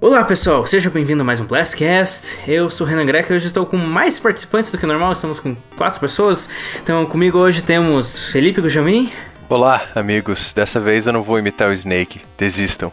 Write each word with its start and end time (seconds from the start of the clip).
Olá 0.00 0.22
pessoal, 0.24 0.66
seja 0.66 0.90
bem-vindo 0.90 1.22
a 1.22 1.24
mais 1.24 1.40
um 1.40 1.46
Blastcast. 1.46 2.38
Eu 2.46 2.68
sou 2.68 2.86
o 2.86 2.90
Renan 2.90 3.06
Greca 3.06 3.32
e 3.32 3.36
hoje 3.36 3.46
estou 3.46 3.64
com 3.64 3.76
mais 3.76 4.18
participantes 4.18 4.70
do 4.70 4.76
que 4.78 4.84
normal, 4.86 5.12
estamos 5.12 5.40
com 5.40 5.56
quatro 5.76 5.98
pessoas. 6.00 6.48
Então 6.82 7.06
comigo 7.06 7.38
hoje 7.38 7.62
temos 7.62 8.30
Felipe 8.30 8.60
Gujamin. 8.60 9.10
Olá, 9.48 9.82
amigos. 9.94 10.52
Dessa 10.52 10.78
vez 10.78 11.06
eu 11.06 11.12
não 11.12 11.22
vou 11.22 11.38
imitar 11.38 11.68
o 11.68 11.72
Snake. 11.72 12.20
Desistam. 12.36 12.92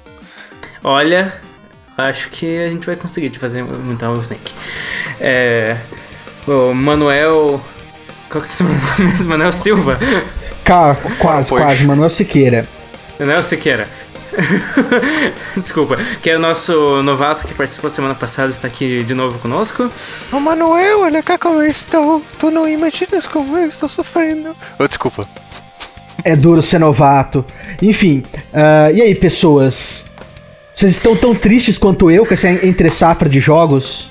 Olha, 0.84 1.34
acho 1.98 2.30
que 2.30 2.58
a 2.66 2.70
gente 2.70 2.86
vai 2.86 2.96
conseguir 2.96 3.30
te 3.30 3.40
fazer 3.40 3.60
imitar 3.60 4.10
o 4.12 4.20
Snake. 4.22 4.54
É, 5.20 5.76
o 6.48 6.74
Manuel. 6.74 7.62
Qual 8.30 8.42
que 8.42 8.50
é 8.50 8.52
o 8.52 8.56
seu 8.56 8.66
nome 8.66 8.80
mesmo? 9.00 9.28
Manuel 9.28 9.52
Silva? 9.52 9.98
Ca- 10.64 10.96
quase, 11.20 11.50
Pois. 11.50 11.64
quase. 11.64 11.84
Manuel 11.86 12.10
Siqueira. 12.10 12.66
Manuel 13.20 13.44
Siqueira. 13.44 13.88
Desculpa, 15.58 15.98
que 16.22 16.30
é 16.30 16.38
o 16.38 16.40
nosso 16.40 17.02
novato 17.04 17.48
que 17.48 17.54
participou 17.54 17.90
semana 17.90 18.16
passada, 18.16 18.50
está 18.50 18.68
aqui 18.68 19.04
de 19.04 19.14
novo 19.14 19.40
conosco. 19.40 19.90
Ô 20.32 20.40
Manuel, 20.40 21.02
olha 21.02 21.22
cá 21.22 21.38
como 21.38 21.62
eu 21.62 21.70
estou. 21.70 22.22
Tu 22.40 22.50
não 22.52 22.68
imaginas 22.68 23.28
como 23.28 23.58
eu 23.58 23.68
estou 23.68 23.90
sofrendo. 23.90 24.56
Ô, 24.80 24.88
desculpa. 24.88 25.28
É 26.24 26.36
duro 26.36 26.62
ser 26.62 26.80
novato. 26.80 27.44
Enfim, 27.82 28.24
ah, 28.54 28.92
e 28.92 29.02
aí, 29.02 29.16
pessoas? 29.16 30.06
Vocês 30.74 30.94
estão 30.94 31.16
tão 31.16 31.36
tristes 31.36 31.78
quanto 31.78 32.10
eu 32.10 32.26
com 32.26 32.34
essa 32.34 32.50
entre 32.50 32.90
safra 32.90 33.30
de 33.30 33.40
jogos? 33.40 34.10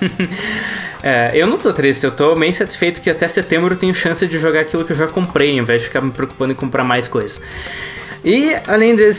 É, 1.06 1.32
eu 1.34 1.46
não 1.46 1.58
tô 1.58 1.70
triste, 1.70 2.02
eu 2.02 2.10
tô 2.10 2.34
bem 2.34 2.50
satisfeito 2.50 3.02
que 3.02 3.10
até 3.10 3.28
setembro 3.28 3.74
eu 3.74 3.78
tenho 3.78 3.94
chance 3.94 4.26
de 4.26 4.38
jogar 4.38 4.60
aquilo 4.60 4.86
que 4.86 4.92
eu 4.92 4.96
já 4.96 5.06
comprei, 5.06 5.50
ao 5.50 5.58
invés 5.58 5.82
de 5.82 5.88
ficar 5.88 6.00
me 6.00 6.10
preocupando 6.10 6.52
em 6.52 6.54
comprar 6.54 6.82
mais 6.82 7.06
coisas. 7.06 7.42
E, 8.24 8.54
além 8.66 8.96
de 8.96 9.10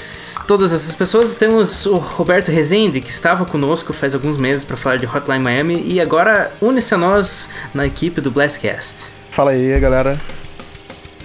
todas 0.48 0.74
essas 0.74 0.96
pessoas, 0.96 1.36
temos 1.36 1.86
o 1.86 1.98
Roberto 1.98 2.50
Rezende, 2.50 3.00
que 3.00 3.12
estava 3.12 3.46
conosco 3.46 3.94
faz 3.94 4.16
alguns 4.16 4.36
meses 4.36 4.64
para 4.66 4.76
falar 4.76 4.98
de 4.98 5.06
Hotline 5.06 5.44
Miami 5.44 5.84
e 5.86 6.02
agora 6.02 6.52
une-se 6.60 6.96
a 6.96 6.98
nós 6.98 7.48
na 7.72 7.86
equipe 7.86 8.20
do 8.20 8.32
Blastcast. 8.32 9.06
Fala 9.30 9.52
aí, 9.52 9.80
galera. 9.80 10.20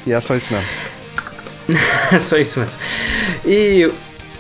E 0.06 0.12
é 0.12 0.20
só 0.20 0.37
isso 0.37 0.53
mesmo. 0.53 0.69
É 2.12 2.19
só 2.19 2.37
isso 2.37 2.59
mesmo. 2.59 2.81
E 3.47 3.89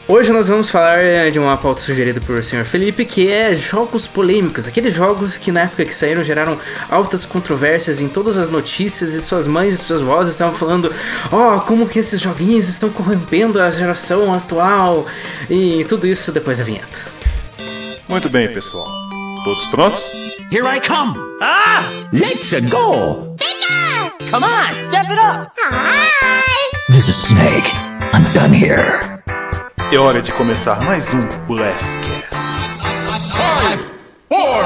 hoje 0.08 0.32
nós 0.32 0.48
vamos 0.48 0.70
falar 0.70 1.30
de 1.30 1.38
uma 1.38 1.56
pauta 1.56 1.80
sugerida 1.80 2.20
por 2.20 2.42
Sr. 2.42 2.64
Felipe, 2.64 3.04
que 3.04 3.30
é 3.30 3.54
jogos 3.54 4.06
polêmicos. 4.06 4.66
Aqueles 4.66 4.94
jogos 4.94 5.36
que 5.36 5.52
na 5.52 5.62
época 5.62 5.84
que 5.84 5.94
saíram 5.94 6.22
geraram 6.22 6.58
altas 6.88 7.24
controvérsias 7.24 8.00
em 8.00 8.08
todas 8.08 8.38
as 8.38 8.48
notícias 8.48 9.12
e 9.12 9.22
suas 9.22 9.46
mães 9.46 9.74
e 9.74 9.78
suas 9.78 10.00
vozes 10.00 10.32
estavam 10.32 10.54
falando 10.54 10.92
ó, 11.30 11.60
como 11.60 11.88
que 11.88 11.98
esses 11.98 12.20
joguinhos 12.20 12.68
estão 12.68 12.90
corrompendo 12.90 13.60
a 13.60 13.70
geração 13.70 14.34
atual 14.34 15.06
e 15.48 15.84
tudo 15.88 16.06
isso 16.06 16.32
depois 16.32 16.58
da 16.58 16.64
vinheta. 16.64 17.04
Muito 18.08 18.28
bem, 18.28 18.52
pessoal. 18.52 18.86
Todos 19.44 19.66
prontos? 19.68 20.02
Here 20.50 20.66
I 20.66 20.80
come! 20.80 21.16
Ah! 21.40 21.84
Let's 22.12 22.52
go! 22.64 23.36
Come 24.30 24.44
on, 24.44 24.76
step 24.76 25.06
it 25.08 25.18
up! 25.18 25.52
This 26.88 27.08
is 27.08 27.16
Snake. 27.16 27.72
I'm 28.12 28.24
done 28.34 28.52
here. 28.52 29.09
É 29.92 29.98
hora 29.98 30.22
de 30.22 30.30
começar 30.32 30.80
mais 30.82 31.12
um 31.12 31.26
Blastcast. 31.48 32.36
Five, 33.32 33.88
four, 34.28 34.62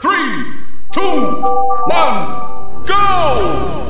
three, 0.00 0.54
two, 0.92 1.02
one, 1.90 2.26
go! 2.86 3.82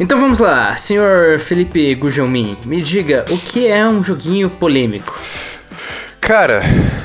Então 0.00 0.18
vamos 0.18 0.38
lá, 0.38 0.74
Sr. 0.74 1.38
Felipe 1.38 1.94
Gujelmin, 1.94 2.56
me 2.64 2.80
diga 2.80 3.26
o 3.28 3.36
que 3.36 3.66
é 3.66 3.86
um 3.86 4.02
joguinho 4.02 4.48
polêmico? 4.48 5.14
Cara, 6.28 6.60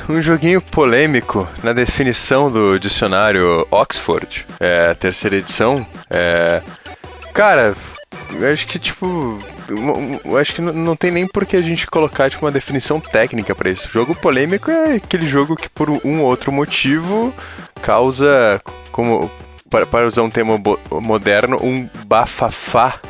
um 0.06 0.20
joguinho 0.20 0.60
polêmico 0.60 1.48
na 1.62 1.72
definição 1.72 2.50
do 2.50 2.78
dicionário 2.78 3.66
Oxford, 3.70 4.46
é, 4.60 4.92
terceira 4.92 5.36
edição, 5.36 5.86
é. 6.10 6.60
Cara, 7.32 7.74
acho 8.52 8.66
que 8.66 8.78
tipo. 8.78 9.38
acho 10.38 10.54
que 10.54 10.60
não- 10.60 10.94
tem 10.94 11.10
nem 11.10 11.26
por 11.26 11.46
que 11.46 11.56
a 11.56 11.62
gente 11.62 11.86
colocar 11.86 12.28
tipo, 12.28 12.44
uma 12.44 12.52
definição 12.52 13.00
técnica 13.00 13.54
pra 13.54 13.70
isso. 13.70 13.88
Jogo 13.90 14.14
polêmico 14.14 14.70
é 14.70 14.96
aquele 14.96 15.26
jogo 15.26 15.56
que 15.56 15.70
por 15.70 15.88
um 15.88 16.20
ou 16.20 16.26
outro 16.26 16.52
motivo 16.52 17.32
causa, 17.80 18.60
como 18.92 19.30
para, 19.70 19.86
para 19.86 20.06
usar 20.06 20.20
um 20.20 20.28
termo 20.28 20.62
moderno, 21.00 21.56
um 21.62 21.88
bafafá 22.06 23.00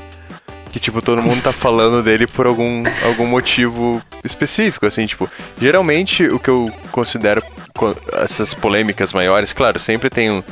que 0.74 0.80
tipo 0.80 1.00
todo 1.00 1.22
mundo 1.22 1.40
tá 1.40 1.52
falando 1.52 2.02
dele 2.02 2.26
por 2.26 2.46
algum, 2.48 2.82
algum 3.04 3.26
motivo 3.28 4.02
específico, 4.24 4.84
assim, 4.84 5.06
tipo, 5.06 5.30
geralmente 5.60 6.24
o 6.24 6.36
que 6.40 6.50
eu 6.50 6.68
considero 6.90 7.40
co- 7.72 7.94
essas 8.14 8.52
polêmicas 8.52 9.12
maiores, 9.12 9.52
claro, 9.52 9.78
sempre 9.78 10.10
tem 10.10 10.32
um, 10.32 10.42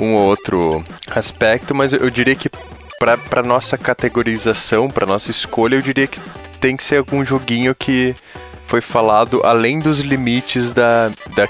um 0.00 0.14
ou 0.14 0.22
outro 0.26 0.84
aspecto, 1.14 1.72
mas 1.72 1.92
eu, 1.92 2.10
diria 2.10 2.34
que 2.34 2.50
pra 2.98 3.44
nossa 3.44 3.78
categorização, 3.78 4.90
pra 4.90 5.06
nossa 5.06 5.30
escolha, 5.30 5.76
eu 5.76 5.82
diria 5.82 6.08
que 6.08 6.18
tem 6.60 6.76
que 6.76 6.82
ser 6.82 6.96
algum 6.96 7.24
joguinho 7.24 7.72
que 7.72 8.12
foi 8.66 8.80
falado 8.80 9.40
além 9.44 9.78
dos 9.78 10.00
limites 10.00 10.72
da, 10.72 11.10
da, 11.36 11.46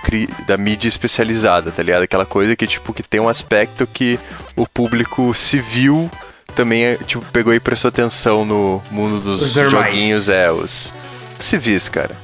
da 0.47 0.59
mídia 0.59 0.88
especializada, 0.88 1.70
tá 1.70 1.82
ligado? 1.82 2.03
Aquela 2.03 2.26
coisa 2.26 2.54
que, 2.54 2.66
tipo, 2.66 2.92
que 2.92 3.03
tem 3.03 3.19
um 3.19 3.30
aspecto 3.30 3.86
que 3.86 4.20
o 4.54 4.66
público 4.66 5.32
civil 5.32 6.10
também, 6.50 6.84
é, 6.84 6.96
tipo, 6.96 7.24
pegou 7.32 7.54
e 7.54 7.60
prestou 7.60 7.88
atenção 7.88 8.44
no 8.44 8.82
mundo 8.90 9.20
dos 9.20 9.42
Os 9.42 9.70
joguinhos, 9.70 10.28
é, 10.28 10.50
os 10.50 10.92
civis, 11.38 11.88
cara. 11.88 12.16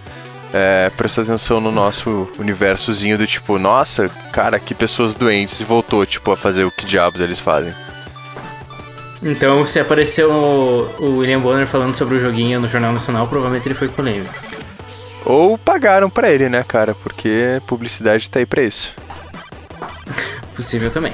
É, 0.52 0.90
prestou 0.96 1.24
atenção 1.24 1.60
no 1.60 1.70
nosso 1.70 2.28
universozinho 2.38 3.18
do 3.18 3.26
tipo, 3.26 3.58
nossa, 3.58 4.08
cara, 4.32 4.58
que 4.58 4.74
pessoas 4.74 5.14
doentes 5.14 5.60
e 5.60 5.64
voltou, 5.64 6.06
tipo, 6.06 6.30
a 6.30 6.36
fazer 6.36 6.64
o 6.64 6.70
que 6.70 6.86
diabos 6.86 7.20
eles 7.20 7.40
fazem. 7.40 7.74
Então, 9.22 9.64
se 9.66 9.80
apareceu 9.80 10.30
o, 10.30 11.04
o 11.04 11.18
William 11.18 11.40
Bonner 11.40 11.66
falando 11.66 11.94
sobre 11.94 12.16
o 12.16 12.20
joguinho 12.20 12.60
no 12.60 12.68
Jornal 12.68 12.92
Nacional, 12.92 13.26
provavelmente 13.26 13.66
ele 13.66 13.74
foi 13.74 13.88
polêmico. 13.88 14.32
Ou 15.24 15.58
pagaram 15.58 16.08
pra 16.08 16.30
ele, 16.30 16.48
né, 16.48 16.64
cara? 16.66 16.94
Porque 16.94 17.60
publicidade 17.66 18.30
tá 18.30 18.38
aí 18.38 18.46
pra 18.46 18.62
isso. 18.62 18.94
Possível 20.56 20.90
também. 20.90 21.12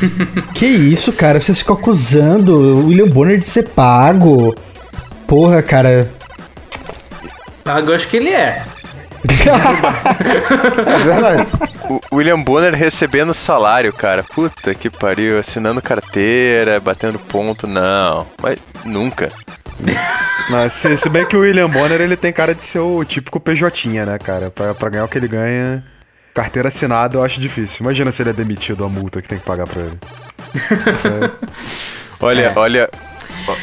Que 0.54 0.66
isso, 0.66 1.12
cara? 1.12 1.40
Vocês 1.40 1.58
ficam 1.58 1.76
acusando 1.76 2.56
o 2.56 2.86
William 2.86 3.06
Bonner 3.06 3.38
de 3.38 3.46
ser 3.46 3.68
pago. 3.68 4.56
Porra, 5.26 5.62
cara. 5.62 6.10
Pago, 7.62 7.90
eu 7.90 7.94
acho 7.94 8.08
que 8.08 8.16
ele 8.16 8.30
é. 8.30 8.64
É 10.88 10.98
verdade. 10.98 11.46
O 12.10 12.16
William 12.16 12.42
Bonner 12.42 12.74
recebendo 12.74 13.32
salário, 13.32 13.90
cara. 13.94 14.22
Puta 14.22 14.74
que 14.74 14.90
pariu, 14.90 15.38
assinando 15.38 15.80
carteira, 15.80 16.78
batendo 16.78 17.18
ponto, 17.18 17.66
não. 17.66 18.26
Mas 18.42 18.58
nunca. 18.84 19.32
Mas 20.50 20.74
se, 20.74 20.94
se 20.98 21.08
bem 21.08 21.24
que 21.24 21.34
o 21.34 21.40
William 21.40 21.68
Bonner 21.68 21.98
ele 22.02 22.14
tem 22.14 22.30
cara 22.30 22.54
de 22.54 22.62
ser 22.62 22.80
o 22.80 23.02
típico 23.04 23.40
PJ, 23.40 23.88
né, 24.04 24.18
cara? 24.18 24.50
Pra, 24.50 24.74
pra 24.74 24.90
ganhar 24.90 25.04
o 25.06 25.08
que 25.08 25.16
ele 25.16 25.28
ganha, 25.28 25.82
carteira 26.42 26.68
assinada 26.68 27.16
eu 27.16 27.24
acho 27.24 27.40
difícil. 27.40 27.82
Imagina 27.82 28.12
se 28.12 28.22
ele 28.22 28.30
é 28.30 28.32
demitido 28.32 28.84
a 28.84 28.88
multa 28.88 29.20
que 29.20 29.28
tem 29.28 29.38
que 29.38 29.44
pagar 29.44 29.66
pra 29.66 29.82
ele. 29.82 29.98
Olha, 32.20 32.42
É. 32.42 32.52
olha. 32.58 32.90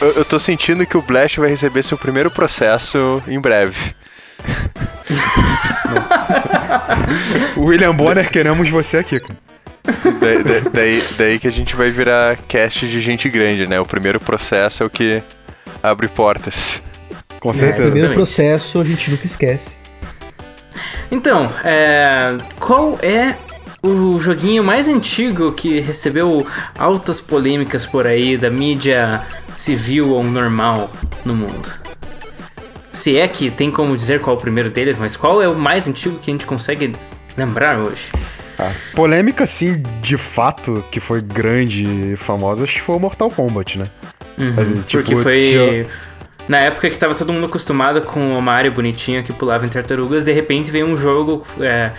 Eu, 0.02 0.12
eu 0.14 0.26
tô 0.26 0.40
sentindo 0.40 0.86
que 0.86 0.98
o 0.98 1.02
Blast 1.02 1.40
vai 1.40 1.50
receber 1.50 1.84
seu 1.84 1.98
primeiro 1.98 2.32
processo 2.32 3.22
em 3.28 3.40
breve. 3.40 3.94
O 7.56 7.66
William 7.66 7.96
Bonner, 7.96 8.30
queremos 8.30 8.70
você 8.70 8.98
aqui. 8.98 9.20
Da- 9.84 10.60
da- 10.62 10.70
daí, 10.74 11.04
daí 11.18 11.40
que 11.40 11.48
a 11.48 11.52
gente 11.52 11.76
vai 11.76 11.90
virar 11.90 12.38
cast 12.48 12.88
de 12.88 13.00
gente 13.02 13.30
grande, 13.30 13.68
né? 13.68 13.80
O 13.80 13.86
primeiro 13.86 14.20
processo 14.20 14.84
é 14.84 14.86
o 14.86 14.90
que 14.90 15.22
abre 15.84 16.08
portas. 16.08 16.82
Com 17.40 17.52
É, 17.52 17.54
certeza. 17.54 17.92
primeiro 17.92 18.14
processo 18.16 18.82
a 18.82 18.84
gente 18.84 19.12
nunca 19.12 19.26
esquece. 19.26 19.70
Então, 21.12 21.50
é, 21.64 22.38
qual 22.60 22.98
é 23.02 23.36
o 23.82 24.20
joguinho 24.20 24.64
mais 24.64 24.88
antigo 24.88 25.52
que 25.52 25.80
recebeu 25.80 26.46
altas 26.78 27.22
polêmicas 27.22 27.86
por 27.86 28.08
aí 28.08 28.36
da 28.38 28.50
mídia 28.50 29.22
civil 29.54 30.10
ou 30.10 30.24
normal 30.24 30.90
no 31.24 31.36
mundo? 31.36 31.72
Se 32.92 33.18
é 33.18 33.28
que 33.28 33.52
tem 33.52 33.70
como 33.70 33.96
dizer 33.96 34.22
qual 34.22 34.36
é 34.36 34.40
o 34.40 34.42
primeiro 34.42 34.70
deles, 34.70 34.98
mas 34.98 35.16
qual 35.18 35.42
é 35.42 35.48
o 35.48 35.56
mais 35.56 35.88
antigo 35.88 36.18
que 36.18 36.32
a 36.32 36.34
gente 36.34 36.46
consegue 36.46 36.96
lembrar 37.38 37.80
hoje? 37.80 38.10
Ah, 38.58 38.72
polêmica, 38.96 39.44
assim, 39.44 39.84
de 40.02 40.16
fato, 40.16 40.84
que 40.90 41.02
foi 41.02 41.22
grande 41.22 41.84
e 41.84 42.16
famosa, 42.16 42.64
acho 42.64 42.74
que 42.76 42.82
foi 42.82 42.96
o 42.96 43.00
Mortal 43.00 43.30
Kombat, 43.30 43.78
né? 43.78 43.86
Assim, 44.58 44.82
tipo, 44.82 45.04
Porque 45.04 45.16
foi 45.22 45.40
tinha- 45.40 45.86
na 46.48 46.60
época 46.60 46.90
que 46.90 46.98
tava 46.98 47.16
todo 47.16 47.32
mundo 47.34 47.46
acostumado 47.48 48.02
com 48.02 48.38
o 48.38 48.42
Mario 48.42 48.72
bonitinho 48.72 49.24
que 49.24 49.34
pulava 49.34 49.66
em 49.66 49.70
tartarugas, 49.70 50.24
de 50.24 50.32
repente 50.32 50.70
veio 50.72 50.86
um 50.88 50.96
jogo 50.98 51.46
é, 51.60 51.92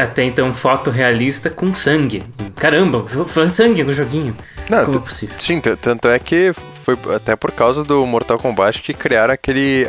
até 0.00 0.22
então 0.24 0.52
fotorrealista 0.52 1.50
com 1.50 1.74
sangue. 1.74 2.22
Caramba, 2.56 3.04
foi 3.26 3.48
sangue 3.48 3.82
no 3.82 3.92
joguinho. 3.92 4.36
Não, 4.68 4.84
Como 4.84 4.98
é 4.98 5.00
possível? 5.00 5.34
Sim, 5.40 5.60
tanto 5.60 6.08
é 6.08 6.18
que 6.18 6.52
foi 6.84 6.96
até 7.14 7.34
por 7.36 7.50
causa 7.52 7.82
do 7.84 8.04
Mortal 8.06 8.38
Kombat 8.38 8.82
que 8.82 8.92
criaram 8.94 9.32
aquele 9.34 9.86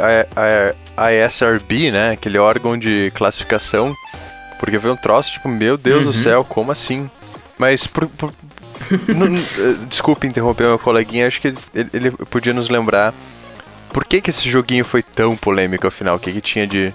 I- 0.97 1.25
ISRB, 1.27 1.91
né? 1.91 2.11
Aquele 2.11 2.37
órgão 2.37 2.77
de 2.77 3.11
classificação. 3.15 3.93
Porque 4.59 4.79
foi 4.79 4.91
um 4.91 4.95
troço, 4.95 5.31
tipo, 5.33 5.49
meu 5.49 5.77
Deus 5.77 6.05
do 6.05 6.13
céu, 6.13 6.43
como 6.43 6.71
assim? 6.71 7.09
Mas 7.57 7.85
por. 7.85 8.07
por- 8.07 8.33
não- 9.09 9.27
não- 9.27 9.37
eh, 9.37 9.75
desculpe 9.89 10.25
interromper 10.27 10.63
meu 10.67 10.79
coleguinha, 10.79 11.27
acho 11.27 11.39
que 11.41 11.47
ele, 11.73 11.89
ele 11.93 12.11
podia 12.11 12.53
nos 12.53 12.69
lembrar 12.69 13.13
por 13.93 14.03
que, 14.03 14.19
que 14.19 14.31
esse 14.31 14.49
joguinho 14.49 14.83
foi 14.83 15.03
tão 15.03 15.37
polêmico 15.37 15.87
afinal? 15.87 16.15
O 16.15 16.19
que, 16.19 16.31
que 16.31 16.41
tinha 16.41 16.65
de 16.65 16.91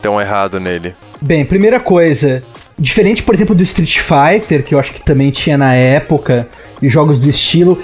tão 0.00 0.18
errado 0.18 0.58
nele? 0.58 0.94
Bem, 1.20 1.44
primeira 1.44 1.78
coisa, 1.78 2.42
diferente, 2.78 3.22
por 3.22 3.34
exemplo, 3.34 3.54
do 3.54 3.62
Street 3.62 3.98
Fighter, 3.98 4.64
que 4.64 4.74
eu 4.74 4.78
acho 4.78 4.92
que 4.94 5.02
também 5.02 5.30
tinha 5.30 5.58
na 5.58 5.74
época, 5.74 6.48
e 6.80 6.88
jogos 6.88 7.18
do 7.18 7.28
estilo, 7.28 7.80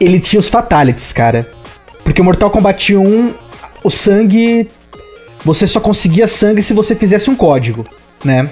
ele 0.00 0.18
tinha 0.18 0.40
os 0.40 0.48
fatalities, 0.48 1.12
cara. 1.12 1.48
Porque 2.02 2.20
o 2.20 2.24
Mortal 2.24 2.50
Kombat 2.50 2.96
1, 2.96 3.34
o 3.84 3.90
sangue. 3.90 4.68
Você 5.44 5.66
só 5.66 5.78
conseguia 5.78 6.26
sangue 6.26 6.62
se 6.62 6.72
você 6.72 6.96
fizesse 6.96 7.30
um 7.30 7.36
código, 7.36 7.86
né? 8.24 8.48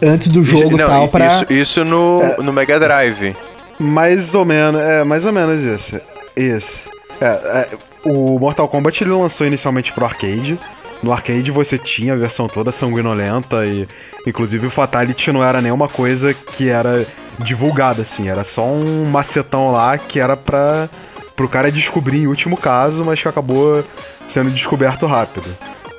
Antes 0.00 0.28
do 0.28 0.42
jogo 0.42 0.74
e 0.74 0.78
não, 0.78 0.86
tal, 0.86 1.08
pra. 1.08 1.26
isso, 1.26 1.52
isso 1.52 1.84
no, 1.84 2.20
no 2.38 2.52
Mega 2.52 2.78
Drive. 2.78 3.34
Mais 3.78 4.34
ou 4.34 4.44
menos, 4.44 4.80
é, 4.80 5.02
mais 5.04 5.26
ou 5.26 5.32
menos 5.32 5.64
isso. 5.64 6.00
Isso. 6.36 6.88
É, 7.20 7.26
é, 7.26 7.68
o 8.04 8.38
Mortal 8.38 8.68
Kombat 8.68 9.02
ele 9.02 9.10
lançou 9.10 9.46
inicialmente 9.46 9.92
pro 9.92 10.04
arcade. 10.04 10.58
No 11.02 11.12
arcade 11.12 11.50
você 11.50 11.78
tinha 11.78 12.12
a 12.12 12.16
versão 12.16 12.46
toda 12.46 12.70
sanguinolenta 12.70 13.64
e 13.64 13.88
inclusive 14.26 14.66
o 14.66 14.70
Fatality 14.70 15.32
não 15.32 15.42
era 15.42 15.62
nenhuma 15.62 15.88
coisa 15.88 16.34
que 16.34 16.68
era 16.68 17.06
divulgada 17.38 18.02
assim, 18.02 18.28
era 18.28 18.44
só 18.44 18.66
um 18.66 19.06
macetão 19.06 19.72
lá 19.72 19.96
que 19.96 20.20
era 20.20 20.36
pra 20.36 20.88
pro 21.34 21.48
cara 21.48 21.72
descobrir 21.72 22.18
em 22.18 22.26
último 22.26 22.54
caso, 22.54 23.02
mas 23.02 23.22
que 23.22 23.26
acabou 23.26 23.82
sendo 24.28 24.50
descoberto 24.50 25.06
rápido. 25.06 25.46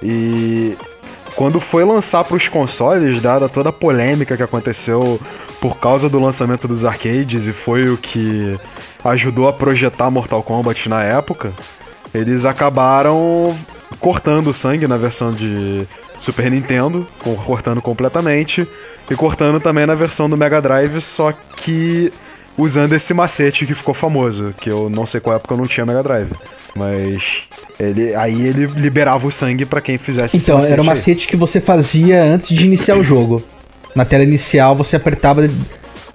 E 0.04 0.78
quando 1.36 1.60
foi 1.60 1.84
lançar 1.84 2.24
para 2.24 2.38
os 2.38 2.48
consoles, 2.48 3.20
dada 3.24 3.50
toda 3.50 3.70
a 3.70 3.74
polêmica 3.74 4.38
que 4.38 4.44
aconteceu 4.44 5.20
por 5.60 5.78
causa 5.78 6.08
do 6.08 6.20
lançamento 6.20 6.68
dos 6.68 6.86
arcades 6.86 7.48
e 7.48 7.54
foi 7.54 7.90
o 7.90 7.98
que 7.98 8.56
ajudou 9.04 9.48
a 9.48 9.54
projetar 9.54 10.12
Mortal 10.12 10.44
Kombat 10.44 10.88
na 10.88 11.04
época, 11.04 11.52
eles 12.14 12.46
acabaram 12.46 13.56
cortando 14.00 14.48
o 14.48 14.54
sangue 14.54 14.88
na 14.88 14.98
versão 14.98 15.32
de 15.32 15.84
Super 16.20 16.50
Nintendo, 16.52 17.08
co- 17.20 17.36
cortando 17.36 17.82
completamente, 17.82 18.68
e 19.10 19.16
cortando 19.16 19.60
também 19.60 19.86
na 19.86 19.96
versão 19.96 20.30
do 20.30 20.38
Mega 20.38 20.62
Drive, 20.62 21.02
só 21.02 21.34
que 21.58 22.12
usando 22.58 22.94
esse 22.94 23.14
macete 23.14 23.66
que 23.66 23.74
ficou 23.74 23.94
famoso, 23.94 24.54
que 24.60 24.70
eu 24.70 24.90
não 24.90 25.06
sei 25.06 25.20
qual 25.20 25.36
época 25.36 25.54
eu 25.54 25.58
não 25.58 25.66
tinha 25.66 25.86
Mega 25.86 26.04
Drive. 26.04 26.32
Mas 26.76 27.44
ele, 27.80 28.14
aí 28.16 28.42
ele 28.46 28.66
liberava 28.68 29.28
o 29.28 29.32
sangue 29.32 29.66
pra 29.66 29.82
quem 29.82 29.98
fizesse 29.98 30.38
Então, 30.38 30.60
esse 30.60 30.72
era 30.72 30.82
um 30.82 30.86
aí. 30.86 30.90
macete 30.90 31.28
que 31.28 31.36
você 31.36 31.60
fazia 31.60 32.24
antes 32.24 32.50
de 32.56 32.66
iniciar 32.66 32.96
o 32.98 33.04
jogo. 33.04 33.44
Na 33.96 34.06
tela 34.06 34.24
inicial 34.24 34.76
você 34.76 34.96
apertava 34.96 35.50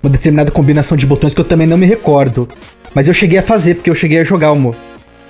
uma 0.02 0.10
determinada 0.10 0.50
combinação 0.50 0.96
de 0.96 1.06
botões 1.06 1.34
que 1.34 1.40
eu 1.40 1.44
também 1.44 1.66
não 1.66 1.76
me 1.76 1.84
recordo. 1.86 2.48
Mas 2.94 3.06
eu 3.08 3.12
cheguei 3.14 3.38
a 3.38 3.42
fazer, 3.42 3.74
porque 3.74 3.90
eu 3.90 3.94
cheguei 3.94 4.18
a 4.20 4.24
jogar 4.24 4.52
o 4.52 4.74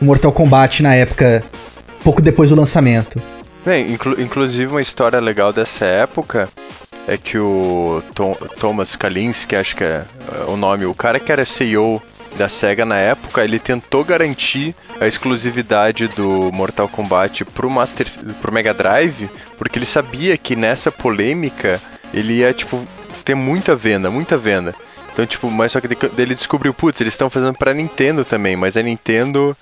Mortal 0.00 0.32
Kombat 0.32 0.82
na 0.82 0.94
época, 0.94 1.42
pouco 2.04 2.20
depois 2.20 2.50
do 2.50 2.56
lançamento. 2.56 3.20
Bem, 3.64 3.90
inclu- 3.92 4.20
inclusive 4.20 4.70
uma 4.70 4.80
história 4.82 5.18
legal 5.20 5.52
dessa 5.52 5.84
época 5.84 6.48
é 7.08 7.16
que 7.16 7.38
o 7.38 8.02
Tom- 8.14 8.36
Thomas 8.60 8.94
Kalinske, 8.96 9.56
acho 9.56 9.74
que 9.76 9.84
é 9.84 10.02
é 10.40 10.50
o 10.50 10.56
nome, 10.56 10.84
o 10.86 10.94
cara 10.94 11.18
que 11.20 11.30
era 11.32 11.44
CEO 11.44 12.02
da 12.36 12.48
SEGA 12.48 12.84
na 12.84 12.96
época, 12.96 13.42
ele 13.42 13.58
tentou 13.58 14.04
garantir 14.04 14.74
a 15.00 15.06
exclusividade 15.06 16.06
do 16.08 16.50
Mortal 16.52 16.88
Kombat 16.88 17.44
pro, 17.46 17.70
Master, 17.70 18.06
pro 18.42 18.52
Mega 18.52 18.74
Drive, 18.74 19.30
porque 19.56 19.78
ele 19.78 19.86
sabia 19.86 20.36
que 20.36 20.54
nessa 20.54 20.92
polêmica 20.92 21.80
ele 22.12 22.34
ia, 22.34 22.52
tipo, 22.52 22.84
ter 23.24 23.34
muita 23.34 23.74
venda, 23.74 24.10
muita 24.10 24.36
venda. 24.36 24.74
Então, 25.12 25.24
tipo, 25.24 25.50
mas 25.50 25.72
só 25.72 25.80
que 25.80 25.88
ele 26.18 26.34
descobriu, 26.34 26.74
putz, 26.74 27.00
eles 27.00 27.14
estão 27.14 27.30
fazendo 27.30 27.54
pra 27.54 27.72
Nintendo 27.72 28.22
também, 28.24 28.54
mas 28.54 28.76
a 28.76 28.82
Nintendo 28.82 29.56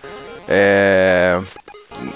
é, 0.49 1.41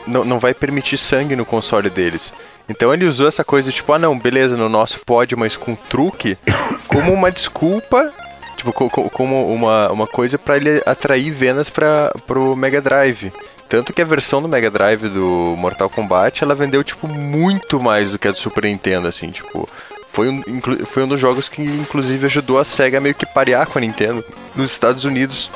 não, 0.06 0.38
vai 0.38 0.54
permitir 0.54 0.96
sangue 0.98 1.36
no 1.36 1.44
console 1.44 1.90
deles. 1.90 2.32
Então 2.68 2.92
ele 2.92 3.06
usou 3.06 3.26
essa 3.28 3.42
coisa 3.44 3.72
tipo, 3.72 3.92
ah 3.92 3.98
não, 3.98 4.18
beleza, 4.18 4.56
no 4.56 4.68
nosso 4.68 5.00
pode, 5.04 5.34
mas 5.34 5.56
com 5.56 5.74
truque, 5.74 6.36
como 6.86 7.12
uma 7.12 7.30
desculpa, 7.30 8.12
tipo, 8.56 8.72
co- 8.72 8.90
co- 8.90 9.10
como 9.10 9.52
uma, 9.52 9.90
uma 9.90 10.06
coisa 10.06 10.36
pra 10.38 10.56
ele 10.56 10.82
atrair 10.84 11.30
vendas 11.30 11.70
para 11.70 12.12
pro 12.26 12.54
Mega 12.54 12.80
Drive. 12.82 13.32
Tanto 13.68 13.92
que 13.92 14.00
a 14.00 14.04
versão 14.04 14.40
do 14.40 14.48
Mega 14.48 14.70
Drive 14.70 15.08
do 15.08 15.54
Mortal 15.56 15.90
Kombat, 15.90 16.42
ela 16.42 16.54
vendeu, 16.54 16.82
tipo, 16.82 17.06
muito 17.06 17.78
mais 17.78 18.10
do 18.10 18.18
que 18.18 18.26
a 18.26 18.30
do 18.30 18.38
Super 18.38 18.64
Nintendo, 18.64 19.08
assim, 19.08 19.30
tipo... 19.30 19.68
Foi 20.10 20.28
um, 20.30 20.42
foi 20.86 21.04
um 21.04 21.06
dos 21.06 21.20
jogos 21.20 21.48
que, 21.50 21.62
inclusive, 21.62 22.26
ajudou 22.26 22.58
a 22.58 22.64
SEGA 22.64 22.98
meio 22.98 23.14
que 23.14 23.26
parear 23.26 23.66
com 23.66 23.78
a 23.78 23.80
Nintendo 23.80 24.24
nos 24.56 24.72
Estados 24.72 25.04
Unidos 25.04 25.48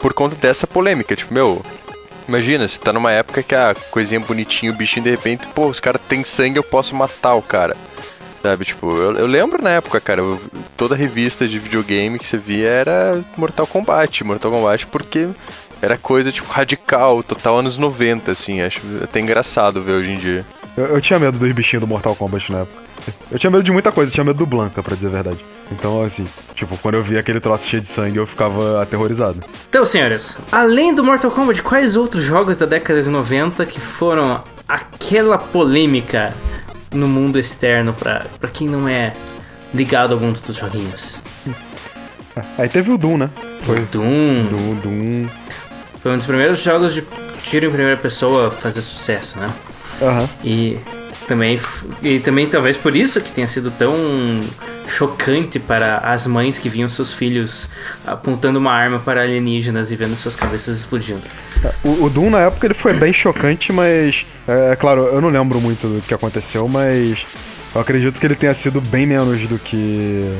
por 0.00 0.12
conta 0.14 0.34
dessa 0.34 0.66
polêmica. 0.66 1.14
Tipo, 1.14 1.32
meu, 1.32 1.62
Imagina, 2.28 2.68
você 2.68 2.78
tá 2.78 2.92
numa 2.92 3.10
época 3.10 3.42
que 3.42 3.54
a 3.54 3.74
coisinha 3.90 4.20
bonitinha, 4.20 4.70
o 4.70 4.74
bichinho 4.74 5.04
de 5.04 5.10
repente, 5.10 5.46
pô, 5.54 5.66
os 5.66 5.80
caras 5.80 6.00
têm 6.08 6.22
sangue, 6.24 6.58
eu 6.58 6.62
posso 6.62 6.94
matar 6.94 7.34
o 7.34 7.42
cara. 7.42 7.74
Sabe, 8.42 8.64
tipo, 8.66 8.86
eu, 8.90 9.14
eu 9.16 9.26
lembro 9.26 9.62
na 9.62 9.70
época, 9.70 9.98
cara, 10.00 10.20
eu- 10.20 10.40
toda 10.76 10.94
revista 10.94 11.48
de 11.48 11.58
videogame 11.58 12.18
que 12.18 12.26
você 12.26 12.36
via 12.36 12.68
era 12.68 13.20
Mortal 13.36 13.66
Kombat. 13.66 14.22
Mortal 14.24 14.50
Kombat 14.52 14.86
porque 14.86 15.26
era 15.82 15.96
coisa, 15.96 16.30
tipo, 16.30 16.50
radical, 16.52 17.22
total 17.22 17.58
anos 17.58 17.76
90, 17.78 18.30
assim. 18.30 18.60
Acho 18.60 18.80
até 19.02 19.18
engraçado 19.20 19.80
ver 19.82 19.92
hoje 19.92 20.10
em 20.12 20.18
dia. 20.18 20.44
Eu, 20.76 20.84
eu 20.86 21.00
tinha 21.00 21.18
medo 21.18 21.36
dos 21.38 21.50
bichinhos 21.52 21.80
do 21.80 21.86
Mortal 21.88 22.14
Kombat 22.14 22.52
na 22.52 22.58
época. 22.60 22.82
Eu 23.30 23.38
tinha 23.38 23.50
medo 23.50 23.62
de 23.64 23.72
muita 23.72 23.90
coisa, 23.90 24.10
eu 24.10 24.14
tinha 24.14 24.24
medo 24.24 24.38
do 24.38 24.46
Blanca, 24.46 24.82
pra 24.82 24.94
dizer 24.94 25.08
a 25.08 25.10
verdade. 25.10 25.38
Então, 25.70 26.02
assim, 26.02 26.26
tipo, 26.54 26.76
quando 26.78 26.94
eu 26.94 27.02
via 27.02 27.20
aquele 27.20 27.40
troço 27.40 27.68
cheio 27.68 27.80
de 27.80 27.86
sangue, 27.86 28.16
eu 28.16 28.26
ficava 28.26 28.82
aterrorizado. 28.82 29.40
Então, 29.68 29.84
senhores, 29.84 30.36
além 30.50 30.94
do 30.94 31.04
Mortal 31.04 31.30
Kombat, 31.30 31.62
quais 31.62 31.96
outros 31.96 32.24
jogos 32.24 32.56
da 32.56 32.66
década 32.66 33.02
de 33.02 33.10
90 33.10 33.64
que 33.66 33.78
foram 33.80 34.42
aquela 34.66 35.36
polêmica 35.38 36.34
no 36.92 37.06
mundo 37.06 37.38
externo 37.38 37.92
pra, 37.92 38.24
pra 38.40 38.48
quem 38.48 38.66
não 38.68 38.88
é 38.88 39.12
ligado 39.74 40.14
ao 40.14 40.20
mundo 40.20 40.40
dos 40.40 40.56
joguinhos? 40.56 41.20
Aí 42.56 42.68
teve 42.68 42.90
o 42.90 42.96
Doom, 42.96 43.18
né? 43.18 43.30
Foi 43.62 43.80
Doom 43.92 44.42
Doom, 44.48 44.74
Doom. 44.76 45.28
foi 46.00 46.12
um 46.12 46.16
dos 46.16 46.26
primeiros 46.26 46.60
jogos 46.60 46.94
de 46.94 47.04
tiro 47.42 47.66
em 47.66 47.70
primeira 47.70 47.96
pessoa 47.96 48.48
a 48.48 48.50
fazer 48.50 48.80
sucesso, 48.80 49.38
né? 49.38 49.52
Aham. 50.00 50.28
E 50.44 50.78
também, 51.26 51.60
e 52.02 52.20
também 52.20 52.46
talvez 52.48 52.76
por 52.76 52.94
isso 52.94 53.20
que 53.20 53.30
tenha 53.32 53.48
sido 53.48 53.70
tão 53.72 53.94
chocante 54.88 55.58
para 55.58 55.98
as 55.98 56.26
mães 56.26 56.58
que 56.58 56.68
viam 56.68 56.88
seus 56.88 57.12
filhos 57.12 57.68
apontando 58.06 58.58
uma 58.58 58.72
arma 58.72 58.98
para 58.98 59.22
alienígenas 59.22 59.90
e 59.90 59.96
vendo 59.96 60.16
suas 60.16 60.34
cabeças 60.34 60.78
explodindo. 60.78 61.22
O, 61.84 62.04
o 62.04 62.10
Doom 62.10 62.30
na 62.30 62.40
época 62.40 62.66
ele 62.66 62.74
foi 62.74 62.94
bem 62.94 63.12
chocante, 63.12 63.72
mas. 63.72 64.26
É, 64.46 64.72
é 64.72 64.76
claro, 64.76 65.02
eu 65.06 65.20
não 65.20 65.28
lembro 65.28 65.60
muito 65.60 65.86
do 65.86 66.02
que 66.02 66.14
aconteceu, 66.14 66.66
mas. 66.66 67.26
Eu 67.74 67.80
acredito 67.80 68.18
que 68.18 68.26
ele 68.26 68.34
tenha 68.34 68.54
sido 68.54 68.80
bem 68.80 69.06
menos 69.06 69.46
do 69.46 69.58
que. 69.58 70.38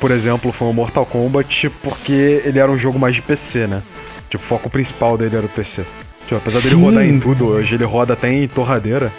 Por 0.00 0.10
exemplo, 0.10 0.50
foi 0.50 0.68
o 0.68 0.72
Mortal 0.72 1.06
Kombat, 1.06 1.70
porque 1.82 2.42
ele 2.44 2.58
era 2.58 2.70
um 2.70 2.78
jogo 2.78 2.98
mais 2.98 3.14
de 3.14 3.22
PC, 3.22 3.66
né? 3.68 3.82
Tipo, 4.28 4.42
o 4.42 4.46
foco 4.46 4.68
principal 4.68 5.16
dele 5.16 5.36
era 5.36 5.46
o 5.46 5.48
PC. 5.48 5.84
Tipo, 6.24 6.36
apesar 6.36 6.60
dele 6.60 6.74
Sim. 6.74 6.82
rodar 6.82 7.04
em 7.04 7.20
tudo, 7.20 7.46
hoje 7.46 7.74
ele 7.74 7.84
roda 7.84 8.14
até 8.14 8.32
em 8.32 8.48
torradeira. 8.48 9.12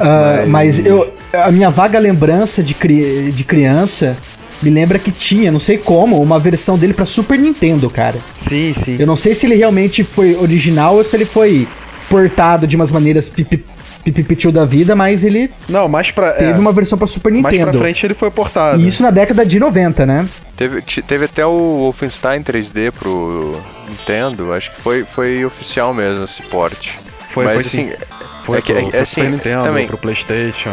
Ah, 0.00 0.44
Mas- 0.46 0.78
mas 0.78 0.86
eu, 0.86 1.12
a 1.32 1.50
minha 1.50 1.70
vaga 1.70 1.98
lembrança 1.98 2.62
de, 2.62 2.74
cri- 2.74 3.30
de 3.32 3.44
criança 3.44 4.16
me 4.62 4.70
lembra 4.70 4.98
que 4.98 5.10
tinha, 5.10 5.50
não 5.52 5.60
sei 5.60 5.78
como, 5.78 6.20
uma 6.20 6.38
versão 6.38 6.76
dele 6.78 6.92
pra 6.94 7.06
Super 7.06 7.38
Nintendo, 7.38 7.88
cara. 7.90 8.18
Sim, 8.36 8.72
sim. 8.74 8.96
Eu 8.98 9.06
não 9.06 9.16
sei 9.16 9.34
se 9.34 9.46
ele 9.46 9.54
realmente 9.54 10.02
foi 10.04 10.34
original 10.36 10.96
ou 10.96 11.04
se 11.04 11.14
ele 11.16 11.24
foi 11.24 11.66
portado 12.08 12.66
de 12.66 12.76
umas 12.76 12.90
maneiras 12.90 13.28
pipi- 13.28 13.64
pipipitiu 14.04 14.50
da 14.50 14.64
vida, 14.64 14.96
mas 14.96 15.22
ele 15.22 15.50
Não, 15.68 15.88
mais 15.88 16.10
pra. 16.10 16.32
teve 16.32 16.52
é, 16.52 16.58
uma 16.58 16.72
versão 16.72 16.98
pra 16.98 17.06
Super 17.06 17.30
mais 17.32 17.44
Nintendo. 17.44 17.70
pra 17.70 17.80
frente 17.80 18.04
ele 18.06 18.14
foi 18.14 18.30
portado. 18.30 18.80
E 18.82 18.88
isso 18.88 19.02
na 19.02 19.10
década 19.10 19.44
de 19.46 19.58
90, 19.60 20.04
né? 20.04 20.26
Teve, 20.56 20.82
teve 20.82 21.24
até 21.26 21.44
o 21.46 21.78
Wolfenstein 21.78 22.42
3D 22.42 22.90
pro 22.92 23.56
Nintendo, 23.88 24.52
acho 24.52 24.70
que 24.72 24.80
foi, 24.80 25.04
foi 25.04 25.44
oficial 25.44 25.94
mesmo 25.94 26.24
esse 26.24 26.42
porte. 26.42 26.98
Foi, 27.32 27.44
Mas 27.44 27.54
foi 27.54 27.60
assim, 27.62 27.90
sim. 27.90 27.96
Foi 28.44 28.58
é 28.58 28.62
que- 28.62 28.72
pro, 28.72 28.82
é- 28.82 28.88
pro 28.88 28.98
é 28.98 29.00
assim, 29.02 29.22
Nintendo, 29.22 29.62
também. 29.64 29.86
pro 29.86 29.98
Playstation. 29.98 30.70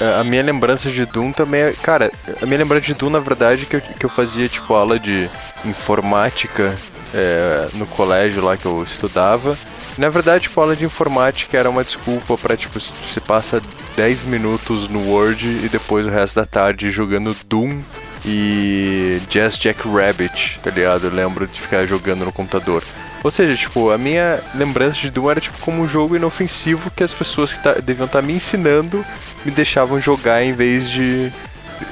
A 0.00 0.20
a 0.20 0.24
minha 0.24 0.42
lembrança 0.42 0.90
de 0.90 1.06
Doom 1.06 1.30
também 1.32 1.60
é. 1.60 1.72
Cara, 1.82 2.10
a 2.42 2.46
minha 2.46 2.58
lembrança 2.58 2.86
de 2.86 2.94
Doom, 2.94 3.10
na 3.10 3.20
verdade, 3.20 3.64
que 3.66 3.76
eu, 3.76 3.80
que 3.80 4.04
eu 4.04 4.10
fazia, 4.10 4.48
tipo, 4.48 4.74
aula 4.74 4.98
de 4.98 5.30
informática 5.64 6.76
é, 7.14 7.68
no 7.74 7.86
colégio 7.86 8.42
lá 8.42 8.56
que 8.56 8.66
eu 8.66 8.82
estudava. 8.82 9.56
Na 9.96 10.08
verdade, 10.08 10.44
tipo, 10.44 10.60
aula 10.60 10.74
de 10.74 10.84
informática 10.84 11.56
era 11.56 11.70
uma 11.70 11.84
desculpa 11.84 12.36
pra, 12.36 12.56
tipo, 12.56 12.80
se 12.80 12.90
você 13.08 13.20
passa 13.20 13.62
10 13.96 14.24
minutos 14.24 14.88
no 14.88 15.08
Word 15.10 15.46
e 15.64 15.68
depois 15.68 16.04
o 16.06 16.10
resto 16.10 16.34
da 16.34 16.44
tarde 16.44 16.90
jogando 16.90 17.36
Doom 17.46 17.80
e 18.26 19.20
Jazz 19.30 19.56
Jack 19.56 19.86
Rabbit, 19.88 20.58
tá 20.62 20.70
ligado? 20.70 21.04
Eu 21.06 21.12
lembro 21.12 21.46
de 21.46 21.60
ficar 21.60 21.86
jogando 21.86 22.24
no 22.24 22.32
computador. 22.32 22.82
Ou 23.24 23.30
seja, 23.30 23.56
tipo, 23.56 23.90
a 23.90 23.96
minha 23.96 24.38
lembrança 24.54 25.00
de 25.00 25.10
Doom 25.10 25.30
era 25.30 25.40
tipo 25.40 25.58
como 25.60 25.82
um 25.82 25.88
jogo 25.88 26.14
inofensivo 26.14 26.90
que 26.90 27.02
as 27.02 27.14
pessoas 27.14 27.54
que 27.54 27.62
tá, 27.62 27.72
deviam 27.72 28.04
estar 28.04 28.20
tá 28.20 28.26
me 28.26 28.34
ensinando 28.34 29.02
me 29.46 29.50
deixavam 29.50 29.98
jogar 29.98 30.44
em 30.44 30.52
vez 30.52 30.90
de 30.90 31.32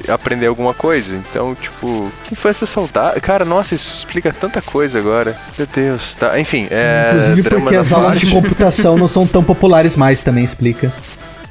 aprender 0.09 0.47
alguma 0.47 0.75
coisa. 0.75 1.15
Então, 1.15 1.55
tipo, 1.55 2.13
que 2.25 2.35
infância 2.35 2.67
saudável. 2.67 3.21
Cara, 3.21 3.47
nossa, 3.47 3.75
isso 3.75 3.99
explica 3.99 4.31
tanta 4.31 4.61
coisa 4.61 4.99
agora. 4.99 5.35
Meu 5.57 5.67
Deus, 5.67 6.15
tá. 6.15 6.39
Enfim, 6.39 6.69
é. 6.71 7.13
Inclusive 7.15 7.49
porque 7.49 7.77
as 7.77 7.93
aulas 7.93 8.21
de 8.21 8.31
computação 8.31 8.99
não 8.99 9.09
são 9.09 9.27
tão 9.27 9.43
populares 9.43 9.97
mais, 9.97 10.21
também 10.21 10.45
explica. 10.45 10.93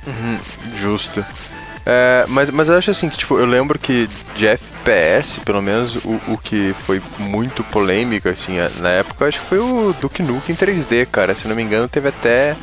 Uhum, 0.05 0.37
justo. 0.79 1.25
É, 1.85 2.25
mas, 2.27 2.51
mas 2.51 2.69
eu 2.69 2.77
acho 2.77 2.91
assim 2.91 3.09
que, 3.09 3.17
tipo, 3.17 3.37
eu 3.37 3.45
lembro 3.45 3.79
que 3.79 4.07
de 4.35 4.47
FPS, 4.81 5.39
pelo 5.41 5.61
menos, 5.61 5.95
o, 5.97 6.19
o 6.29 6.37
que 6.37 6.73
foi 6.85 7.01
muito 7.19 7.63
polêmico, 7.65 8.27
assim, 8.27 8.57
na 8.79 8.89
época, 8.89 9.27
acho 9.27 9.39
que 9.39 9.45
foi 9.45 9.59
o 9.59 9.93
Duke 10.01 10.23
Nukem 10.23 10.55
em 10.55 10.57
3D, 10.57 11.07
cara. 11.11 11.35
Se 11.35 11.47
não 11.47 11.55
me 11.55 11.61
engano, 11.61 11.87
teve 11.87 12.09
até 12.09 12.55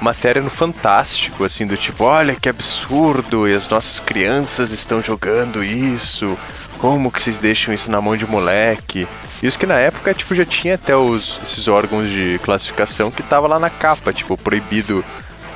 matéria 0.00 0.40
no 0.40 0.50
Fantástico, 0.50 1.44
assim, 1.44 1.66
do 1.66 1.76
tipo, 1.76 2.04
olha 2.04 2.34
que 2.34 2.48
absurdo, 2.48 3.48
e 3.48 3.54
as 3.54 3.68
nossas 3.68 4.00
crianças 4.00 4.70
estão 4.70 5.02
jogando 5.02 5.62
isso, 5.62 6.38
como 6.78 7.10
que 7.10 7.20
vocês 7.20 7.38
deixam 7.38 7.74
isso 7.74 7.90
na 7.90 8.00
mão 8.00 8.16
de 8.16 8.26
moleque? 8.26 9.06
Isso 9.42 9.58
que 9.58 9.66
na 9.66 9.78
época, 9.78 10.14
tipo, 10.14 10.34
já 10.34 10.44
tinha 10.44 10.76
até 10.76 10.96
os, 10.96 11.40
esses 11.44 11.68
órgãos 11.68 12.08
de 12.08 12.40
classificação 12.42 13.10
que 13.10 13.22
tava 13.22 13.46
lá 13.46 13.58
na 13.58 13.70
capa, 13.70 14.12
tipo, 14.12 14.36
proibido, 14.36 15.04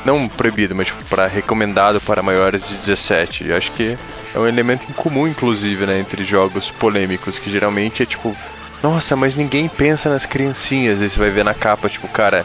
não 0.05 0.29
proibido, 0.29 0.75
mas 0.75 0.89
tipo, 0.89 1.05
para 1.05 1.27
recomendado 1.27 2.01
para 2.01 2.23
maiores 2.23 2.67
de 2.67 2.75
17. 2.75 3.49
Eu 3.49 3.57
acho 3.57 3.73
que 3.73 3.97
é 4.35 4.39
um 4.39 4.47
elemento 4.47 4.85
incomum, 4.89 5.27
inclusive, 5.29 5.87
né, 5.87 6.01
entre 6.01 6.25
jogos 6.25 6.71
polêmicos, 6.71 7.39
que 7.39 7.51
geralmente 7.51 8.03
é 8.03 8.07
tipo, 8.07 8.37
nossa, 8.83 9.15
mas 9.15 9.35
ninguém 9.35 9.69
pensa 9.69 10.11
nas 10.11 10.27
criancinhas, 10.27 11.01
aí 11.01 11.09
você 11.09 11.19
vai 11.19 11.31
ver 11.31 11.45
na 11.45 11.55
capa, 11.55 11.89
tipo, 11.89 12.09
cara, 12.09 12.45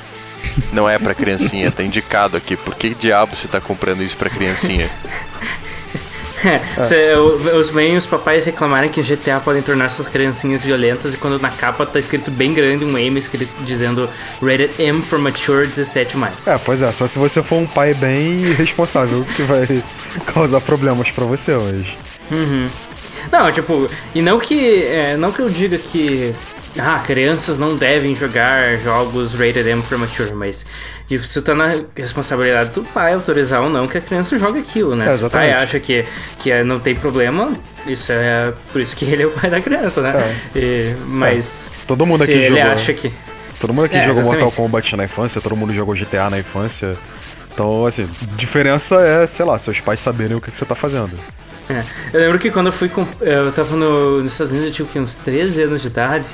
não 0.72 0.90
é 0.90 0.98
pra 1.00 1.16
criancinha, 1.16 1.72
tá 1.72 1.84
indicado 1.84 2.38
aqui. 2.38 2.56
Por 2.56 2.76
que 2.76 2.94
diabo 2.94 3.36
você 3.36 3.48
tá 3.48 3.60
comprando 3.60 4.04
isso 4.04 4.16
pra 4.16 4.30
criancinha? 4.30 4.90
É, 6.46 6.84
cê, 6.84 7.14
os 7.58 7.72
mães 7.72 7.98
os 7.98 8.06
papais 8.06 8.46
reclamarem 8.46 8.90
que 8.90 9.02
GTA 9.02 9.40
podem 9.40 9.62
tornar 9.62 9.90
suas 9.90 10.08
criancinhas 10.08 10.64
violentas 10.64 11.14
e 11.14 11.18
quando 11.18 11.40
na 11.42 11.50
capa 11.50 11.86
tá 11.86 12.00
escrito 12.00 12.30
bem 12.30 12.54
grande 12.54 12.86
um 12.86 12.98
M 12.98 13.18
escrito 13.18 13.52
dizendo 13.64 14.10
Rated 14.42 14.72
M 14.78 15.02
for 15.02 15.18
Mature 15.18 15.68
17+. 15.68 16.48
É, 16.48 16.58
pois 16.64 16.82
é, 16.82 16.92
só 16.92 17.08
se 17.08 17.18
você 17.18 17.42
for 17.42 17.56
um 17.56 17.66
pai 17.66 17.94
bem 17.94 18.54
responsável 18.54 19.26
que 19.36 19.42
vai 19.42 19.84
causar 20.28 20.62
problemas 20.62 21.10
para 21.10 21.26
você 21.26 21.54
hoje. 21.54 21.98
Uhum. 22.32 22.70
Não, 23.32 23.52
tipo, 23.52 23.90
e 24.14 24.22
não 24.22 24.40
que, 24.40 24.84
é, 24.84 25.18
não 25.18 25.32
que 25.32 25.42
eu 25.42 25.50
diga 25.50 25.78
que 25.78 26.34
ah, 26.80 27.00
crianças 27.00 27.58
não 27.58 27.76
devem 27.76 28.16
jogar 28.16 28.78
jogos 28.78 29.34
rated 29.34 29.68
M 29.68 29.82
for 29.82 29.98
mature, 29.98 30.34
mas 30.34 30.66
isso 31.10 31.42
tá 31.42 31.56
na 31.56 31.82
responsabilidade 31.96 32.72
do 32.72 32.84
pai 32.84 33.14
autorizar 33.14 33.62
ou 33.62 33.70
não 33.70 33.88
que 33.88 33.98
a 33.98 34.02
criança 34.02 34.38
jogue 34.38 34.60
aquilo, 34.60 34.96
né? 34.96 35.08
É, 35.08 35.18
Se 35.18 35.26
o 35.26 35.30
pai 35.30 35.52
acha 35.52 35.80
que, 35.80 36.06
que 36.40 36.64
não 36.64 36.80
tem 36.80 36.96
problema, 36.96 37.52
isso 37.86 38.12
é 38.12 38.54
por 38.72 38.82
isso 38.82 38.96
que 38.96 39.06
ele 39.06 39.24
é 39.24 39.26
o 39.26 39.32
pai 39.32 39.50
da 39.50 39.62
criança, 39.62 40.02
né? 40.02 40.36
É. 40.56 40.60
E, 40.60 40.96
mas 41.08 41.72
é. 41.74 41.86
todo 41.88 42.06
mundo 42.06 42.24
aqui 42.24 42.34
se 42.34 42.40
ele 42.40 42.58
jogou, 42.58 42.74
acha 42.74 42.94
que 42.94 43.14
todo 43.60 43.74
mundo 43.74 43.86
aqui 43.86 43.96
é, 43.96 44.02
jogou 44.02 44.22
exatamente. 44.22 44.44
Mortal 44.44 44.64
Kombat 44.64 44.96
na 44.96 45.04
infância, 45.06 45.42
todo 45.42 45.56
mundo 45.56 45.74
jogou 45.74 45.96
GTA 45.96 46.30
na 46.30 46.40
infância. 46.40 46.96
Então, 47.54 47.86
assim, 47.86 48.08
diferença 48.36 49.02
é, 49.02 49.26
sei 49.26 49.44
lá, 49.46 49.58
seus 49.58 49.80
pais 49.80 50.00
saberem 50.00 50.38
o 50.38 50.42
que, 50.42 50.52
que 50.52 50.58
você 50.58 50.66
tá 50.66 50.76
fazendo. 50.76 51.18
É. 51.70 51.84
Eu 52.14 52.20
lembro 52.22 52.40
que 52.40 52.50
quando 52.52 52.68
eu 52.68 52.72
fui. 52.72 52.90
Eu 53.20 53.52
tava 53.52 53.76
no, 53.76 54.22
nos 54.22 54.32
Estados 54.32 54.54
Unidos, 54.54 54.80
eu 54.80 54.86
tinha 54.86 55.04
uns 55.04 55.16
13 55.16 55.64
anos 55.64 55.82
de 55.82 55.88
idade. 55.88 56.28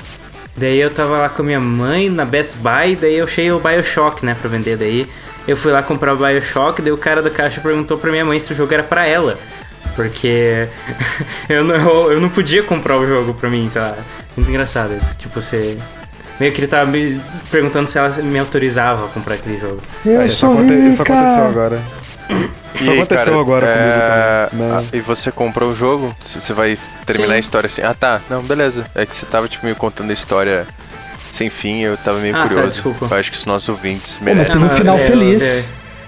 Daí 0.56 0.78
eu 0.78 0.90
tava 0.90 1.18
lá 1.18 1.28
com 1.28 1.42
a 1.42 1.44
minha 1.44 1.60
mãe 1.60 2.08
na 2.08 2.24
Best 2.24 2.56
Buy, 2.58 2.96
daí 2.96 3.16
eu 3.16 3.24
achei 3.24 3.50
o 3.50 3.58
Bioshock, 3.58 4.24
né, 4.24 4.36
pra 4.40 4.48
vender. 4.48 4.76
Daí 4.76 5.08
eu 5.48 5.56
fui 5.56 5.72
lá 5.72 5.82
comprar 5.82 6.14
o 6.14 6.16
Bioshock, 6.16 6.80
daí 6.80 6.92
o 6.92 6.96
cara 6.96 7.22
do 7.22 7.30
caixa 7.30 7.60
perguntou 7.60 7.98
pra 7.98 8.10
minha 8.10 8.24
mãe 8.24 8.38
se 8.38 8.52
o 8.52 8.56
jogo 8.56 8.72
era 8.72 8.82
pra 8.82 9.04
ela. 9.06 9.36
Porque 9.96 10.68
eu, 11.48 11.64
não, 11.64 12.10
eu 12.10 12.20
não 12.20 12.28
podia 12.28 12.62
comprar 12.62 12.98
o 12.98 13.06
jogo 13.06 13.34
pra 13.34 13.50
mim, 13.50 13.68
sei 13.70 13.80
lá. 13.80 13.96
Muito 14.36 14.48
engraçado 14.48 14.94
isso. 14.94 15.16
Tipo, 15.16 15.40
você. 15.40 15.76
Meio 16.38 16.52
que 16.52 16.60
ele 16.60 16.66
tava 16.66 16.90
me 16.90 17.20
perguntando 17.50 17.88
se 17.88 17.96
ela 17.96 18.08
me 18.08 18.38
autorizava 18.38 19.06
a 19.06 19.08
comprar 19.08 19.34
aquele 19.34 19.56
jogo. 19.56 19.80
Eu 20.04 20.20
é, 20.20 20.26
isso, 20.26 20.44
aconte, 20.44 20.72
isso 20.72 21.02
aconteceu 21.02 21.46
agora. 21.46 21.80
Isso 22.74 22.90
aí, 22.90 22.98
aconteceu 22.98 23.32
cara, 23.32 23.40
agora 23.40 23.66
é... 23.66 24.48
comigo 24.50 24.68
também. 24.68 24.82
Né? 24.82 24.88
E 24.92 25.00
você 25.00 25.30
comprou 25.30 25.70
o 25.70 25.76
jogo? 25.76 26.14
Você 26.34 26.52
vai 26.52 26.78
terminar 27.06 27.34
Sim. 27.34 27.36
a 27.36 27.38
história 27.38 27.66
assim? 27.66 27.82
Ah, 27.82 27.94
tá. 27.94 28.20
Não, 28.28 28.42
beleza. 28.42 28.84
É 28.94 29.06
que 29.06 29.14
você 29.14 29.26
tava, 29.26 29.48
tipo, 29.48 29.66
me 29.66 29.74
contando 29.74 30.10
a 30.10 30.14
história 30.14 30.66
sem 31.34 31.50
fim 31.50 31.80
eu 31.80 31.96
tava 31.96 32.18
meio 32.18 32.34
ah, 32.34 32.42
tá, 32.42 32.48
curioso. 32.48 32.62
Tá, 32.62 32.90
desculpa. 32.90 33.14
Eu 33.14 33.18
acho 33.18 33.32
que 33.32 33.38
os 33.38 33.44
nossos 33.44 33.68
ouvintes 33.68 34.18
merecem. 34.20 34.54
Mas 34.54 34.56
tem 34.56 34.64
um 34.64 34.68
final 34.68 34.96
é, 34.96 35.06
feliz. 35.06 35.42
É, 35.42 35.64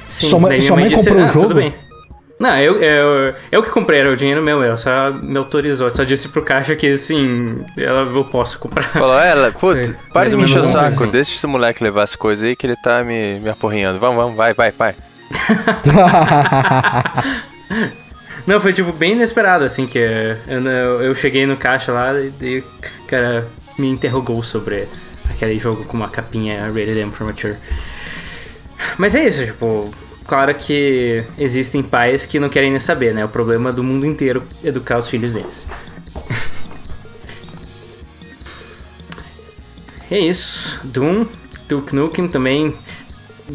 sim, 0.08 0.28
sua, 0.28 0.38
mãe, 0.38 0.61
sua 0.61 0.76
mãe 0.76 0.88
disse, 0.88 1.04
comprou 1.04 1.25
ah, 1.25 1.28
o 1.28 1.32
jogo? 1.32 1.46
Tudo 1.49 1.54
bem. 1.56 1.75
Não, 2.38 2.58
eu, 2.58 2.82
eu, 2.82 3.35
eu 3.50 3.62
que 3.62 3.70
comprei, 3.70 3.99
era 3.99 4.12
o 4.12 4.16
dinheiro 4.16 4.42
meu, 4.42 4.62
ela 4.62 4.76
só 4.76 5.11
me 5.11 5.38
autorizou, 5.38 5.92
só 5.94 6.04
disse 6.04 6.28
pro 6.28 6.42
caixa 6.42 6.76
que 6.76 6.92
assim, 6.92 7.64
ela, 7.78 8.02
eu 8.02 8.25
posso 8.26 8.58
comprar. 8.58 8.92
Falou, 8.92 9.18
ela, 9.18 9.50
putz, 9.58 9.90
para 10.12 10.28
de 10.28 10.37
me 10.37 10.44
encher 10.44 10.61
o 10.61 10.66
saco, 10.66 10.85
assim. 10.85 11.08
deixa 11.08 11.35
esse 11.35 11.46
moleque 11.46 11.82
levar 11.82 12.02
as 12.02 12.14
coisas 12.14 12.44
aí 12.44 12.54
que 12.54 12.66
ele 12.66 12.76
tá 12.76 13.02
me, 13.02 13.40
me 13.40 13.49
aporrinhando. 13.49 13.99
Vamos, 13.99 14.16
vamos, 14.16 14.37
vai, 14.37 14.52
vai, 14.52 14.70
vai. 14.70 14.94
Não, 18.47 18.61
foi 18.61 18.73
tipo 18.73 18.92
bem 18.92 19.14
inesperado, 19.14 19.64
assim, 19.64 19.87
que 19.87 19.99
eu, 19.99 20.37
eu 21.02 21.14
cheguei 21.16 21.47
no 21.47 21.56
caixa 21.56 21.92
lá 21.92 22.12
e 22.40 22.61
o 22.61 22.64
cara 23.06 23.49
me 23.76 23.88
interrogou 23.88 24.40
sobre 24.42 24.87
aquele 25.30 25.59
jogo 25.59 25.85
com 25.85 25.97
uma 25.97 26.09
capinha 26.09 26.68
Rated 26.68 26.99
M 26.99 27.11
for 27.11 27.26
Mature. 27.26 27.56
Mas 28.97 29.16
é 29.16 29.26
isso, 29.26 29.47
tipo, 29.47 29.90
claro 30.26 30.54
que 30.54 31.25
existem 31.37 31.83
pais 31.83 32.25
que 32.25 32.38
não 32.38 32.49
querem 32.49 32.71
nem 32.71 32.78
saber, 32.78 33.12
né? 33.12 33.25
O 33.25 33.28
problema 33.28 33.73
do 33.73 33.83
mundo 33.83 34.06
inteiro 34.06 34.45
educar 34.62 34.99
os 34.99 35.09
filhos 35.09 35.33
deles. 35.33 35.66
é 40.09 40.21
isso. 40.21 40.78
Doom, 40.85 41.26
Duke 41.68 41.92
Nukem 41.95 42.28
também 42.28 42.75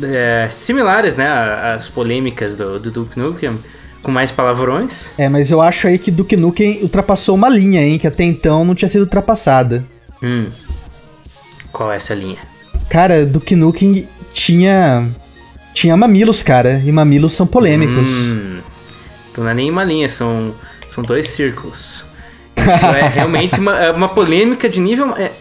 é, 0.02 0.48
similares, 0.50 1.18
né? 1.18 1.28
As 1.76 1.88
polêmicas 1.88 2.56
do, 2.56 2.80
do 2.80 2.92
Duke 2.92 3.20
Nukem, 3.20 3.58
com 4.02 4.12
mais 4.12 4.32
palavrões. 4.32 5.14
É, 5.20 5.28
mas 5.28 5.52
eu 5.52 5.62
acho 5.62 5.88
aí 5.88 5.98
que 5.98 6.12
Duke 6.12 6.38
Nukem 6.38 6.80
ultrapassou 6.82 7.36
uma 7.36 7.50
linha, 7.50 7.82
hein? 7.82 8.00
Que 8.00 8.08
até 8.08 8.24
então 8.24 8.64
não 8.64 8.76
tinha 8.76 8.90
sido 8.90 9.02
ultrapassada. 9.02 9.84
Hum. 10.22 10.48
Qual 11.72 11.92
é 11.92 11.96
essa 11.96 12.14
linha? 12.14 12.38
Cara, 12.90 13.26
Duke 13.26 13.56
Nukem 13.56 14.08
tinha. 14.34 15.10
Tinha 15.74 15.96
mamilos, 15.96 16.44
cara. 16.44 16.82
E 16.86 16.92
mamilos 16.92 17.34
são 17.34 17.48
polêmicos. 17.48 18.10
Hum. 18.10 18.60
Então 19.32 19.44
não 19.46 19.52
é 19.52 19.54
nem 19.54 19.70
uma 19.70 19.84
linha, 19.84 20.10
são, 20.10 20.54
são 20.90 21.02
dois 21.02 21.28
círculos. 21.28 22.06
Isso 22.58 22.86
é 22.88 23.08
realmente 23.16 23.58
uma, 23.58 23.80
é 23.80 23.92
uma 23.92 24.10
polêmica 24.10 24.68
de 24.68 24.82
nível. 24.82 25.16
É, 25.16 25.32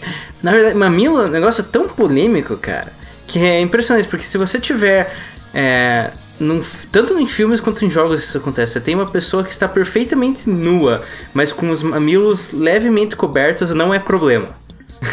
na 0.40 0.52
verdade, 0.52 0.76
mamilo 0.76 1.21
é 1.21 1.26
um 1.26 1.30
negócio 1.30 1.64
tão 1.64 1.88
polêmico, 1.88 2.57
cara 2.57 3.00
que 3.31 3.39
é 3.39 3.61
impressionante, 3.61 4.09
porque 4.09 4.25
se 4.25 4.37
você 4.37 4.59
tiver. 4.59 5.15
É, 5.55 6.11
num, 6.39 6.61
tanto 6.93 7.19
em 7.19 7.27
filmes 7.27 7.61
quanto 7.61 7.85
em 7.85 7.91
jogos 7.91 8.23
isso 8.23 8.39
acontece. 8.39 8.73
Você 8.73 8.81
tem 8.81 8.95
uma 8.95 9.07
pessoa 9.07 9.45
que 9.45 9.51
está 9.51 9.69
perfeitamente 9.69 10.49
nua, 10.49 11.03
mas 11.33 11.53
com 11.53 11.71
os 11.71 11.83
mamilos 11.83 12.51
levemente 12.53 13.15
cobertos, 13.15 13.73
não 13.73 13.95
é 13.95 14.01
problema. 14.01 14.49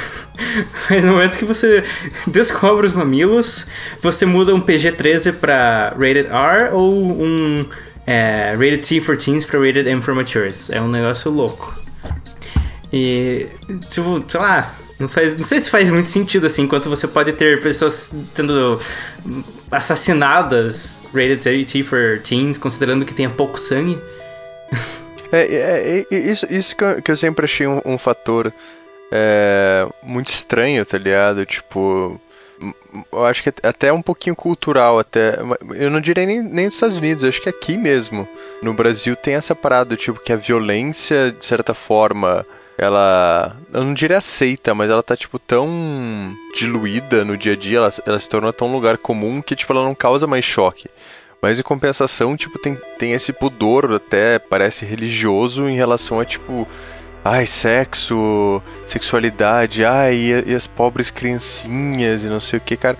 mas 0.89 1.05
no 1.05 1.13
momento 1.13 1.37
que 1.37 1.45
você 1.45 1.83
descobre 2.27 2.87
os 2.87 2.93
mamilos, 2.93 3.67
você 4.01 4.25
muda 4.25 4.53
um 4.53 4.61
PG-13 4.61 5.33
para 5.33 5.89
Rated 5.89 6.27
R 6.27 6.73
ou 6.73 7.21
um 7.21 7.65
é, 8.05 8.51
Rated 8.53 8.79
T 8.79 9.01
for 9.01 9.15
Teens 9.15 9.45
para 9.45 9.59
Rated 9.59 9.87
M 9.87 10.01
for 10.01 10.15
Matures. 10.15 10.71
É 10.71 10.81
um 10.81 10.87
negócio 10.87 11.29
louco. 11.29 11.75
E, 12.91 13.47
tipo, 13.89 14.23
sei 14.27 14.39
lá, 14.39 14.71
não, 14.99 15.07
faz, 15.07 15.35
não 15.37 15.43
sei 15.43 15.59
se 15.59 15.69
faz 15.69 15.91
muito 15.91 16.09
sentido 16.09 16.47
assim, 16.47 16.63
enquanto 16.63 16.89
você 16.89 17.07
pode 17.07 17.33
ter 17.33 17.61
pessoas 17.61 18.11
sendo 18.33 18.79
assassinadas 19.71 21.07
rated 21.13 21.65
T 21.65 21.83
for 21.83 22.19
teens, 22.23 22.57
considerando 22.57 23.05
que 23.05 23.13
tenha 23.13 23.29
pouco 23.29 23.59
sangue. 23.59 23.99
É, 25.31 25.41
é, 25.41 26.05
é 26.09 26.17
isso, 26.17 26.47
isso 26.49 26.75
que 26.75 26.83
eu, 26.83 27.01
que 27.01 27.11
eu, 27.11 27.17
sempre 27.17 27.43
achei 27.43 27.67
um, 27.67 27.81
um 27.85 27.97
fator 27.97 28.53
é, 29.11 29.85
muito 30.01 30.29
estranho, 30.29 30.85
tá 30.85 30.97
ligado? 30.97 31.45
Tipo, 31.45 32.19
eu 33.11 33.25
acho 33.25 33.43
que 33.43 33.53
até 33.61 33.91
um 33.91 34.01
pouquinho 34.01 34.35
cultural, 34.35 34.97
até. 34.97 35.37
Eu 35.75 35.89
não 35.89 35.99
diria 35.99 36.25
nem, 36.25 36.41
nem 36.41 36.67
Estados 36.67 36.97
Unidos, 36.97 37.23
acho 37.23 37.41
que 37.41 37.49
aqui 37.49 37.77
mesmo. 37.77 38.27
No 38.61 38.73
Brasil 38.73 39.15
tem 39.15 39.35
essa 39.35 39.53
parada, 39.53 39.95
tipo, 39.95 40.19
que 40.19 40.31
a 40.33 40.37
violência, 40.37 41.35
de 41.37 41.45
certa 41.45 41.73
forma, 41.73 42.45
ela. 42.77 43.55
Eu 43.73 43.83
não 43.83 43.93
diria 43.93 44.17
aceita, 44.19 44.75
mas 44.75 44.89
ela 44.89 45.01
tá, 45.01 45.15
tipo, 45.15 45.39
tão 45.39 45.67
diluída 46.55 47.25
no 47.25 47.37
dia 47.37 47.53
a 47.53 47.55
dia, 47.55 47.77
ela, 47.77 47.93
ela 48.05 48.19
se 48.19 48.29
torna 48.29 48.53
tão 48.53 48.71
lugar 48.71 48.97
comum 48.97 49.41
que, 49.41 49.55
tipo, 49.55 49.73
ela 49.73 49.83
não 49.83 49.95
causa 49.95 50.27
mais 50.27 50.45
choque. 50.45 50.89
Mas 51.41 51.59
em 51.59 51.63
compensação, 51.63 52.35
tipo, 52.35 52.57
tem, 52.59 52.77
tem 52.97 53.13
esse 53.13 53.31
pudor 53.31 53.93
até, 53.93 54.39
parece 54.39 54.85
religioso 54.85 55.67
em 55.67 55.75
relação 55.75 56.19
a, 56.19 56.25
tipo, 56.25 56.67
ai, 57.23 57.45
sexo, 57.45 58.61
sexualidade, 58.87 59.83
ai, 59.85 60.15
e, 60.15 60.51
e 60.51 60.55
as 60.55 60.65
pobres 60.65 61.11
criancinhas 61.11 62.23
e 62.23 62.27
não 62.27 62.39
sei 62.39 62.57
o 62.57 62.61
que, 62.61 62.77
cara. 62.77 62.97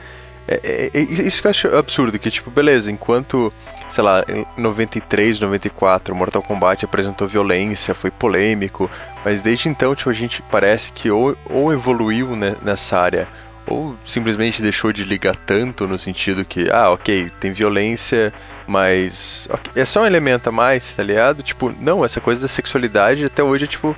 É, 0.48 0.62
é, 0.64 0.92
é, 0.94 1.02
isso 1.02 1.42
que 1.42 1.48
eu 1.48 1.52
acho 1.52 1.68
absurdo, 1.76 2.18
que 2.18 2.32
tipo, 2.32 2.50
beleza, 2.50 2.90
enquanto, 2.92 3.52
sei 3.92 4.04
lá, 4.04 4.24
em 4.28 4.46
93, 4.58 5.40
94, 5.40 6.16
Mortal 6.16 6.42
Kombat 6.42 6.86
apresentou 6.86 7.28
violência, 7.28 7.94
foi 7.94 8.12
polêmico, 8.12 8.90
mas 9.24 9.42
desde 9.42 9.70
então, 9.70 9.96
tipo, 9.96 10.10
a 10.10 10.14
gente 10.14 10.42
parece 10.44 10.92
que 10.92 11.10
ou, 11.10 11.38
ou 11.50 11.74
evoluiu 11.74 12.36
né, 12.36 12.56
nessa 12.62 13.00
área, 13.00 13.28
ou 13.68 13.96
simplesmente 14.06 14.62
deixou 14.62 14.94
de 14.94 15.04
ligar 15.04 15.36
tanto 15.36 15.88
no 15.88 16.00
sentido 16.00 16.46
que, 16.46 16.70
ah, 16.72 16.90
ok, 16.92 17.30
tem 17.40 17.52
violência, 17.52 18.32
mas 18.66 19.48
okay, 19.52 19.82
é 19.82 19.86
só 19.86 20.02
um 20.02 20.06
elemento 20.06 20.48
a 20.48 20.52
mais, 20.52 20.94
tá 20.94 21.04
ligado? 21.04 21.44
Tipo, 21.44 21.74
não, 21.80 22.04
essa 22.04 22.22
coisa 22.22 22.42
da 22.42 22.48
sexualidade 22.48 23.26
até 23.26 23.44
hoje 23.44 23.66
é 23.66 23.68
tipo, 23.68 23.96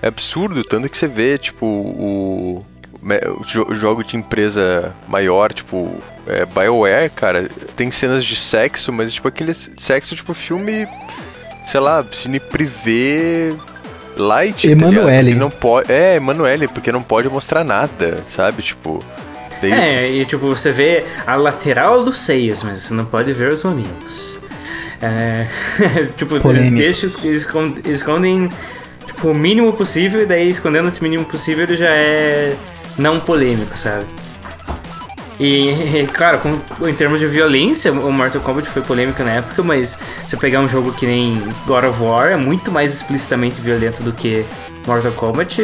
é 0.00 0.06
absurdo, 0.08 0.62
tanto 0.62 0.88
que 0.88 0.96
você 0.96 1.08
vê, 1.08 1.36
tipo, 1.36 1.66
o 1.66 2.64
jogo 3.74 4.04
de 4.04 4.16
empresa 4.16 4.94
maior, 5.06 5.52
tipo, 5.52 5.94
é, 6.26 6.44
BioWare, 6.44 7.10
cara, 7.10 7.48
tem 7.76 7.90
cenas 7.90 8.24
de 8.24 8.36
sexo, 8.36 8.92
mas 8.92 9.12
tipo 9.14 9.28
aquele 9.28 9.54
sexo 9.54 10.14
tipo 10.14 10.34
filme, 10.34 10.86
sei 11.66 11.80
lá, 11.80 12.04
cine 12.12 12.38
privê 12.38 13.54
light, 14.16 14.66
tá 14.66 14.72
Emanuele. 14.72 15.32
Tá 15.32 15.38
não 15.38 15.50
pode, 15.50 15.90
é, 15.90 16.16
Emanuele, 16.16 16.68
porque 16.68 16.92
não 16.92 17.02
pode 17.02 17.28
mostrar 17.28 17.64
nada, 17.64 18.18
sabe? 18.28 18.62
Tipo, 18.62 18.98
daí... 19.62 19.72
É, 19.72 20.10
e 20.10 20.26
tipo, 20.26 20.48
você 20.48 20.72
vê 20.72 21.04
a 21.26 21.36
lateral 21.36 22.02
dos 22.02 22.18
seios, 22.18 22.62
mas 22.62 22.80
você 22.80 22.94
não 22.94 23.04
pode 23.04 23.32
ver 23.32 23.52
os 23.52 23.62
mamilos. 23.62 24.38
É, 25.00 25.46
tipo, 26.16 26.36
eles, 26.48 26.70
deixam, 26.72 27.10
eles 27.22 27.48
escondem 27.86 28.48
tipo, 29.06 29.30
o 29.30 29.34
mínimo 29.34 29.72
possível, 29.72 30.22
e 30.22 30.26
daí 30.26 30.50
escondendo 30.50 30.88
esse 30.88 31.02
mínimo 31.02 31.24
possível 31.24 31.64
ele 31.64 31.76
já 31.76 31.90
é 31.90 32.54
não 32.98 33.18
polêmico, 33.20 33.76
sabe? 33.76 34.04
E, 35.40 36.06
claro, 36.12 36.40
com, 36.40 36.88
em 36.88 36.94
termos 36.94 37.20
de 37.20 37.26
violência, 37.26 37.92
o 37.92 38.12
Mortal 38.12 38.40
Kombat 38.40 38.68
foi 38.68 38.82
polêmico 38.82 39.22
na 39.22 39.32
época, 39.32 39.62
mas 39.62 39.98
se 40.26 40.36
pegar 40.36 40.60
um 40.60 40.68
jogo 40.68 40.92
que 40.92 41.06
nem 41.06 41.40
God 41.66 41.84
of 41.84 42.02
War, 42.02 42.32
é 42.32 42.36
muito 42.36 42.72
mais 42.72 42.92
explicitamente 42.92 43.60
violento 43.60 44.02
do 44.02 44.12
que 44.12 44.44
Mortal 44.86 45.12
Kombat, 45.12 45.62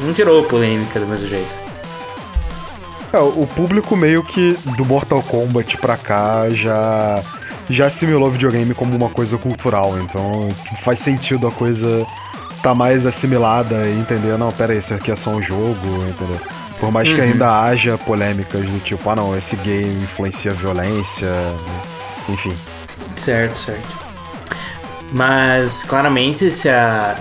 não 0.00 0.14
gerou 0.14 0.42
polêmica 0.44 0.98
do 0.98 1.06
mesmo 1.06 1.26
jeito. 1.26 1.64
É, 3.12 3.18
o 3.18 3.46
público 3.46 3.94
meio 3.94 4.24
que 4.24 4.58
do 4.76 4.84
Mortal 4.84 5.22
Kombat 5.22 5.76
pra 5.76 5.96
cá 5.96 6.48
já, 6.50 7.22
já 7.70 7.86
assimilou 7.86 8.30
videogame 8.30 8.74
como 8.74 8.96
uma 8.96 9.08
coisa 9.08 9.38
cultural, 9.38 9.96
então 9.98 10.48
faz 10.82 10.98
sentido 10.98 11.46
a 11.46 11.52
coisa 11.52 12.04
tá 12.64 12.74
mais 12.74 13.04
assimilada 13.04 13.86
e 13.86 14.00
entender, 14.00 14.38
não, 14.38 14.50
pera 14.50 14.72
aí, 14.72 14.78
isso 14.78 14.94
aqui 14.94 15.12
é 15.12 15.16
só 15.16 15.28
um 15.32 15.42
jogo, 15.42 15.76
entendeu? 16.08 16.40
Por 16.80 16.90
mais 16.90 17.06
uhum. 17.06 17.14
que 17.14 17.20
ainda 17.20 17.60
haja 17.60 17.98
polêmicas 17.98 18.64
do 18.64 18.80
tipo, 18.80 19.10
ah 19.10 19.14
não, 19.14 19.36
esse 19.36 19.54
game 19.56 20.02
influencia 20.02 20.50
violência, 20.52 21.28
enfim. 22.26 22.56
Certo, 23.16 23.58
certo. 23.58 23.86
Mas 25.12 25.82
claramente 25.82 26.50
se 26.50 26.70
a 26.70 27.14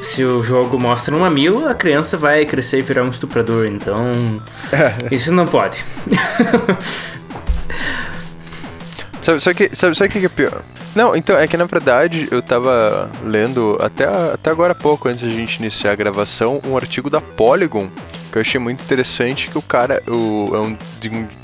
se 0.00 0.22
o 0.22 0.40
jogo 0.42 0.78
mostra 0.78 1.12
um 1.16 1.20
mamilo, 1.20 1.66
a 1.66 1.74
criança 1.74 2.16
vai 2.16 2.44
crescer 2.44 2.78
e 2.78 2.82
virar 2.82 3.02
um 3.02 3.10
estuprador, 3.10 3.66
então 3.66 4.12
isso 5.10 5.32
não 5.32 5.44
pode. 5.44 5.84
sabe, 9.22 9.40
sabe, 9.40 9.54
que, 9.56 9.74
sabe, 9.74 9.96
sabe 9.96 10.08
o 10.08 10.20
que 10.20 10.26
é 10.26 10.28
pior? 10.28 10.62
Não, 10.94 11.16
então, 11.16 11.36
é 11.36 11.48
que 11.48 11.56
na 11.56 11.64
verdade 11.64 12.28
eu 12.30 12.40
tava 12.40 13.10
lendo 13.24 13.76
até, 13.80 14.04
até 14.04 14.50
agora 14.50 14.72
há 14.72 14.76
pouco, 14.76 15.08
antes 15.08 15.22
da 15.22 15.28
gente 15.28 15.56
iniciar 15.56 15.92
a 15.92 15.96
gravação, 15.96 16.60
um 16.66 16.76
artigo 16.76 17.10
da 17.10 17.20
Polygon 17.20 17.88
que 18.34 18.38
eu 18.38 18.42
achei 18.42 18.60
muito 18.60 18.82
interessante 18.82 19.48
que 19.48 19.56
o 19.56 19.62
cara 19.62 20.02
o, 20.08 20.50
é 20.52 20.58
um, 20.58 20.76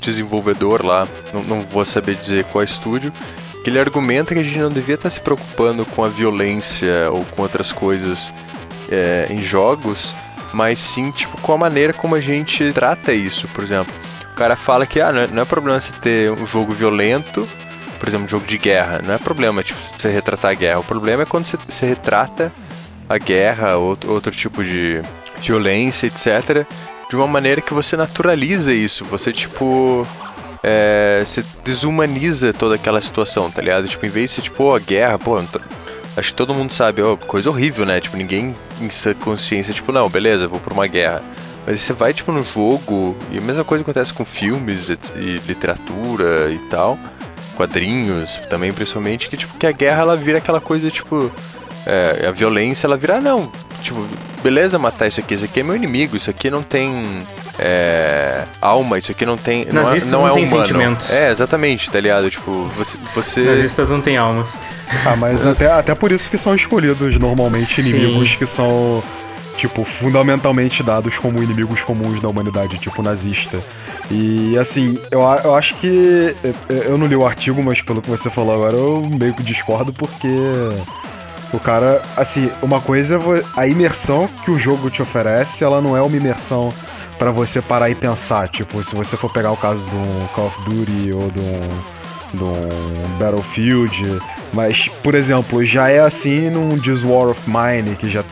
desenvolvedor 0.01 0.85
lá, 0.85 1.07
não, 1.33 1.41
não 1.43 1.61
vou 1.61 1.85
saber 1.85 2.15
dizer 2.15 2.43
qual 2.45 2.65
estúdio, 2.65 3.13
que 3.63 3.69
ele 3.69 3.79
argumenta 3.79 4.33
que 4.33 4.41
a 4.41 4.43
gente 4.43 4.59
não 4.59 4.67
devia 4.67 4.95
estar 4.95 5.09
se 5.09 5.21
preocupando 5.21 5.85
com 5.85 6.03
a 6.03 6.09
violência 6.09 7.09
ou 7.09 7.23
com 7.23 7.43
outras 7.43 7.71
coisas 7.71 8.29
é, 8.91 9.27
em 9.29 9.41
jogos, 9.41 10.13
mas 10.53 10.79
sim 10.79 11.11
tipo 11.11 11.39
com 11.39 11.53
a 11.53 11.57
maneira 11.57 11.93
como 11.93 12.13
a 12.13 12.19
gente 12.19 12.73
trata 12.73 13.13
isso, 13.13 13.47
por 13.49 13.63
exemplo. 13.63 13.93
O 14.33 14.35
cara 14.35 14.57
fala 14.57 14.85
que 14.85 14.99
ah, 14.99 15.13
não, 15.13 15.21
é, 15.21 15.27
não 15.27 15.43
é 15.43 15.45
problema 15.45 15.79
você 15.79 15.93
ter 16.01 16.29
um 16.29 16.45
jogo 16.45 16.73
violento 16.73 17.47
por 18.01 18.09
exemplo, 18.09 18.27
jogo 18.27 18.47
de 18.47 18.57
guerra. 18.57 18.99
Não 19.05 19.13
é 19.13 19.19
problema, 19.19 19.61
tipo, 19.61 19.79
você 19.95 20.09
retratar 20.09 20.49
a 20.49 20.53
guerra. 20.55 20.79
O 20.79 20.83
problema 20.83 21.21
é 21.21 21.25
quando 21.25 21.45
você, 21.45 21.55
você 21.69 21.85
retrata 21.85 22.51
a 23.07 23.15
guerra, 23.19 23.77
ou 23.77 23.95
outro 24.07 24.31
tipo 24.31 24.63
de 24.63 25.03
violência, 25.39 26.07
etc., 26.07 26.65
de 27.07 27.15
uma 27.15 27.27
maneira 27.27 27.61
que 27.61 27.75
você 27.75 27.95
naturaliza 27.95 28.73
isso. 28.73 29.05
Você, 29.05 29.31
tipo. 29.31 30.05
É, 30.63 31.23
você 31.25 31.43
desumaniza 31.63 32.53
toda 32.53 32.75
aquela 32.75 33.01
situação, 33.01 33.51
tá 33.51 33.61
ligado? 33.61 33.87
Tipo, 33.87 34.05
em 34.05 34.09
vez 34.09 34.31
de 34.31 34.35
ser, 34.35 34.41
tipo, 34.43 34.63
oh, 34.63 34.75
a 34.75 34.79
guerra, 34.79 35.19
pô, 35.19 35.37
acho 35.37 36.29
que 36.29 36.35
todo 36.35 36.53
mundo 36.53 36.71
sabe, 36.71 37.01
oh, 37.03 37.17
coisa 37.17 37.49
horrível, 37.49 37.85
né? 37.85 37.99
Tipo, 38.01 38.17
ninguém 38.17 38.55
em 38.79 38.89
sua 38.89 39.13
consciência, 39.13 39.73
tipo, 39.73 39.91
não, 39.91 40.09
beleza, 40.09 40.47
vou 40.47 40.59
pra 40.59 40.73
uma 40.73 40.87
guerra. 40.87 41.21
Mas 41.65 41.81
você 41.81 41.93
vai, 41.93 42.13
tipo, 42.13 42.31
no 42.31 42.43
jogo, 42.43 43.15
e 43.31 43.37
a 43.37 43.41
mesma 43.41 43.63
coisa 43.63 43.83
acontece 43.83 44.13
com 44.13 44.25
filmes 44.25 44.89
e 44.89 45.41
literatura 45.47 46.51
e 46.51 46.57
tal 46.69 46.97
quadrinhos 47.61 48.39
também, 48.49 48.71
principalmente, 48.71 49.29
que 49.29 49.37
tipo, 49.37 49.55
que 49.57 49.67
a 49.67 49.71
guerra 49.71 50.01
ela 50.01 50.17
vira 50.17 50.39
aquela 50.39 50.59
coisa, 50.59 50.89
tipo, 50.89 51.31
é, 51.85 52.25
a 52.27 52.31
violência 52.31 52.87
ela 52.87 52.97
vira, 52.97 53.17
ah, 53.17 53.21
não, 53.21 53.51
tipo, 53.81 54.03
beleza 54.43 54.79
matar 54.79 55.07
isso 55.07 55.19
aqui, 55.19 55.35
isso 55.35 55.45
aqui 55.45 55.59
é 55.59 55.63
meu 55.63 55.75
inimigo, 55.75 56.17
isso 56.17 56.29
aqui 56.29 56.49
não 56.49 56.63
tem 56.63 57.03
é, 57.59 58.43
alma, 58.59 58.97
isso 58.97 59.11
aqui 59.11 59.25
não 59.25 59.37
tem. 59.37 59.65
Nazistas 59.65 60.11
não, 60.11 60.21
é, 60.21 60.21
não, 60.21 60.27
não 60.27 60.29
é 60.29 60.33
tem 60.33 60.43
humano. 60.45 60.65
sentimentos. 60.65 61.11
É, 61.11 61.31
exatamente, 61.31 61.91
tá 61.91 61.99
ligado? 61.99 62.29
Tipo, 62.29 62.67
você. 62.75 62.97
você... 63.13 63.41
Nazistas 63.41 63.89
não 63.89 64.01
tem 64.01 64.17
almas. 64.17 64.49
Ah, 65.05 65.15
mas 65.15 65.45
até, 65.45 65.71
até 65.71 65.95
por 65.95 66.11
isso 66.11 66.29
que 66.29 66.37
são 66.37 66.55
escolhidos 66.55 67.17
normalmente 67.17 67.81
Sim. 67.81 67.89
inimigos 67.89 68.35
que 68.35 68.45
são 68.45 69.03
tipo, 69.57 69.83
fundamentalmente 69.83 70.83
dados 70.83 71.17
como 71.17 71.41
inimigos 71.41 71.81
comuns 71.81 72.21
da 72.21 72.27
humanidade, 72.27 72.77
tipo 72.77 73.01
nazista. 73.01 73.59
E 74.09 74.57
assim, 74.57 74.97
eu, 75.09 75.21
eu 75.43 75.55
acho 75.55 75.75
que. 75.75 76.35
Eu 76.69 76.97
não 76.97 77.07
li 77.07 77.15
o 77.15 77.25
artigo, 77.25 77.63
mas 77.63 77.81
pelo 77.81 78.01
que 78.01 78.09
você 78.09 78.29
falou 78.29 78.55
agora, 78.55 78.75
eu 78.75 79.01
meio 79.19 79.33
que 79.33 79.43
discordo 79.43 79.93
porque. 79.93 80.27
O 81.53 81.59
cara, 81.59 82.01
assim, 82.15 82.49
uma 82.61 82.79
coisa 82.79 83.15
é 83.17 83.59
a 83.59 83.67
imersão 83.67 84.29
que 84.45 84.49
o 84.49 84.57
jogo 84.57 84.89
te 84.89 85.01
oferece, 85.01 85.65
ela 85.65 85.81
não 85.81 85.97
é 85.97 86.01
uma 86.01 86.15
imersão 86.15 86.73
para 87.19 87.29
você 87.29 87.61
parar 87.61 87.89
e 87.89 87.95
pensar. 87.95 88.47
Tipo, 88.47 88.81
se 88.81 88.95
você 88.95 89.17
for 89.17 89.31
pegar 89.31 89.51
o 89.51 89.57
caso 89.57 89.91
um 89.91 90.27
Call 90.27 90.47
of 90.47 90.61
Duty 90.63 91.11
ou 91.13 91.29
de 91.29 91.39
um 92.43 93.17
Battlefield. 93.19 94.19
Mas, 94.53 94.87
por 95.01 95.15
exemplo, 95.15 95.63
já 95.63 95.89
é 95.89 95.99
assim 95.99 96.49
num 96.49 96.77
This 96.77 97.03
War 97.03 97.29
of 97.29 97.41
Mine, 97.47 97.95
que 97.95 98.09
já 98.09 98.23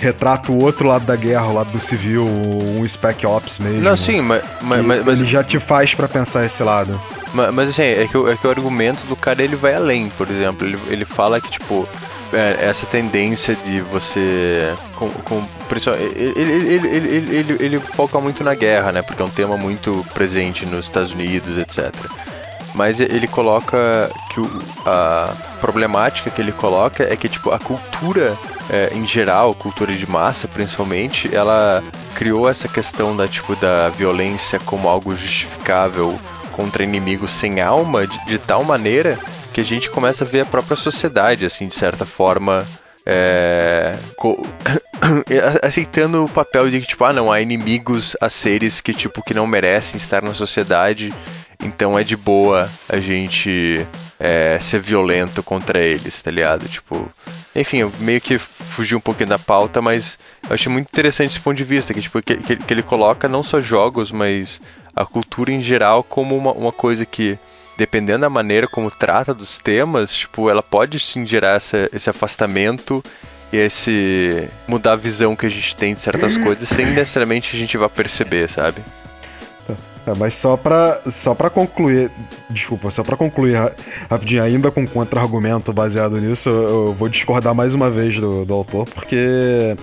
retrata 0.00 0.52
o 0.52 0.62
outro 0.62 0.88
lado 0.88 1.04
da 1.04 1.16
guerra, 1.16 1.46
o 1.46 1.54
lado 1.54 1.70
do 1.72 1.80
civil, 1.80 2.24
um 2.24 2.86
Spec 2.86 3.26
Ops 3.26 3.58
mesmo. 3.58 3.80
Não, 3.80 3.96
sim, 3.96 4.20
mas. 4.20 4.42
mas, 4.62 4.84
mas 4.84 5.08
ele 5.08 5.26
já 5.26 5.42
te 5.42 5.58
faz 5.58 5.94
para 5.94 6.06
pensar 6.06 6.44
esse 6.44 6.62
lado. 6.62 7.00
Mas, 7.32 7.52
mas 7.52 7.68
assim, 7.70 7.82
é 7.82 8.06
que, 8.06 8.16
é 8.16 8.36
que 8.36 8.46
o 8.46 8.50
argumento 8.50 9.04
do 9.06 9.16
cara 9.16 9.42
ele 9.42 9.56
vai 9.56 9.74
além, 9.74 10.08
por 10.10 10.30
exemplo. 10.30 10.66
Ele, 10.66 10.78
ele 10.88 11.04
fala 11.04 11.40
que, 11.40 11.50
tipo, 11.50 11.88
é, 12.32 12.66
essa 12.66 12.86
tendência 12.86 13.56
de 13.56 13.80
você. 13.80 14.72
Com, 14.94 15.08
com, 15.10 15.42
ele, 16.14 16.32
ele, 16.36 16.74
ele, 16.74 17.36
ele, 17.36 17.56
ele, 17.64 17.80
foca 17.80 18.20
muito 18.20 18.44
na 18.44 18.54
guerra, 18.54 18.92
né? 18.92 19.02
Porque 19.02 19.22
é 19.22 19.24
um 19.24 19.30
tema 19.30 19.56
muito 19.56 20.04
presente 20.14 20.64
nos 20.66 20.86
Estados 20.86 21.12
Unidos, 21.12 21.58
etc. 21.58 21.92
Mas 22.74 22.98
ele 22.98 23.28
coloca 23.28 24.10
que 24.30 24.40
o, 24.40 24.50
a 24.84 25.32
problemática 25.60 26.30
que 26.30 26.40
ele 26.40 26.52
coloca 26.52 27.04
é 27.04 27.16
que 27.16 27.28
tipo 27.28 27.50
a 27.50 27.58
cultura 27.58 28.36
é, 28.70 28.90
em 28.94 29.06
geral, 29.06 29.54
cultura 29.54 29.92
de 29.92 30.08
massa 30.08 30.48
principalmente, 30.48 31.34
ela 31.34 31.82
criou 32.14 32.48
essa 32.48 32.68
questão 32.68 33.16
da 33.16 33.28
tipo 33.28 33.54
da 33.56 33.88
violência 33.90 34.58
como 34.60 34.88
algo 34.88 35.14
justificável 35.14 36.18
contra 36.52 36.84
inimigos 36.84 37.30
sem 37.32 37.60
alma 37.60 38.06
de, 38.06 38.24
de 38.26 38.38
tal 38.38 38.64
maneira 38.64 39.18
que 39.52 39.60
a 39.60 39.64
gente 39.64 39.90
começa 39.90 40.24
a 40.24 40.26
ver 40.26 40.40
a 40.40 40.46
própria 40.46 40.76
sociedade 40.76 41.44
assim 41.44 41.68
de 41.68 41.74
certa 41.74 42.06
forma 42.06 42.64
é, 43.04 43.94
aceitando 45.62 46.24
o 46.24 46.28
papel 46.28 46.70
de 46.70 46.80
que 46.80 46.86
tipo 46.86 47.04
ah 47.04 47.12
não 47.12 47.30
há 47.30 47.40
inimigos 47.40 48.16
a 48.20 48.28
seres 48.28 48.80
que 48.80 48.94
tipo 48.94 49.22
que 49.22 49.34
não 49.34 49.46
merecem 49.46 49.96
estar 49.96 50.22
na 50.22 50.32
sociedade 50.32 51.12
então 51.64 51.98
é 51.98 52.04
de 52.04 52.16
boa 52.16 52.70
a 52.88 53.00
gente 53.00 53.86
é, 54.18 54.58
ser 54.60 54.80
violento 54.80 55.42
contra 55.42 55.80
eles, 55.80 56.20
tá 56.22 56.30
ligado? 56.30 56.68
Tipo, 56.68 57.10
enfim, 57.54 57.78
eu 57.78 57.92
meio 58.00 58.20
que 58.20 58.38
fugi 58.38 58.94
um 58.94 59.00
pouquinho 59.00 59.30
da 59.30 59.38
pauta, 59.38 59.80
mas 59.80 60.18
eu 60.48 60.54
achei 60.54 60.70
muito 60.70 60.88
interessante 60.88 61.30
esse 61.30 61.40
ponto 61.40 61.56
de 61.56 61.64
vista, 61.64 61.94
que, 61.94 62.00
tipo, 62.00 62.22
que, 62.22 62.36
que, 62.36 62.72
ele 62.72 62.82
coloca 62.82 63.28
não 63.28 63.42
só 63.42 63.60
jogos, 63.60 64.10
mas 64.10 64.60
a 64.94 65.04
cultura 65.04 65.52
em 65.52 65.60
geral 65.60 66.02
como 66.02 66.36
uma, 66.36 66.52
uma 66.52 66.72
coisa 66.72 67.04
que, 67.04 67.38
dependendo 67.76 68.20
da 68.20 68.30
maneira 68.30 68.66
como 68.66 68.90
trata 68.90 69.32
dos 69.32 69.58
temas, 69.58 70.14
tipo, 70.14 70.50
ela 70.50 70.62
pode 70.62 71.00
sim 71.00 71.26
gerar 71.26 71.56
essa, 71.56 71.88
esse 71.92 72.10
afastamento 72.10 73.02
esse 73.52 74.48
mudar 74.66 74.92
a 74.92 74.96
visão 74.96 75.36
que 75.36 75.46
a 75.46 75.48
gente 75.48 75.76
tem 75.76 75.94
de 75.94 76.00
certas 76.00 76.36
coisas 76.36 76.68
sem 76.68 76.86
necessariamente 76.86 77.54
a 77.54 77.58
gente 77.58 77.76
vá 77.76 77.88
perceber, 77.88 78.50
sabe? 78.50 78.80
É, 80.06 80.12
mas 80.18 80.34
só 80.34 80.56
pra, 80.56 81.00
só 81.10 81.34
pra 81.34 81.48
concluir. 81.48 82.10
Desculpa, 82.50 82.90
só 82.90 83.02
pra 83.02 83.16
concluir 83.16 83.54
ra- 83.54 83.72
rapidinho, 84.10 84.42
ainda 84.42 84.70
com 84.70 84.86
contra-argumento 84.86 85.72
baseado 85.72 86.20
nisso, 86.20 86.48
eu, 86.50 86.86
eu 86.88 86.92
vou 86.92 87.08
discordar 87.08 87.54
mais 87.54 87.72
uma 87.74 87.88
vez 87.90 88.18
do, 88.20 88.44
do 88.44 88.54
autor, 88.54 88.84
porque. 88.94 89.76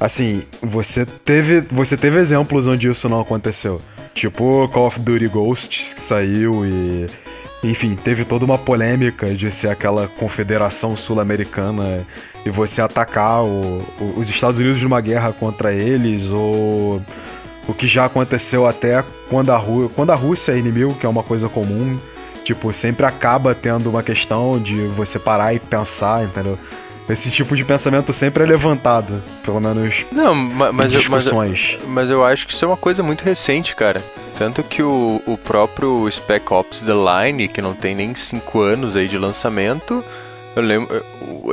Assim, 0.00 0.42
você 0.60 1.06
teve, 1.06 1.60
você 1.70 1.96
teve 1.96 2.18
exemplos 2.18 2.66
onde 2.66 2.88
isso 2.88 3.08
não 3.08 3.20
aconteceu. 3.20 3.80
Tipo 4.14 4.68
Call 4.72 4.86
of 4.86 4.98
Duty 4.98 5.28
Ghosts 5.28 5.92
que 5.92 6.00
saiu 6.00 6.66
e. 6.66 7.06
Enfim, 7.62 7.94
teve 7.94 8.24
toda 8.24 8.44
uma 8.44 8.58
polêmica 8.58 9.32
de 9.32 9.48
ser 9.52 9.68
aquela 9.68 10.08
confederação 10.18 10.96
sul-americana 10.96 12.00
e 12.44 12.50
você 12.50 12.82
atacar 12.82 13.44
o- 13.44 13.80
o- 14.00 14.14
os 14.18 14.28
Estados 14.28 14.58
Unidos 14.58 14.82
numa 14.82 15.00
guerra 15.00 15.32
contra 15.32 15.72
eles, 15.72 16.32
ou 16.32 17.00
o 17.68 17.74
que 17.74 17.86
já 17.86 18.04
aconteceu 18.06 18.66
até 18.66 19.04
quando 19.30 19.50
a, 19.50 19.56
Rú 19.56 19.90
quando 19.94 20.10
a 20.10 20.14
Rússia 20.14 20.52
é 20.52 20.58
inimigo, 20.58 20.94
que 20.94 21.06
é 21.06 21.08
uma 21.08 21.22
coisa 21.22 21.48
comum. 21.48 21.98
Tipo, 22.44 22.72
sempre 22.72 23.06
acaba 23.06 23.54
tendo 23.54 23.88
uma 23.88 24.02
questão 24.02 24.58
de 24.58 24.86
você 24.88 25.16
parar 25.18 25.54
e 25.54 25.60
pensar, 25.60 26.24
entendeu? 26.24 26.58
Esse 27.08 27.30
tipo 27.30 27.54
de 27.56 27.64
pensamento 27.64 28.12
sempre 28.12 28.42
é 28.42 28.46
levantado, 28.46 29.22
pelo 29.44 29.60
menos 29.60 30.04
Não, 30.10 30.34
ma- 30.34 30.70
em 30.70 30.72
mas, 30.72 30.92
eu- 30.92 31.00
mas, 31.08 31.24
discussões. 31.24 31.78
mas 31.86 32.10
eu 32.10 32.24
acho 32.24 32.46
que 32.46 32.52
isso 32.52 32.64
é 32.64 32.68
uma 32.68 32.76
coisa 32.76 33.00
muito 33.02 33.22
recente, 33.22 33.76
cara. 33.76 34.02
Tanto 34.38 34.62
que 34.64 34.82
o, 34.82 35.20
o 35.26 35.36
próprio 35.38 36.08
Spec 36.10 36.52
Ops 36.52 36.80
The 36.80 36.92
Line, 37.26 37.46
que 37.48 37.60
não 37.62 37.74
tem 37.74 37.94
nem 37.94 38.12
5 38.14 38.60
anos 38.60 38.96
aí 38.96 39.06
de 39.06 39.18
lançamento, 39.18 40.02
eu 40.54 40.62
lembro, 40.62 41.04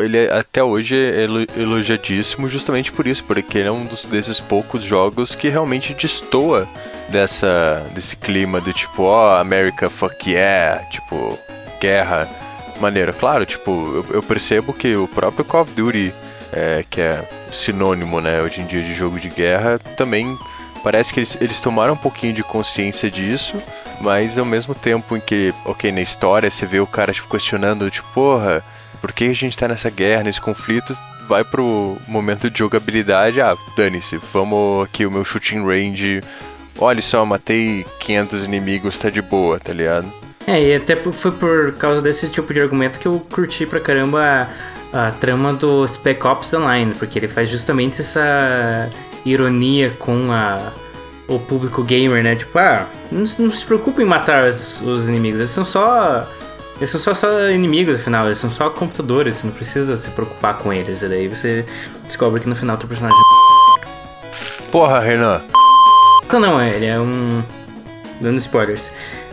ele 0.04 0.18
é- 0.18 0.34
até 0.38 0.64
hoje 0.64 0.96
é 0.96 1.24
elo- 1.24 1.48
elogiadíssimo 1.58 2.50
justamente 2.50 2.92
por 2.92 3.08
isso, 3.08 3.24
porque 3.24 3.58
ele 3.58 3.68
é 3.68 3.72
um 3.72 3.86
dos, 3.86 4.04
desses 4.06 4.40
poucos 4.40 4.84
jogos 4.84 5.36
que 5.36 5.50
realmente 5.50 5.94
destoa 5.94 6.68
dessa, 7.10 7.86
desse 7.94 8.16
clima 8.16 8.60
do 8.62 8.72
tipo, 8.74 9.04
ó, 9.04 9.40
America 9.40 9.90
fuck 9.90 10.30
yeah, 10.30 10.84
tipo, 10.90 11.38
guerra, 11.82 12.28
maneira. 12.80 13.14
Claro, 13.14 13.46
tipo, 13.46 13.72
eu, 13.72 14.06
eu 14.16 14.24
percebo 14.24 14.74
que 14.74 14.96
o 14.96 15.08
próprio 15.08 15.46
Call 15.46 15.62
of 15.62 15.74
Duty, 15.74 16.14
é, 16.52 16.84
que 16.90 17.02
é 17.02 17.24
sinônimo, 17.52 18.22
né, 18.22 18.42
hoje 18.42 18.62
em 18.62 18.66
dia 18.66 18.82
de 18.82 18.94
jogo 18.94 19.20
de 19.20 19.30
guerra, 19.30 19.80
também 19.98 20.38
parece 20.84 21.14
que 21.14 21.20
eles, 21.20 21.38
eles 21.42 21.60
tomaram 21.60 21.94
um 21.94 21.98
pouquinho 21.98 22.34
de 22.34 22.44
consciência 22.44 23.10
disso, 23.10 23.58
mas 24.02 24.38
ao 24.38 24.46
mesmo 24.46 24.74
tempo 24.76 25.16
em 25.18 25.20
que, 25.20 25.54
ok, 25.66 25.92
na 25.92 26.02
história 26.02 26.50
você 26.50 26.66
vê 26.66 26.80
o 26.80 26.88
cara 26.88 27.12
tipo, 27.12 27.28
questionando, 27.30 27.90
tipo, 27.92 28.08
porra, 28.14 28.64
por 29.00 29.12
que 29.12 29.26
a 29.26 29.34
gente 29.34 29.58
tá 29.58 29.68
nessa 29.68 29.90
guerra, 29.90 30.24
nesse 30.24 30.40
conflito? 30.42 30.98
Vai 31.28 31.44
pro 31.44 31.98
momento 32.08 32.50
de 32.50 32.58
jogabilidade, 32.60 33.40
ah, 33.40 33.56
dane-se, 33.78 34.20
vamos 34.34 34.84
aqui 34.86 35.06
o 35.06 35.12
meu 35.12 35.24
shooting 35.24 35.64
range. 35.66 36.22
Olha 36.78 37.02
só, 37.02 37.26
matei 37.26 37.86
500 38.00 38.46
inimigos, 38.46 38.98
tá 38.98 39.10
de 39.10 39.22
boa, 39.22 39.60
tá 39.60 39.74
ligado? 39.74 40.12
É, 40.48 40.60
e 40.62 40.76
até 40.76 40.96
foi 40.96 41.32
por 41.32 41.74
causa 41.74 42.02
desse 42.02 42.28
tipo 42.30 42.52
de 42.54 42.60
argumento 42.62 43.00
que 43.00 43.08
eu 43.08 43.20
curti 43.32 43.66
pra 43.66 43.80
caramba 43.80 44.48
a, 44.92 45.08
a 45.08 45.12
trama 45.12 45.54
do 45.54 45.86
Spec 45.88 46.26
Ops 46.26 46.54
Online, 46.54 46.94
porque 46.98 47.20
ele 47.20 47.28
faz 47.28 47.50
justamente 47.50 48.02
essa 48.02 48.90
ironia 49.26 49.92
com 50.00 50.32
a, 50.32 50.72
o 51.28 51.38
público 51.38 51.84
gamer, 51.84 52.24
né? 52.24 52.36
Tipo, 52.36 52.58
ah, 52.58 52.88
não, 53.12 53.26
se- 53.26 53.40
não 53.40 53.52
se 53.52 53.64
preocupe 53.66 54.02
em 54.02 54.06
matar 54.06 54.48
os, 54.48 54.82
os 54.82 55.08
inimigos, 55.08 55.40
eles 55.42 55.52
são 55.52 55.66
só. 55.66 56.28
Eles 56.80 56.90
são 56.90 57.00
só, 57.00 57.14
só 57.14 57.50
inimigos, 57.50 57.98
afinal, 57.98 58.26
eles 58.26 58.38
são 58.38 58.50
só 58.50 58.70
computadores, 58.70 59.36
você 59.36 59.48
não 59.48 59.54
precisa 59.54 59.98
se 59.98 60.10
preocupar 60.12 60.58
com 60.58 60.72
eles. 60.72 61.02
E 61.02 61.08
daí 61.10 61.28
você 61.28 61.66
descobre 62.06 62.40
que 62.40 62.48
no 62.48 62.56
final 62.56 62.78
teu 62.78 62.88
personagem. 62.88 63.20
Porra, 64.72 65.00
Renan. 65.00 65.42
Então 66.26 66.40
não, 66.40 66.62
ele 66.62 66.86
é 66.86 66.98
um. 67.00 67.44
Dando 68.22 68.38
spoilers. 68.38 68.92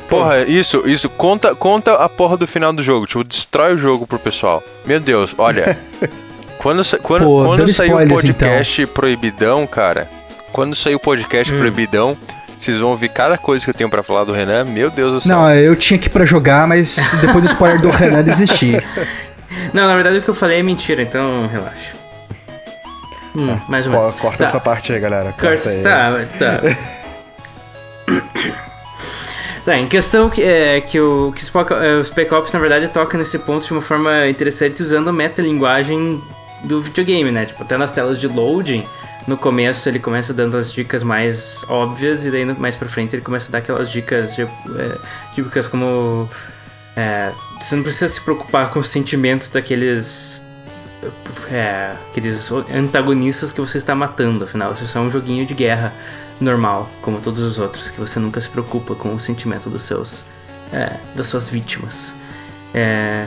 Porra, 0.09 0.43
isso, 0.43 0.83
isso, 0.87 1.09
conta, 1.09 1.55
conta 1.55 1.95
a 1.95 2.09
porra 2.09 2.37
do 2.37 2.47
final 2.47 2.73
do 2.73 2.83
jogo, 2.83 3.07
tipo, 3.07 3.25
destrói 3.25 3.75
o 3.75 3.79
jogo 3.79 4.07
pro 4.07 4.19
pessoal. 4.19 4.63
Meu 4.85 5.01
Deus, 5.01 5.35
olha. 5.37 5.77
quando 6.59 6.83
quando, 7.01 7.25
Pô, 7.25 7.45
quando 7.45 7.69
sair 7.73 7.93
o 7.93 8.01
spoilers, 8.01 8.13
podcast 8.13 8.87
proibidão, 8.87 9.67
cara, 9.67 10.09
quando 10.53 10.75
sair 10.75 10.95
o 10.95 11.01
podcast 11.01 11.53
Hum. 11.53 11.59
proibidão, 11.59 12.17
vocês 12.61 12.79
vão 12.79 12.91
ouvir 12.91 13.09
cada 13.11 13.37
coisa 13.39 13.65
que 13.65 13.71
eu 13.71 13.75
tenho 13.75 13.89
pra 13.91 14.03
falar 14.03 14.25
do 14.25 14.33
Renan, 14.33 14.65
meu 14.65 14.91
Deus 14.91 15.13
do 15.15 15.21
céu. 15.21 15.37
Não, 15.37 15.55
eu 15.55 15.77
tinha 15.77 15.99
que 15.99 16.07
ir 16.07 16.11
pra 16.11 16.25
jogar, 16.25 16.67
mas 16.67 16.97
depois 17.21 17.45
do 17.45 17.51
spoiler 17.51 17.81
do 17.81 17.91
Renan 17.91 18.23
desisti. 18.23 18.77
Não, 19.73 19.87
na 19.87 19.95
verdade 19.95 20.19
o 20.19 20.23
que 20.23 20.29
eu 20.29 20.35
falei 20.35 20.59
é 20.59 20.63
mentira, 20.63 21.03
então 21.03 21.47
relaxa. 21.47 21.95
Hum, 23.37 23.57
mais 23.69 23.87
ou 23.87 23.93
menos. 23.93 24.15
corta 24.15 24.39
Tá. 24.39 24.45
essa 24.47 24.59
parte 24.61 24.93
aí, 24.93 24.99
galera. 24.99 25.33
Corta 25.33 25.49
Corta, 25.49 25.69
aí. 25.71 25.83
tá, 25.83 26.13
tá. 26.39 26.61
tá, 29.65 29.77
em 29.79 29.87
questão 29.87 30.31
que, 30.31 30.43
é, 30.43 30.81
que, 30.81 30.99
o, 30.99 31.33
que 31.35 31.43
o, 31.43 31.45
Spock, 31.45 31.73
é, 31.73 31.95
o 31.97 32.05
Spec 32.05 32.33
Ops, 32.33 32.53
na 32.53 32.59
verdade, 32.59 32.89
toca 32.89 33.19
nesse 33.19 33.39
ponto 33.41 33.67
de 33.67 33.73
uma 33.73 33.83
forma 33.83 34.27
interessante 34.29 34.83
usando 34.83 35.09
a 35.09 35.13
metalinguagem 35.13 36.21
do 36.65 36.81
videogame, 36.81 37.31
né? 37.31 37.45
Tipo, 37.45 37.63
até 37.63 37.77
nas 37.77 37.93
telas 37.93 38.19
de 38.19 38.27
loading, 38.27 38.85
no 39.27 39.37
começo 39.37 39.89
ele 39.89 39.99
começa 39.99 40.33
dando 40.33 40.57
as 40.57 40.73
dicas 40.73 41.03
mais 41.03 41.65
óbvias 41.69 42.25
e 42.25 42.31
daí 42.31 42.45
mais 42.45 42.77
pra 42.77 42.89
frente 42.89 43.15
ele 43.15 43.23
começa 43.23 43.49
a 43.49 43.53
dar 43.53 43.59
aquelas 43.59 43.91
dicas 43.91 44.35
tipo, 44.35 44.53
é, 44.79 44.99
típicas 45.35 45.67
como... 45.67 46.29
é, 46.97 47.33
você 47.61 47.77
não 47.77 47.83
precisa 47.83 48.09
se 48.09 48.21
preocupar 48.21 48.71
com 48.71 48.79
os 48.79 48.89
sentimentos 48.89 49.49
daqueles 49.49 50.43
é, 51.51 51.95
aqueles 52.11 52.51
antagonistas 52.73 53.53
que 53.53 53.61
você 53.61 53.79
está 53.79 53.95
matando, 53.95 54.45
afinal, 54.45 54.73
isso 54.73 54.85
é 54.85 54.87
só 54.87 55.01
um 55.01 55.11
joguinho 55.11 55.47
de 55.47 55.55
guerra 55.55 55.93
normal, 56.41 56.91
como 57.03 57.21
todos 57.21 57.43
os 57.43 57.59
outros, 57.59 57.91
que 57.91 57.99
você 57.99 58.19
nunca 58.19 58.41
se 58.41 58.49
preocupa 58.49 58.95
com 58.95 59.15
o 59.15 59.21
sentimento 59.21 59.71
dos 59.71 59.83
seus 59.83 60.25
é, 60.73 60.97
das 61.15 61.27
suas 61.27 61.49
vítimas. 61.49 62.15
É, 62.75 63.27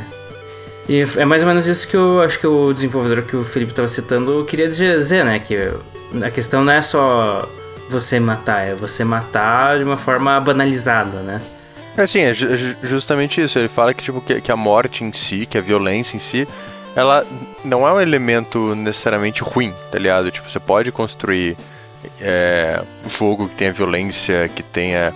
e 0.90 1.06
é 1.18 1.24
mais 1.26 1.42
ou 1.44 1.48
menos 1.48 1.68
isso 1.68 1.88
que 1.88 1.96
eu 1.96 2.22
acho 2.22 2.40
que 2.40 2.48
o 2.48 2.74
desenvolvedor 2.74 3.24
que 3.24 3.36
o 3.36 3.46
Felipe 3.46 3.72
estava 3.72 3.88
citando 3.88 4.44
queria 4.46 4.68
dizer, 4.68 5.24
né? 5.24 5.40
Que 5.40 5.72
a 6.26 6.32
questão 6.32 6.64
não 6.64 6.74
é 6.74 6.82
só 6.82 7.48
você 7.90 8.20
matar, 8.20 8.62
é 8.68 8.74
você 8.74 9.04
matar 9.04 9.78
de 9.78 9.84
uma 9.84 9.96
forma 9.98 10.40
banalizada, 10.40 11.20
né? 11.20 11.40
É 11.96 12.02
assim, 12.04 12.22
é 12.22 12.34
ju- 12.34 12.76
justamente 12.84 13.42
isso. 13.42 13.60
Ele 13.60 13.68
fala 13.68 13.94
que, 13.94 14.04
tipo, 14.04 14.20
que, 14.22 14.42
que 14.42 14.52
a 14.52 14.56
morte 14.56 15.04
em 15.04 15.14
si, 15.14 15.46
que 15.46 15.58
a 15.58 15.62
violência 15.62 16.16
em 16.16 16.20
si, 16.20 16.48
ela 16.96 17.26
não 17.64 17.88
é 17.88 17.94
um 17.94 18.02
elemento 18.02 18.74
necessariamente 18.76 19.44
ruim, 19.44 19.74
tá 19.92 20.00
ligado? 20.00 20.32
Tipo, 20.32 20.50
você 20.50 20.60
pode 20.60 20.92
construir 20.92 21.56
é, 22.22 22.82
um 23.06 23.10
jogo 23.10 23.48
que 23.48 23.56
tenha 23.56 23.72
violência, 23.74 24.50
que 24.56 24.64
tenha. 24.64 25.14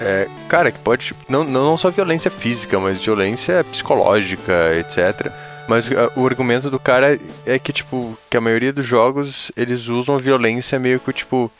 É, 0.00 0.28
cara, 0.48 0.70
que 0.70 0.78
pode. 0.78 1.06
tipo, 1.06 1.20
Não, 1.28 1.44
não 1.44 1.76
só 1.76 1.90
violência 1.90 2.30
física, 2.30 2.78
mas 2.78 2.98
violência 2.98 3.64
psicológica, 3.64 4.52
etc. 4.78 5.30
Mas 5.68 5.86
ah, 5.92 6.10
o 6.16 6.26
argumento 6.26 6.70
do 6.70 6.78
cara 6.78 7.18
é 7.44 7.58
que, 7.58 7.72
tipo, 7.72 8.16
que 8.30 8.36
a 8.36 8.40
maioria 8.40 8.72
dos 8.72 8.86
jogos 8.86 9.50
eles 9.56 9.88
usam 9.88 10.14
a 10.14 10.18
violência 10.18 10.78
meio 10.78 11.00
que, 11.00 11.12
tipo, 11.12 11.50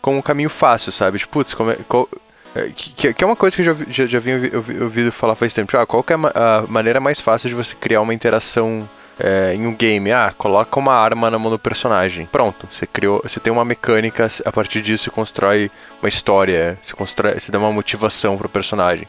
como 0.00 0.18
um 0.18 0.22
caminho 0.22 0.50
fácil, 0.50 0.90
sabe? 0.92 1.18
Tipo, 1.18 1.32
putz, 1.32 1.54
como 1.54 1.70
é, 1.70 1.76
qual- 1.88 2.08
é, 2.54 2.68
que, 2.74 3.12
que 3.14 3.24
é 3.24 3.26
uma 3.26 3.36
coisa 3.36 3.54
que 3.56 3.62
eu 3.62 3.66
já, 3.66 3.76
já, 3.88 4.06
já 4.06 4.18
vinha 4.20 4.36
ouvi- 4.36 4.56
ouvi- 4.56 4.80
ouvido 4.82 5.12
falar 5.12 5.34
faz 5.34 5.52
tempo. 5.52 5.68
Tipo, 5.70 5.82
ah, 5.82 5.86
qual 5.86 6.04
é 6.08 6.14
a, 6.38 6.58
a 6.58 6.62
maneira 6.66 7.00
mais 7.00 7.20
fácil 7.20 7.48
de 7.48 7.54
você 7.54 7.74
criar 7.74 8.00
uma 8.00 8.14
interação 8.14 8.88
é, 9.22 9.54
em 9.54 9.66
um 9.66 9.74
game? 9.74 10.10
Ah, 10.10 10.34
coloca 10.36 10.80
uma 10.80 10.92
arma 10.92 11.30
na 11.30 11.38
mão 11.38 11.50
do 11.50 11.58
personagem. 11.58 12.26
Pronto, 12.26 12.68
você 12.70 12.86
criou, 12.86 13.20
você 13.22 13.38
tem 13.38 13.52
uma 13.52 13.64
mecânica, 13.64 14.28
a 14.44 14.50
partir 14.52 14.82
disso 14.82 15.04
você 15.04 15.10
constrói 15.10 15.70
uma 16.02 16.08
história, 16.08 16.76
você, 16.82 16.92
constrói, 16.92 17.38
você 17.38 17.52
dá 17.52 17.58
uma 17.58 17.72
motivação 17.72 18.36
pro 18.36 18.48
personagem. 18.48 19.06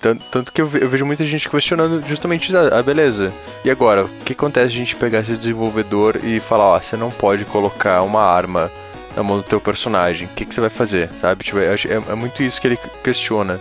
Tanto, 0.00 0.24
tanto 0.32 0.52
que 0.52 0.60
eu, 0.60 0.68
eu 0.80 0.88
vejo 0.88 1.04
muita 1.04 1.22
gente 1.22 1.48
questionando 1.48 2.02
justamente 2.08 2.48
isso. 2.48 2.56
Ah, 2.56 2.82
beleza. 2.82 3.32
E 3.64 3.70
agora? 3.70 4.06
O 4.06 4.08
que 4.24 4.32
acontece 4.32 4.66
a 4.66 4.76
gente 4.76 4.96
pegar 4.96 5.20
esse 5.20 5.36
desenvolvedor 5.36 6.18
e 6.24 6.40
falar, 6.40 6.64
ó, 6.64 6.80
você 6.80 6.96
não 6.96 7.10
pode 7.10 7.44
colocar 7.44 8.02
uma 8.02 8.22
arma 8.22 8.70
na 9.14 9.22
mão 9.22 9.36
do 9.36 9.44
teu 9.44 9.60
personagem? 9.60 10.26
O 10.26 10.30
que, 10.30 10.44
que 10.44 10.54
você 10.54 10.60
vai 10.60 10.70
fazer? 10.70 11.08
Sabe? 11.20 11.44
Tipo, 11.44 11.58
é, 11.58 11.76
é 12.10 12.14
muito 12.16 12.42
isso 12.42 12.60
que 12.60 12.66
ele 12.66 12.78
questiona. 13.04 13.60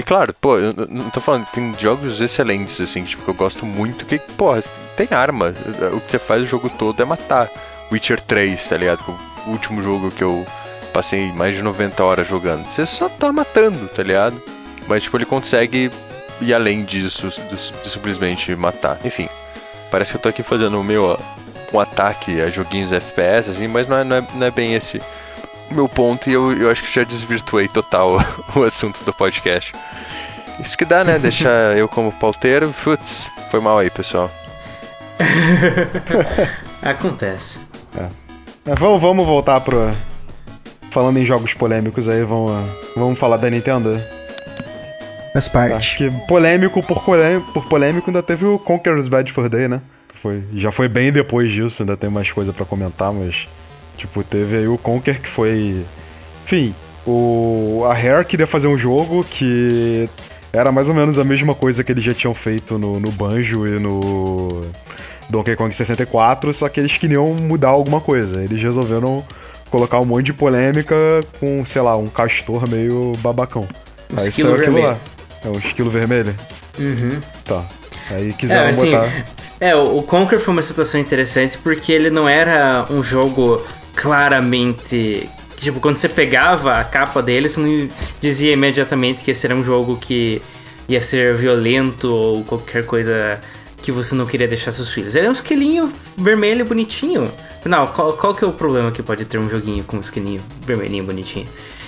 E 0.00 0.02
claro, 0.02 0.32
pô, 0.32 0.56
eu 0.56 0.72
não 0.88 1.10
tô 1.10 1.20
falando, 1.20 1.44
tem 1.52 1.74
jogos 1.78 2.22
excelentes, 2.22 2.80
assim, 2.80 3.04
tipo, 3.04 3.22
que 3.22 3.28
eu 3.28 3.34
gosto 3.34 3.66
muito, 3.66 4.06
que, 4.06 4.18
porra, 4.18 4.64
tem 4.96 5.06
arma. 5.10 5.52
O 5.92 6.00
que 6.00 6.12
você 6.12 6.18
faz 6.18 6.42
o 6.42 6.46
jogo 6.46 6.70
todo 6.70 7.02
é 7.02 7.04
matar. 7.04 7.50
Witcher 7.92 8.18
3, 8.18 8.66
tá 8.66 8.78
ligado? 8.78 9.04
É 9.06 9.46
O 9.46 9.52
último 9.52 9.82
jogo 9.82 10.10
que 10.10 10.24
eu 10.24 10.46
passei 10.90 11.30
mais 11.32 11.54
de 11.54 11.60
90 11.60 12.02
horas 12.02 12.26
jogando. 12.26 12.64
Você 12.72 12.86
só 12.86 13.10
tá 13.10 13.30
matando, 13.30 13.88
tá 13.88 14.02
ligado? 14.02 14.42
Mas, 14.88 15.02
tipo, 15.02 15.18
ele 15.18 15.26
consegue 15.26 15.90
ir 16.40 16.54
além 16.54 16.82
disso, 16.82 17.28
de, 17.28 17.90
simplesmente 17.90 18.56
matar. 18.56 18.98
Enfim, 19.04 19.28
parece 19.90 20.12
que 20.12 20.16
eu 20.16 20.22
tô 20.22 20.30
aqui 20.30 20.42
fazendo 20.42 20.80
o 20.80 20.82
meu, 20.82 21.04
ó, 21.04 21.18
um 21.74 21.78
ataque 21.78 22.40
a 22.40 22.48
joguinhos 22.48 22.90
FPS, 22.90 23.50
assim, 23.50 23.68
mas 23.68 23.86
não 23.86 23.98
é, 23.98 24.04
não 24.04 24.16
é, 24.16 24.24
não 24.34 24.46
é 24.46 24.50
bem 24.50 24.72
esse 24.72 24.98
meu 25.74 25.88
ponto 25.88 26.28
e 26.28 26.32
eu, 26.32 26.52
eu 26.52 26.70
acho 26.70 26.82
que 26.82 26.92
já 26.92 27.04
desvirtuei 27.04 27.68
total 27.68 28.18
o 28.54 28.62
assunto 28.62 29.02
do 29.04 29.12
podcast. 29.12 29.72
Isso 30.58 30.76
que 30.76 30.84
dá, 30.84 31.04
né? 31.04 31.18
Deixar 31.20 31.76
eu 31.76 31.88
como 31.88 32.12
pauteiro. 32.12 32.74
Putz, 32.84 33.28
foi 33.50 33.60
mal 33.60 33.78
aí, 33.78 33.90
pessoal. 33.90 34.30
Acontece. 36.82 37.60
É, 37.96 38.74
vamos, 38.74 39.00
vamos 39.00 39.26
voltar 39.26 39.60
pro. 39.60 39.90
Falando 40.90 41.18
em 41.18 41.24
jogos 41.24 41.54
polêmicos 41.54 42.08
aí, 42.08 42.24
vamos, 42.24 42.52
vamos 42.96 43.18
falar 43.18 43.36
da 43.36 43.48
Nintendo? 43.48 44.02
Faz 45.32 45.46
Acho 45.46 45.52
parte. 45.52 45.96
que 45.96 46.10
polêmico 46.26 46.82
por, 46.82 47.00
polêmico 47.04 47.52
por 47.52 47.68
polêmico 47.68 48.10
ainda 48.10 48.22
teve 48.22 48.44
o 48.44 48.58
Conker's 48.58 49.06
Bad 49.06 49.30
Fur 49.32 49.48
Day, 49.48 49.68
né? 49.68 49.80
Foi, 50.14 50.42
já 50.54 50.72
foi 50.72 50.88
bem 50.88 51.12
depois 51.12 51.50
disso, 51.50 51.82
ainda 51.82 51.96
tem 51.96 52.10
mais 52.10 52.30
coisa 52.32 52.52
pra 52.52 52.66
comentar, 52.66 53.12
mas. 53.12 53.48
Tipo, 54.00 54.24
teve 54.24 54.56
aí 54.56 54.66
o 54.68 54.78
Conker 54.78 55.20
que 55.20 55.28
foi. 55.28 55.84
Enfim, 56.44 56.74
o, 57.06 57.84
a 57.86 57.92
Rare 57.94 58.24
queria 58.24 58.46
fazer 58.46 58.66
um 58.66 58.78
jogo 58.78 59.22
que 59.22 60.08
era 60.52 60.72
mais 60.72 60.88
ou 60.88 60.94
menos 60.94 61.18
a 61.18 61.24
mesma 61.24 61.54
coisa 61.54 61.84
que 61.84 61.92
eles 61.92 62.02
já 62.02 62.14
tinham 62.14 62.32
feito 62.34 62.78
no, 62.78 62.98
no 62.98 63.10
Banjo 63.12 63.66
e 63.66 63.78
no 63.78 64.62
Donkey 65.28 65.54
Kong 65.54 65.72
64, 65.74 66.52
só 66.54 66.68
que 66.68 66.80
eles 66.80 66.96
queriam 66.96 67.26
mudar 67.34 67.68
alguma 67.68 68.00
coisa. 68.00 68.42
Eles 68.42 68.60
resolveram 68.62 69.22
colocar 69.70 70.00
um 70.00 70.04
monte 70.06 70.26
de 70.26 70.32
polêmica 70.32 70.96
com, 71.38 71.62
sei 71.64 71.82
lá, 71.82 71.96
um 71.96 72.06
castor 72.08 72.68
meio 72.68 73.12
babacão. 73.20 73.68
Um 74.12 74.18
aí 74.18 74.28
esquilo 74.28 74.48
saiu 74.48 74.60
aquilo 74.60 74.74
vermelho. 74.76 74.86
lá. 74.88 74.98
É 75.44 75.48
um 75.48 75.56
esquilo 75.56 75.90
vermelho? 75.90 76.34
Uhum. 76.78 77.20
Tá. 77.44 77.64
Aí 78.10 78.32
quiseram 78.32 78.66
É, 78.66 78.70
assim, 78.70 78.90
botar. 78.90 79.24
é, 79.60 79.76
o 79.76 79.98
o 79.98 80.02
Conquer 80.02 80.40
foi 80.40 80.52
uma 80.52 80.62
situação 80.62 80.98
interessante 81.00 81.56
porque 81.58 81.92
ele 81.92 82.10
não 82.10 82.28
era 82.28 82.86
um 82.90 83.02
jogo 83.02 83.62
claramente. 84.00 85.28
Tipo, 85.58 85.78
quando 85.78 85.98
você 85.98 86.08
pegava 86.08 86.78
a 86.78 86.84
capa 86.84 87.22
dele, 87.22 87.50
você 87.50 87.60
não 87.60 87.88
dizia 88.18 88.54
imediatamente 88.54 89.22
que 89.22 89.30
esse 89.30 89.46
era 89.46 89.54
um 89.54 89.62
jogo 89.62 89.98
que 89.98 90.40
ia 90.88 91.02
ser 91.02 91.34
violento 91.36 92.10
ou 92.10 92.42
qualquer 92.44 92.86
coisa 92.86 93.38
que 93.82 93.92
você 93.92 94.14
não 94.14 94.24
queria 94.24 94.48
deixar 94.48 94.72
seus 94.72 94.90
filhos. 94.90 95.14
Ele 95.14 95.26
é 95.26 95.28
um 95.28 95.34
esquilinho 95.34 95.92
vermelho 96.16 96.64
bonitinho. 96.64 97.30
Não, 97.64 97.86
qual, 97.88 98.14
qual 98.14 98.34
que 98.34 98.42
é 98.42 98.48
o 98.48 98.52
problema 98.52 98.90
que 98.90 99.02
pode 99.02 99.26
ter 99.26 99.36
um 99.36 99.50
joguinho 99.50 99.84
com 99.84 99.98
um 99.98 100.00
esquilinho 100.00 100.40
vermelhinho 100.66 101.04
bonitinho? 101.04 101.46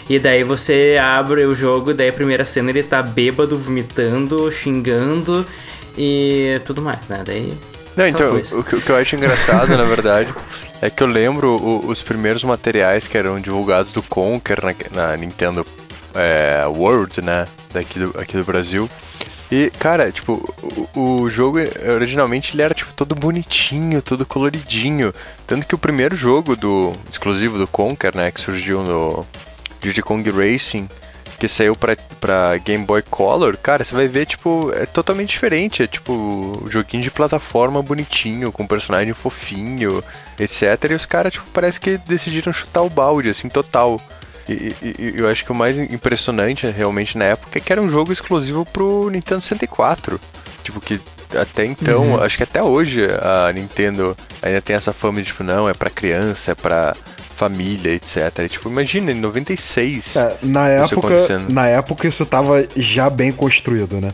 E 0.08 0.18
daí 0.18 0.44
você 0.44 0.98
abre 1.02 1.46
o 1.46 1.54
jogo, 1.54 1.94
daí 1.94 2.10
a 2.10 2.12
primeira 2.12 2.44
cena 2.44 2.68
ele 2.68 2.82
tá 2.82 3.02
bêbado, 3.02 3.56
vomitando, 3.56 4.52
xingando 4.52 5.46
e 5.96 6.60
tudo 6.66 6.82
mais, 6.82 7.08
né? 7.08 7.22
Daí. 7.24 7.56
Não, 7.96 8.06
então, 8.06 8.36
o 8.36 8.64
que, 8.64 8.76
o 8.76 8.80
que 8.80 8.90
eu 8.90 8.96
acho 8.96 9.16
engraçado, 9.16 9.68
na 9.76 9.84
verdade, 9.84 10.32
é 10.80 10.88
que 10.88 11.02
eu 11.02 11.06
lembro 11.06 11.48
o- 11.50 11.86
os 11.88 12.00
primeiros 12.00 12.42
materiais 12.42 13.06
que 13.06 13.18
eram 13.18 13.38
divulgados 13.38 13.92
do 13.92 14.02
Conker 14.02 14.60
na, 14.64 14.74
na 15.10 15.16
Nintendo 15.16 15.66
é, 16.14 16.64
World, 16.66 17.20
né, 17.22 17.46
daqui 17.72 17.98
do, 17.98 18.18
aqui 18.20 18.36
do 18.36 18.44
Brasil. 18.44 18.88
E, 19.50 19.70
cara, 19.78 20.10
tipo, 20.10 20.42
o, 20.96 21.22
o 21.24 21.30
jogo 21.30 21.58
originalmente 21.94 22.54
ele 22.54 22.62
era, 22.62 22.72
tipo, 22.72 22.90
todo 22.94 23.14
bonitinho, 23.14 24.00
todo 24.00 24.24
coloridinho. 24.24 25.12
Tanto 25.46 25.66
que 25.66 25.74
o 25.74 25.78
primeiro 25.78 26.16
jogo 26.16 26.56
do 26.56 26.94
exclusivo 27.10 27.58
do 27.58 27.66
Conker, 27.66 28.16
né, 28.16 28.30
que 28.30 28.40
surgiu 28.40 28.82
no 28.82 29.26
Diddy 29.82 30.00
Kong 30.00 30.30
Racing, 30.30 30.88
que 31.42 31.48
saiu 31.48 31.74
pra, 31.74 31.96
pra 32.20 32.56
Game 32.58 32.84
Boy 32.84 33.02
Color, 33.02 33.56
cara, 33.56 33.82
você 33.84 33.92
vai 33.92 34.06
ver, 34.06 34.26
tipo, 34.26 34.70
é 34.76 34.86
totalmente 34.86 35.30
diferente. 35.30 35.82
É 35.82 35.88
tipo 35.88 36.64
joguinho 36.70 37.02
de 37.02 37.10
plataforma 37.10 37.82
bonitinho, 37.82 38.52
com 38.52 38.64
personagem 38.64 39.12
fofinho, 39.12 40.04
etc. 40.38 40.62
E 40.88 40.94
os 40.94 41.04
caras, 41.04 41.32
tipo, 41.32 41.44
parece 41.52 41.80
que 41.80 41.98
decidiram 41.98 42.52
chutar 42.52 42.82
o 42.82 42.88
balde, 42.88 43.28
assim, 43.30 43.48
total. 43.48 44.00
E- 44.48 44.72
e 44.80 45.12
eu 45.16 45.28
acho 45.28 45.44
que 45.44 45.50
o 45.50 45.54
mais 45.54 45.76
impressionante, 45.76 46.64
realmente, 46.68 47.18
na 47.18 47.24
época, 47.24 47.58
é 47.58 47.60
que 47.60 47.72
era 47.72 47.82
um 47.82 47.90
jogo 47.90 48.12
exclusivo 48.12 48.64
pro 48.64 49.10
Nintendo 49.10 49.40
64. 49.40 50.20
Tipo, 50.62 50.80
que 50.80 51.00
até 51.40 51.64
então, 51.64 52.22
acho 52.22 52.36
que 52.36 52.42
até 52.42 52.62
hoje 52.62 53.06
a 53.20 53.52
Nintendo 53.52 54.16
ainda 54.42 54.60
tem 54.60 54.76
essa 54.76 54.92
fama 54.92 55.20
de, 55.20 55.26
tipo, 55.28 55.42
não, 55.44 55.68
é 55.68 55.74
pra 55.74 55.90
criança, 55.90 56.52
é 56.52 56.54
pra 56.54 56.94
família, 57.36 57.92
etc. 57.92 58.16
E, 58.44 58.48
tipo, 58.48 58.68
imagina, 58.68 59.10
em 59.12 59.14
96. 59.20 60.16
É, 60.16 60.36
na 60.42 60.74
isso 60.84 60.94
época, 60.94 61.08
acontecendo. 61.08 61.48
na 61.52 61.66
época 61.66 62.06
isso 62.08 62.24
tava 62.26 62.66
já 62.76 63.08
bem 63.10 63.32
construído, 63.32 64.00
né? 64.00 64.10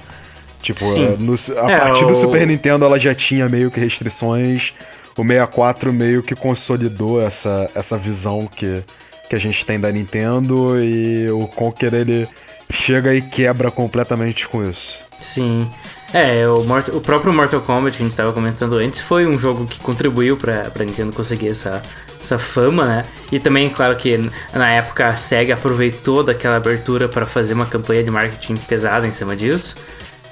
Tipo, 0.62 0.81
Sim. 0.85 1.04
é, 1.07 1.16
no- 1.18 1.35
a 1.66 1.70
É, 1.70 1.78
partir 1.78 2.04
o- 2.04 2.09
do 2.09 2.14
Super 2.14 2.46
Nintendo 2.46 2.85
ela 2.85 2.98
já 2.98 3.14
tinha 3.14 3.48
meio 3.48 3.70
que 3.70 3.78
restrições. 3.78 4.72
O 5.16 5.22
64 5.22 5.92
meio 5.92 6.22
que 6.22 6.35
consolidou 6.35 7.20
essa, 7.20 7.68
essa 7.74 7.96
visão 7.98 8.46
que, 8.46 8.83
que 9.28 9.35
a 9.37 9.38
gente 9.38 9.64
tem 9.66 9.78
da 9.78 9.90
Nintendo 9.90 10.81
e 10.83 11.28
o 11.31 11.46
Conker 11.48 11.92
ele 11.94 12.28
chega 12.70 13.14
e 13.14 13.20
quebra 13.22 13.70
completamente 13.70 14.46
com 14.48 14.68
isso. 14.68 15.00
Sim. 15.20 15.68
É, 16.12 16.49
o, 16.49 16.64
Mort- 16.64 16.88
o 16.88 17.01
próprio 17.03 17.33
Mortal 17.35 17.61
Kombat 17.61 17.97
que 17.97 18.03
a 18.03 18.07
gente 18.07 18.16
tava 18.16 18.33
comentando 18.33 18.77
antes 18.77 19.01
foi 19.01 19.27
um 19.27 19.38
jogo 19.38 19.66
que 19.66 19.79
contribuiu 19.79 20.38
pra, 20.38 20.62
pra 20.71 20.83
Nintendo 20.85 21.12
conseguir 21.12 21.49
essa, 21.49 21.83
essa 22.18 22.38
fama, 22.38 22.87
né? 22.87 23.05
E 23.31 23.38
também, 23.38 23.68
claro 23.68 23.94
que 23.94 24.16
na 24.55 24.73
época 24.73 25.07
a 25.07 25.16
SEGA 25.16 25.53
aproveitou 25.55 26.25
daquela 26.25 26.57
abertura 26.57 27.09
pra 27.09 27.27
fazer 27.27 27.53
uma 27.53 27.66
campanha 27.66 28.03
de 28.03 28.11
marketing 28.11 28.57
pesada 28.57 29.07
em 29.07 29.12
cima 29.12 29.37
disso. 29.37 29.77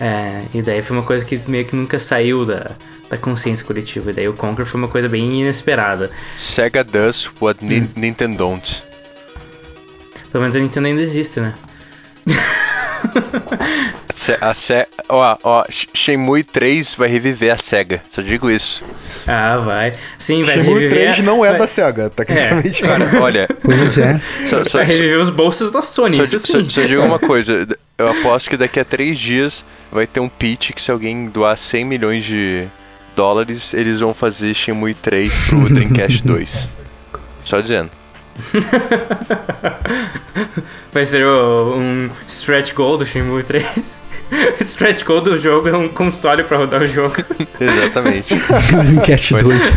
É, 0.01 0.43
e 0.55 0.63
daí 0.63 0.81
foi 0.83 0.97
uma 0.97 1.03
coisa 1.05 1.25
que 1.25 1.39
meio 1.47 1.67
que 1.67 1.77
nunca 1.77 1.99
saiu 1.99 2.47
da, 2.47 2.71
da 3.11 3.19
consciência 3.19 3.65
coletiva. 3.67 4.11
E 4.11 4.15
daí 4.15 4.29
o 4.29 4.33
Conquer 4.33 4.65
foi 4.65 4.81
uma 4.81 4.89
coisa 4.89 5.11
bem 5.11 5.43
inesperada. 5.43 6.11
Sega 6.35 6.83
does 6.83 7.31
what 7.39 7.63
Hum. 7.63 7.87
Nintendo 7.95 8.39
don't. 8.39 8.83
Pelo 10.33 10.41
menos 10.43 10.57
a 10.57 10.59
Nintendo 10.61 10.87
ainda 10.89 11.03
existe, 11.03 11.39
né? 11.39 11.53
Se- 14.15 14.37
A 14.41 14.55
Se 14.55 14.87
ó, 15.09 15.37
ó, 15.43 15.65
Sh- 15.71 15.87
Shenmue 15.95 16.43
3 16.43 16.95
vai 16.95 17.09
reviver 17.09 17.53
a 17.53 17.59
SEGA, 17.59 18.03
só 18.11 18.23
digo 18.23 18.51
isso. 18.51 18.83
Ah, 19.27 19.59
vai. 19.59 19.95
Sim, 20.19 20.43
vai 20.43 20.55
Shenmue 20.57 20.75
reviver. 20.81 21.05
3 21.15 21.19
não 21.21 21.45
é 21.45 21.51
vai, 21.51 21.59
da 21.59 21.67
SEGA, 21.67 22.11
tecnicamente. 22.11 22.83
Cara, 22.83 23.11
olha, 23.23 23.49
Pois 23.63 23.99
é. 23.99 24.21
só, 24.49 24.65
só, 24.65 24.79
vai 24.79 24.87
reviver 24.87 25.19
os 25.21 25.31
bolsos 25.31 25.71
da 25.71 25.83
Sony, 25.83 26.17
só, 26.17 26.23
isso 26.23 26.39
só, 26.39 26.59
sim. 26.61 26.71
só 26.71 26.83
digo 26.83 27.03
uma 27.03 27.19
coisa, 27.19 27.67
eu 27.99 28.09
aposto 28.09 28.51
que 28.51 28.57
daqui 28.57 28.81
a 28.81 28.85
três 28.85 29.19
dias 29.19 29.65
vai 29.93 30.07
ter 30.07 30.21
um 30.21 30.29
pitch 30.29 30.73
que 30.73 30.83
se 30.83 30.91
alguém 30.91 31.27
doar 31.27 31.57
100 31.57 31.85
milhões 31.85 32.25
de 32.25 32.67
dólares, 33.15 33.73
eles 33.75 34.01
vão 34.01 34.13
fazer 34.15 34.53
Shenmue 34.55 34.95
3 34.95 35.33
pro 35.49 35.69
Dreamcast 35.73 36.23
2. 36.27 36.69
Só 37.45 37.61
dizendo. 37.61 37.91
Vai 40.93 41.05
ser 41.07 41.25
o- 41.27 41.77
um 41.77 42.11
stretch 42.27 42.73
goal 42.75 42.97
do 42.99 43.05
Shenmue 43.07 43.43
3. 43.43 44.01
stretch 44.63 45.05
goal 45.05 45.21
do 45.21 45.39
jogo 45.39 45.69
é 45.69 45.77
um 45.77 45.89
console 45.89 46.43
pra 46.45 46.57
rodar 46.59 46.83
o 46.83 46.87
jogo. 46.87 47.17
Exatamente. 47.61 48.35
Dreamcast 48.35 49.35
Pois 49.35 49.49
2. 49.49 49.77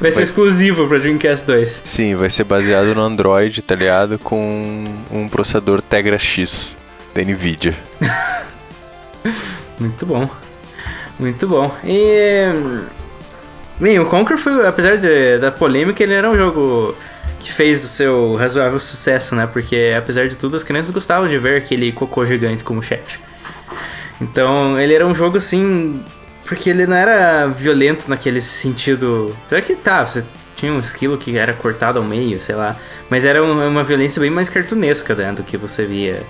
Vai 0.00 0.10
ser 0.10 0.22
exclusivo 0.24 0.86
pra 0.86 0.98
Dreamcast 0.98 1.46
2. 1.46 1.82
Sim, 1.84 2.14
vai 2.16 2.28
ser 2.28 2.44
baseado 2.44 2.94
no 2.94 3.00
Android, 3.02 3.62
tá 3.62 3.74
ligado? 3.74 4.18
Com 4.18 4.84
um 5.10 5.28
processador 5.28 5.80
Tegra 5.80 6.18
X 6.18 6.76
da 7.14 7.22
Nvidia. 7.22 7.74
Muito 9.78 10.04
bom. 10.04 10.28
Muito 11.18 11.46
bom. 11.48 11.74
E. 11.84 12.44
Bem, 13.78 13.98
o 13.98 14.06
Conquer 14.06 14.38
foi, 14.38 14.66
apesar 14.66 14.96
de- 14.96 15.38
da 15.38 15.50
polêmica, 15.50 16.02
ele 16.02 16.14
era 16.14 16.30
um 16.30 16.36
jogo 16.36 16.94
que 17.40 17.52
fez 17.52 17.84
o 17.84 17.88
seu 17.88 18.36
razoável 18.36 18.78
sucesso, 18.78 19.34
né? 19.34 19.46
Porque, 19.52 19.94
apesar 19.98 20.28
de 20.28 20.36
tudo, 20.36 20.56
as 20.56 20.62
crianças 20.62 20.90
gostavam 20.92 21.28
de 21.28 21.36
ver 21.38 21.58
aquele 21.58 21.90
cocô 21.92 22.24
gigante 22.24 22.62
como 22.62 22.82
chefe. 22.82 23.18
Então, 24.20 24.78
ele 24.80 24.94
era 24.94 25.06
um 25.06 25.14
jogo 25.14 25.36
assim. 25.36 26.02
Porque 26.46 26.68
ele 26.70 26.86
não 26.86 26.94
era 26.96 27.46
violento 27.48 28.04
naquele 28.08 28.40
sentido. 28.40 29.34
Será 29.48 29.62
que 29.62 29.74
tá? 29.74 30.04
Você 30.04 30.22
tinha 30.54 30.70
um 30.70 30.78
esquilo 30.78 31.16
que 31.16 31.36
era 31.38 31.54
cortado 31.54 31.98
ao 31.98 32.04
meio, 32.04 32.40
sei 32.42 32.54
lá. 32.54 32.76
Mas 33.08 33.24
era 33.24 33.42
um- 33.42 33.66
uma 33.66 33.82
violência 33.82 34.20
bem 34.20 34.30
mais 34.30 34.50
cartunesca 34.50 35.14
né, 35.14 35.32
do 35.32 35.42
que 35.42 35.56
você 35.56 35.86
via 35.86 36.22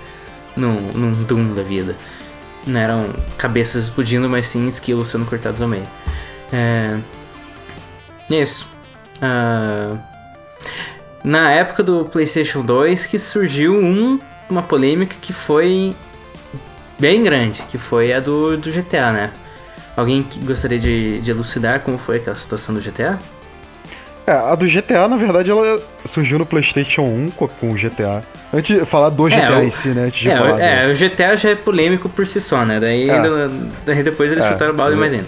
num, 0.55 0.71
num 0.93 1.11
Doom 1.23 1.53
da 1.53 1.61
vida. 1.61 1.95
Não 2.65 2.79
eram 2.79 3.09
cabeças 3.37 3.83
explodindo, 3.83 4.29
mas 4.29 4.47
sim 4.47 4.67
esquilos 4.69 5.09
sendo 5.09 5.25
cortados 5.25 5.61
ao 5.61 5.67
meio. 5.67 5.85
É. 6.51 6.95
Isso. 8.29 8.67
Ah, 9.21 9.95
na 11.23 11.51
época 11.51 11.81
do 11.83 12.05
PlayStation 12.05 12.61
2 12.61 13.05
que 13.05 13.17
surgiu 13.17 13.73
um- 13.75 14.19
uma 14.49 14.61
polêmica 14.61 15.15
que 15.19 15.33
foi 15.33 15.95
bem 16.99 17.23
grande, 17.23 17.63
que 17.63 17.77
foi 17.77 18.13
a 18.13 18.19
do, 18.19 18.57
do 18.57 18.71
GTA, 18.71 19.11
né? 19.11 19.31
Alguém 19.97 20.21
que 20.23 20.39
gostaria 20.39 20.77
de, 20.79 21.19
de 21.21 21.31
elucidar 21.31 21.79
como 21.79 21.97
foi 21.97 22.17
aquela 22.17 22.35
situação 22.35 22.75
do 22.75 22.81
GTA? 22.81 23.17
É, 24.27 24.31
a 24.31 24.55
do 24.55 24.67
GTA, 24.67 25.07
na 25.07 25.17
verdade, 25.17 25.51
ela 25.51 25.81
surgiu 26.03 26.37
no 26.39 26.45
PlayStation 26.45 27.03
1 27.03 27.31
co- 27.31 27.47
com 27.47 27.71
o 27.71 27.75
GTA. 27.75 28.23
Antes 28.53 28.79
de 28.79 28.85
falar 28.85 29.09
do 29.09 29.27
GTA 29.29 29.59
o- 29.59 29.63
em 29.63 29.69
si, 29.71 29.89
né? 29.89 30.05
Antes 30.05 30.19
de 30.19 30.29
é, 30.29 30.35
falar 30.37 30.53
o- 30.53 30.55
do- 30.55 30.61
é, 30.61 30.87
o 30.87 30.93
GTA 30.95 31.35
já 31.37 31.49
é 31.51 31.55
polêmico 31.55 32.09
por 32.09 32.25
si 32.25 32.41
só, 32.41 32.65
né? 32.65 32.79
Daí, 32.79 33.09
É. 33.09 33.13
ainda- 33.13 33.51
daí 33.85 34.01
depois 34.03 34.31
eles 34.31 34.43
É, 34.43 34.51
chutaram 34.51 34.73
o 34.73 34.75
balde 34.75 34.95
mais 34.97 35.13
ainda. 35.13 35.27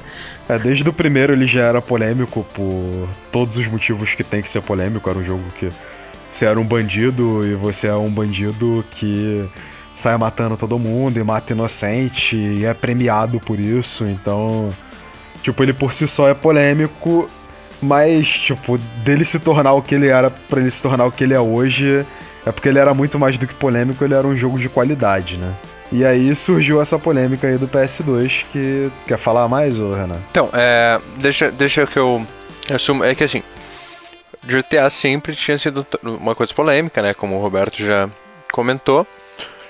É, 0.50 0.58
desde 0.58 0.88
o 0.88 0.94
primeiro 0.94 1.34
ele 1.34 1.46
já 1.46 1.62
era 1.64 1.82
polêmico 1.82 2.46
por 2.54 3.10
todos 3.32 3.58
os 3.58 3.68
motivos 3.68 4.14
que 4.16 4.24
tem 4.24 4.42
que 4.42 4.50
ser 4.50 4.62
polêmico. 4.62 5.10
Era 5.10 5.20
um 5.20 5.26
jogo 5.26 5.44
que 5.60 5.70
você 6.32 6.46
era 6.46 6.60
um 6.60 6.66
bandido 6.66 7.46
e 7.46 7.54
você 7.54 7.88
é 7.88 7.96
um 7.96 8.10
bandido 8.10 8.84
que 8.92 9.48
sai 9.96 10.18
matando 10.18 10.56
todo 10.56 10.80
mundo 10.80 11.20
e 11.20 11.24
mata 11.24 11.54
inocente 11.54 12.36
e 12.36 12.66
é 12.66 12.74
premiado 12.74 13.40
por 13.40 13.60
isso. 13.60 14.06
Então, 14.06 14.74
Tipo, 15.42 15.64
ele 15.64 15.74
por 15.74 15.94
si 15.94 16.08
só 16.08 16.28
é 16.28 16.34
polêmico, 16.34 17.30
mas, 17.82 18.28
tipo, 18.28 18.78
dele 19.04 19.24
se 19.24 19.40
tornar 19.40 19.72
o 19.74 19.82
que 19.82 19.96
ele 19.96 20.08
era 20.08 20.30
pra 20.30 20.60
ele 20.60 20.72
se 20.72 20.82
tornar 20.82 21.06
o 21.06 21.12
que 21.12 21.24
ele 21.24 21.34
é 21.34 21.40
hoje, 21.40 22.06
é 22.46 22.52
porque 22.52 22.68
ele 22.68 22.80
era 22.80 22.94
muito 22.94 23.18
mais 23.20 23.38
do 23.38 23.48
que 23.48 23.54
polêmico, 23.54 24.04
ele 24.04 24.14
era 24.14 24.28
um 24.28 24.36
jogo 24.36 24.60
de 24.60 24.68
qualidade, 24.68 25.38
né? 25.38 25.54
E 25.92 26.04
aí 26.04 26.36
surgiu 26.36 26.82
essa 26.82 27.00
polêmica 27.00 27.48
aí 27.48 27.58
do 27.58 27.68
PS2, 27.68 28.46
que 28.52 28.92
quer 29.08 29.18
falar 29.18 29.48
mais, 29.48 29.80
ô 29.80 29.94
Renan? 29.94 30.20
Então, 30.30 30.50
é, 30.54 31.00
deixa, 31.18 31.50
deixa 31.50 31.88
que 31.88 31.98
eu 31.98 32.26
assumo, 32.74 33.04
é 33.04 33.16
que 33.16 33.24
assim, 33.24 33.42
GTA 34.44 34.90
sempre 34.90 35.34
tinha 35.34 35.58
sido 35.58 35.88
uma 36.04 36.36
coisa 36.36 36.54
polêmica, 36.54 37.02
né, 37.02 37.14
como 37.14 37.38
o 37.38 37.42
Roberto 37.42 37.78
já 37.78 38.10
comentou, 38.52 39.08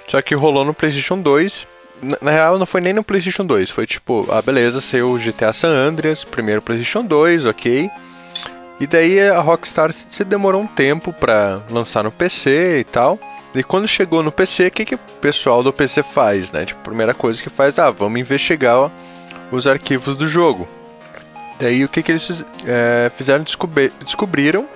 só 0.07 0.21
que 0.21 0.33
rolou 0.33 0.65
no 0.65 0.73
PlayStation 0.73 1.19
2, 1.19 1.67
na, 2.01 2.17
na 2.19 2.31
real 2.31 2.57
não 2.57 2.65
foi 2.65 2.81
nem 2.81 2.93
no 2.93 3.03
PlayStation 3.03 3.45
2, 3.45 3.69
foi 3.69 3.85
tipo, 3.85 4.27
ah 4.31 4.41
beleza, 4.41 4.81
saiu 4.81 5.11
o 5.11 5.19
GTA 5.19 5.53
San 5.53 5.69
Andreas, 5.69 6.23
primeiro 6.23 6.63
PlayStation 6.63 7.03
2, 7.03 7.45
ok, 7.45 7.91
e 8.79 8.85
daí 8.85 9.19
a 9.19 9.39
Rockstar 9.39 9.91
se 9.91 10.23
demorou 10.23 10.61
um 10.61 10.67
tempo 10.67 11.11
pra 11.11 11.61
lançar 11.69 12.03
no 12.03 12.11
PC 12.11 12.79
e 12.79 12.83
tal. 12.83 13.19
E 13.59 13.63
quando 13.63 13.87
chegou 13.87 14.21
no 14.21 14.31
PC, 14.31 14.67
o 14.67 14.71
que, 14.71 14.85
que 14.85 14.95
o 14.95 14.99
pessoal 15.19 15.63
do 15.63 15.73
PC 15.73 16.03
faz, 16.03 16.51
né? 16.51 16.65
Tipo, 16.65 16.79
a 16.79 16.83
primeira 16.83 17.13
coisa 17.13 17.41
que 17.41 17.49
faz, 17.49 17.79
ah, 17.79 17.89
vamos 17.91 18.19
investigar 18.19 18.91
os 19.51 19.65
arquivos 19.67 20.15
do 20.15 20.27
jogo. 20.27 20.67
Daí 21.59 21.83
o 21.83 21.89
que, 21.89 22.03
que 22.03 22.11
eles 22.11 22.43
é, 22.65 23.09
fizeram? 23.17 23.43
Descobri- 23.43 23.91
descobriram 24.05 24.67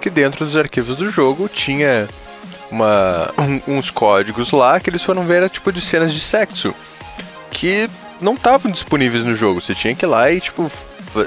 que 0.00 0.08
dentro 0.08 0.44
dos 0.44 0.56
arquivos 0.56 0.96
do 0.96 1.10
jogo 1.10 1.48
tinha 1.48 2.06
uma, 2.70 3.30
um- 3.66 3.78
uns 3.78 3.90
códigos 3.90 4.52
lá 4.52 4.78
que 4.78 4.88
eles 4.88 5.02
foram 5.02 5.22
ver 5.24 5.48
tipo 5.50 5.72
de 5.72 5.80
cenas 5.80 6.12
de 6.14 6.20
sexo 6.20 6.72
que 7.50 7.88
não 8.20 8.34
estavam 8.34 8.70
disponíveis 8.70 9.24
no 9.24 9.34
jogo. 9.34 9.60
Você 9.60 9.74
tinha 9.74 9.94
que 9.96 10.04
ir 10.04 10.08
lá 10.08 10.30
e 10.30 10.40
tipo 10.40 10.70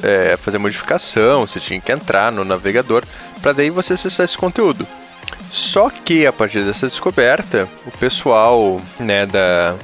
é, 0.04 0.38
fazer 0.38 0.60
modificação, 0.60 1.46
você 1.46 1.60
tinha 1.60 1.82
que 1.82 1.92
entrar 1.92 2.32
no 2.32 2.46
navegador 2.46 3.04
para 3.42 3.52
daí 3.52 3.70
você 3.70 3.94
acessar 3.94 4.24
esse 4.24 4.38
conteúdo. 4.38 4.88
Só 5.52 5.90
que 5.90 6.26
a 6.26 6.32
partir 6.32 6.64
dessa 6.64 6.88
descoberta, 6.88 7.68
o 7.86 7.92
pessoal, 7.98 8.80
né, 9.00 9.26
da 9.26 9.76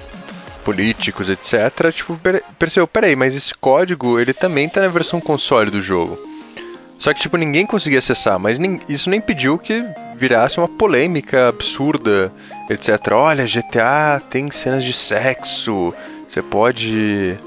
políticos, 0.64 1.30
etc, 1.30 1.94
tipo, 1.94 2.16
per- 2.18 2.44
percebeu, 2.60 2.88
peraí, 2.88 3.16
mas 3.16 3.36
esse 3.36 3.54
código, 3.54 4.20
ele 4.20 4.34
também 4.34 4.68
tá 4.68 4.82
na 4.82 4.88
versão 4.90 5.20
console 5.22 5.72
do 5.72 5.82
jogo. 5.82 6.18
Só 7.00 7.14
que, 7.14 7.22
tipo, 7.22 7.38
ninguém 7.38 7.66
conseguia 7.66 8.00
acessar, 8.00 8.38
mas 8.40 8.58
isso 8.90 9.10
nem 9.10 9.20
impediu 9.20 9.58
que 9.58 9.86
virasse 10.16 10.58
uma 10.58 10.68
polêmica 10.68 11.48
absurda, 11.50 12.32
etc. 12.70 12.90
Olha, 13.14 13.46
GTA 13.46 14.22
tem 14.30 14.50
cenas 14.52 14.84
de 14.84 14.92
sexo, 14.94 15.94
você 16.28 16.42
pode 16.42 17.38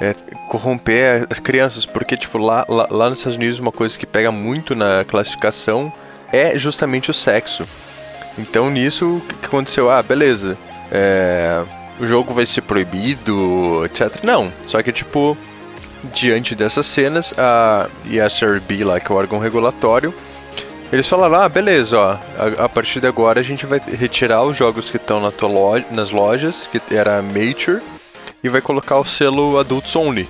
é, 0.00 0.14
corromper 0.48 1.26
as 1.30 1.38
crianças, 1.38 1.84
porque, 1.86 2.16
tipo, 2.16 2.38
lá, 2.38 2.64
lá, 2.68 2.88
lá 2.90 3.10
nos 3.10 3.18
Estados 3.18 3.36
Unidos 3.36 3.58
uma 3.60 3.72
coisa 3.72 3.96
que 3.98 4.06
pega 4.06 4.32
muito 4.32 4.74
na 4.74 5.04
classificação 5.04 5.92
é 6.32 6.58
justamente 6.58 7.10
o 7.10 7.14
sexo. 7.14 7.64
Então 8.38 8.70
nisso, 8.70 9.16
o 9.16 9.20
que 9.20 9.46
aconteceu? 9.46 9.90
Ah, 9.90 10.02
beleza, 10.02 10.56
é, 10.90 11.62
o 11.98 12.06
jogo 12.06 12.32
vai 12.32 12.46
ser 12.46 12.62
proibido, 12.62 13.84
etc. 13.84 14.22
Não, 14.22 14.52
só 14.64 14.82
que, 14.82 14.92
tipo, 14.92 15.36
diante 16.14 16.54
dessas 16.54 16.86
cenas, 16.86 17.34
a 17.36 17.88
ESRB 18.06 18.84
lá, 18.84 19.00
que 19.00 19.10
é 19.10 19.14
o 19.14 19.18
órgão 19.18 19.38
regulatório, 19.38 20.14
eles 20.92 21.06
falaram, 21.06 21.34
ah, 21.34 21.48
beleza, 21.48 21.98
ó, 21.98 22.16
a, 22.38 22.64
a 22.64 22.68
partir 22.68 23.00
de 23.00 23.06
agora 23.06 23.40
a 23.40 23.42
gente 23.42 23.66
vai 23.66 23.78
retirar 23.78 24.42
os 24.42 24.56
jogos 24.56 24.88
que 24.90 24.96
estão 24.96 25.20
na 25.20 25.30
loja, 25.46 25.84
nas 25.90 26.10
lojas, 26.10 26.68
que 26.70 26.80
era 26.94 27.20
Mature, 27.20 27.82
e 28.42 28.48
vai 28.48 28.60
colocar 28.60 28.96
o 28.96 29.04
selo 29.04 29.58
Adults 29.58 29.94
Only. 29.94 30.26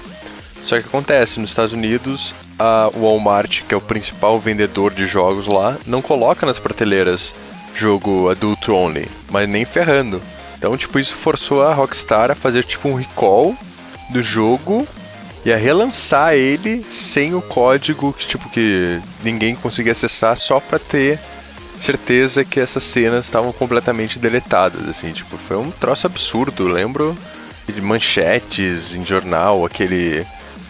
Só 0.68 0.78
que 0.78 0.86
acontece, 0.86 1.40
nos 1.40 1.48
Estados 1.48 1.72
Unidos, 1.72 2.34
a 2.58 2.90
Walmart, 2.94 3.62
que 3.62 3.72
é 3.72 3.76
o 3.76 3.80
principal 3.80 4.38
vendedor 4.38 4.92
de 4.92 5.06
jogos 5.06 5.46
lá, 5.46 5.78
não 5.86 6.02
coloca 6.02 6.44
nas 6.44 6.58
prateleiras 6.58 7.32
jogo 7.74 8.28
Adult 8.28 8.68
Only, 8.68 9.08
mas 9.30 9.48
nem 9.48 9.64
ferrando. 9.64 10.20
Então, 10.58 10.76
tipo, 10.76 10.98
isso 10.98 11.14
forçou 11.14 11.62
a 11.62 11.72
Rockstar 11.72 12.30
a 12.30 12.34
fazer 12.34 12.64
tipo 12.64 12.86
um 12.86 12.94
recall 12.94 13.56
do 14.10 14.22
jogo 14.22 14.86
e 15.42 15.50
a 15.50 15.56
relançar 15.56 16.34
ele 16.34 16.84
sem 16.86 17.34
o 17.34 17.40
código 17.40 18.12
que 18.12 18.26
tipo 18.26 18.50
que 18.50 19.00
ninguém 19.24 19.54
conseguia 19.54 19.92
acessar 19.92 20.36
só 20.36 20.60
pra 20.60 20.78
ter 20.78 21.18
certeza 21.80 22.44
que 22.44 22.60
essas 22.60 22.82
cenas 22.82 23.24
estavam 23.24 23.52
completamente 23.52 24.18
deletadas 24.18 24.86
assim, 24.86 25.12
tipo, 25.12 25.38
foi 25.38 25.56
um 25.56 25.70
troço 25.70 26.06
absurdo, 26.06 26.68
lembro 26.68 27.16
de 27.66 27.80
manchetes 27.80 28.94
em 28.94 29.02
jornal, 29.02 29.64
aquele 29.64 30.26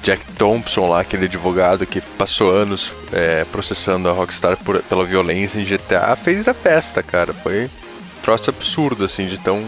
Jack 0.08 0.24
Thompson 0.38 0.88
lá, 0.88 1.00
aquele 1.02 1.26
advogado 1.26 1.84
que 1.84 2.00
passou 2.00 2.50
anos 2.50 2.94
é, 3.12 3.44
processando 3.52 4.08
a 4.08 4.12
Rockstar 4.12 4.56
por- 4.56 4.82
pela 4.84 5.04
violência 5.04 5.58
em 5.60 5.64
GTA, 5.66 6.16
fez 6.16 6.48
a 6.48 6.54
festa, 6.54 7.02
cara. 7.02 7.34
Foi 7.34 7.66
um 7.66 8.22
troço 8.22 8.48
absurdo, 8.48 9.04
assim, 9.04 9.26
de 9.26 9.36
tão, 9.36 9.62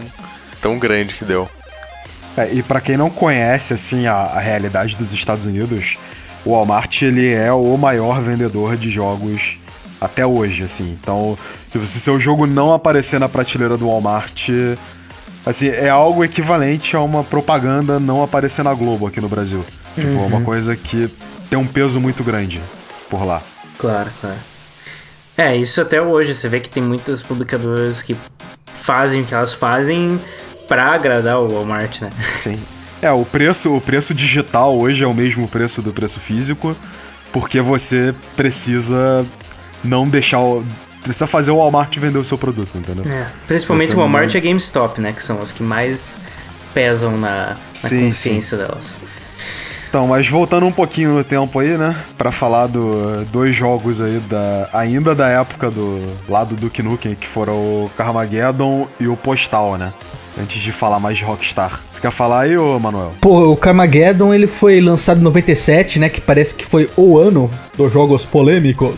tão 0.59 0.79
grande 0.79 1.13
que 1.13 1.23
deu. 1.23 1.47
É, 2.35 2.51
e 2.51 2.63
pra 2.63 2.81
quem 2.81 2.97
não 2.97 3.07
conhece 3.07 3.71
assim 3.71 4.07
a, 4.07 4.15
a 4.15 4.39
realidade 4.39 4.95
dos 4.95 5.11
Estados 5.11 5.45
Unidos, 5.45 5.97
o 6.43 6.53
Walmart 6.53 7.03
ele 7.03 7.31
é 7.31 7.53
o 7.53 7.77
maior 7.77 8.19
vendedor 8.19 8.75
de 8.75 8.89
jogos 8.89 9.59
até 9.99 10.25
hoje, 10.25 10.63
assim. 10.63 10.97
Então, 10.99 11.37
tipo, 11.69 11.85
se 11.85 11.99
seu 11.99 12.19
jogo 12.19 12.47
não 12.47 12.73
aparecer 12.73 13.19
na 13.19 13.29
prateleira 13.29 13.77
do 13.77 13.85
Walmart, 13.85 14.49
assim, 15.45 15.67
é 15.67 15.89
algo 15.89 16.23
equivalente 16.23 16.95
a 16.95 16.99
uma 16.99 17.23
propaganda 17.23 17.99
não 17.99 18.23
aparecer 18.23 18.63
na 18.63 18.73
Globo 18.73 19.05
aqui 19.05 19.21
no 19.21 19.29
Brasil. 19.29 19.63
Tipo, 19.95 20.07
é 20.07 20.25
uma 20.25 20.41
coisa 20.41 20.75
que 20.75 21.09
tem 21.49 21.57
um 21.59 21.67
peso 21.67 21.99
muito 21.99 22.23
grande 22.23 22.61
por 23.09 23.23
lá. 23.25 23.41
Claro, 23.77 24.09
claro. 24.21 24.37
É, 25.37 25.55
isso 25.55 25.81
até 25.81 26.01
hoje. 26.01 26.33
Você 26.33 26.47
vê 26.47 26.59
que 26.59 26.69
tem 26.69 26.81
muitas 26.83 27.21
publicadoras 27.23 28.01
que 28.01 28.15
fazem 28.81 29.21
o 29.21 29.25
que 29.25 29.33
elas 29.33 29.53
fazem 29.53 30.19
pra 30.67 30.93
agradar 30.93 31.39
o 31.39 31.47
Walmart, 31.47 32.01
né? 32.01 32.09
Sim. 32.37 32.59
É, 33.01 33.11
o 33.11 33.25
preço, 33.25 33.75
o 33.75 33.81
preço 33.81 34.13
digital 34.13 34.77
hoje 34.77 35.03
é 35.03 35.07
o 35.07 35.13
mesmo 35.13 35.47
preço 35.47 35.81
do 35.81 35.91
preço 35.91 36.19
físico, 36.19 36.75
porque 37.33 37.59
você 37.59 38.13
precisa 38.37 39.25
não 39.83 40.07
deixar 40.07 40.39
o. 40.39 40.63
Precisa 41.01 41.25
fazer 41.25 41.49
o 41.49 41.57
Walmart 41.57 41.97
vender 41.97 42.19
o 42.19 42.23
seu 42.23 42.37
produto, 42.37 42.77
entendeu? 42.77 43.03
É, 43.11 43.25
principalmente 43.47 43.91
o 43.93 43.97
Walmart 43.97 44.27
não- 44.27 44.35
e 44.35 44.37
a 44.37 44.41
GameStop, 44.41 45.01
né? 45.01 45.11
Que 45.13 45.23
são 45.23 45.39
os 45.39 45.51
que 45.51 45.63
mais 45.63 46.21
pesam 46.75 47.17
na, 47.17 47.49
na 47.49 47.55
Sim, 47.73 48.05
consciência 48.05 48.55
delas. 48.57 48.97
Então, 49.91 50.07
mas 50.07 50.25
voltando 50.25 50.65
um 50.65 50.71
pouquinho 50.71 51.15
no 51.15 51.21
tempo 51.21 51.59
aí, 51.59 51.77
né? 51.77 51.93
Pra 52.17 52.31
falar 52.31 52.67
do 52.67 53.25
dois 53.25 53.53
jogos 53.53 53.99
aí 53.99 54.21
da 54.21 54.69
ainda 54.71 55.13
da 55.13 55.27
época 55.27 55.69
do 55.69 56.01
lado 56.29 56.55
do 56.55 56.61
Duke 56.61 56.81
Nukem, 56.81 57.13
que 57.13 57.27
foram 57.27 57.55
o 57.55 57.91
Carmageddon 57.97 58.87
e 59.01 59.09
o 59.09 59.17
Postal, 59.17 59.77
né? 59.77 59.91
Antes 60.41 60.61
de 60.61 60.71
falar 60.71 60.97
mais 61.01 61.17
de 61.17 61.25
Rockstar. 61.25 61.81
Você 61.91 61.99
quer 61.99 62.09
falar 62.09 62.43
aí, 62.43 62.57
ô 62.57 62.79
Manuel? 62.79 63.11
Pô, 63.19 63.51
o 63.51 63.57
Carmageddon 63.57 64.33
ele 64.33 64.47
foi 64.47 64.79
lançado 64.79 65.19
em 65.19 65.23
97, 65.23 65.99
né? 65.99 66.07
Que 66.07 66.21
parece 66.21 66.55
que 66.55 66.65
foi 66.65 66.89
o 66.95 67.17
ano 67.17 67.51
dos 67.75 67.91
jogos 67.91 68.23
polêmicos. 68.23 68.95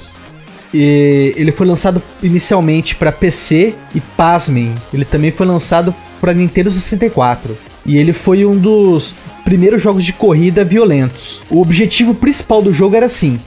E 0.72 1.34
ele 1.36 1.52
foi 1.52 1.66
lançado 1.66 2.04
inicialmente 2.22 2.96
para 2.96 3.12
PC 3.12 3.74
e 3.96 4.00
pasmem, 4.00 4.76
ele 4.94 5.06
também 5.06 5.32
foi 5.32 5.48
lançado 5.48 5.94
para 6.22 6.36
Nintendo 6.36 6.70
64. 6.70 7.58
E 7.84 7.98
ele 7.98 8.14
foi 8.14 8.46
um 8.46 8.56
dos 8.56 9.16
primeiros 9.44 9.82
jogos 9.82 10.04
de 10.04 10.14
corrida 10.14 10.64
violentos. 10.64 11.42
O 11.50 11.62
objetivo 11.62 12.14
principal 12.14 12.62
do 12.62 12.74
jogo 12.74 12.96
era 12.96 13.06
assim: 13.06 13.40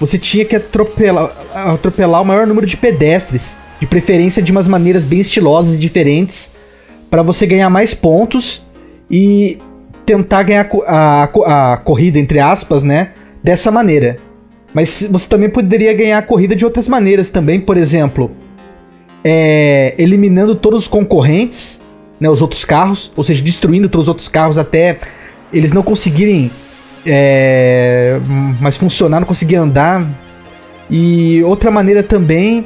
você 0.00 0.18
tinha 0.18 0.44
que 0.44 0.56
atropelar, 0.56 1.32
atropelar 1.54 2.22
o 2.22 2.24
maior 2.24 2.46
número 2.46 2.66
de 2.66 2.76
pedestres, 2.76 3.54
de 3.80 3.86
preferência 3.86 4.42
de 4.42 4.50
umas 4.52 4.66
maneiras 4.66 5.04
bem 5.04 5.20
estilosas 5.20 5.74
e 5.74 5.78
diferentes, 5.78 6.54
para 7.10 7.22
você 7.22 7.46
ganhar 7.46 7.70
mais 7.70 7.94
pontos 7.94 8.62
e 9.10 9.58
tentar 10.04 10.42
ganhar 10.42 10.68
a 10.86 11.24
a, 11.24 11.72
a 11.72 11.76
corrida, 11.78 12.18
entre 12.18 12.40
aspas, 12.40 12.82
né? 12.82 13.12
Dessa 13.42 13.70
maneira. 13.70 14.18
Mas 14.72 15.06
você 15.08 15.28
também 15.28 15.48
poderia 15.48 15.92
ganhar 15.94 16.18
a 16.18 16.22
corrida 16.22 16.56
de 16.56 16.64
outras 16.64 16.88
maneiras 16.88 17.30
também, 17.30 17.60
por 17.60 17.76
exemplo, 17.76 18.32
é, 19.22 19.94
eliminando 19.96 20.56
todos 20.56 20.82
os 20.82 20.88
concorrentes, 20.88 21.80
né, 22.18 22.28
os 22.28 22.42
outros 22.42 22.64
carros, 22.64 23.12
ou 23.16 23.22
seja, 23.22 23.42
destruindo 23.42 23.88
todos 23.88 24.04
os 24.04 24.08
outros 24.08 24.28
carros 24.28 24.58
até 24.58 24.98
eles 25.54 25.72
não 25.72 25.82
conseguirem 25.82 26.50
é, 27.06 28.18
mais 28.60 28.76
funcionar, 28.76 29.20
não 29.20 29.26
conseguir 29.26 29.56
andar. 29.56 30.04
E 30.90 31.42
outra 31.44 31.70
maneira 31.70 32.02
também 32.02 32.64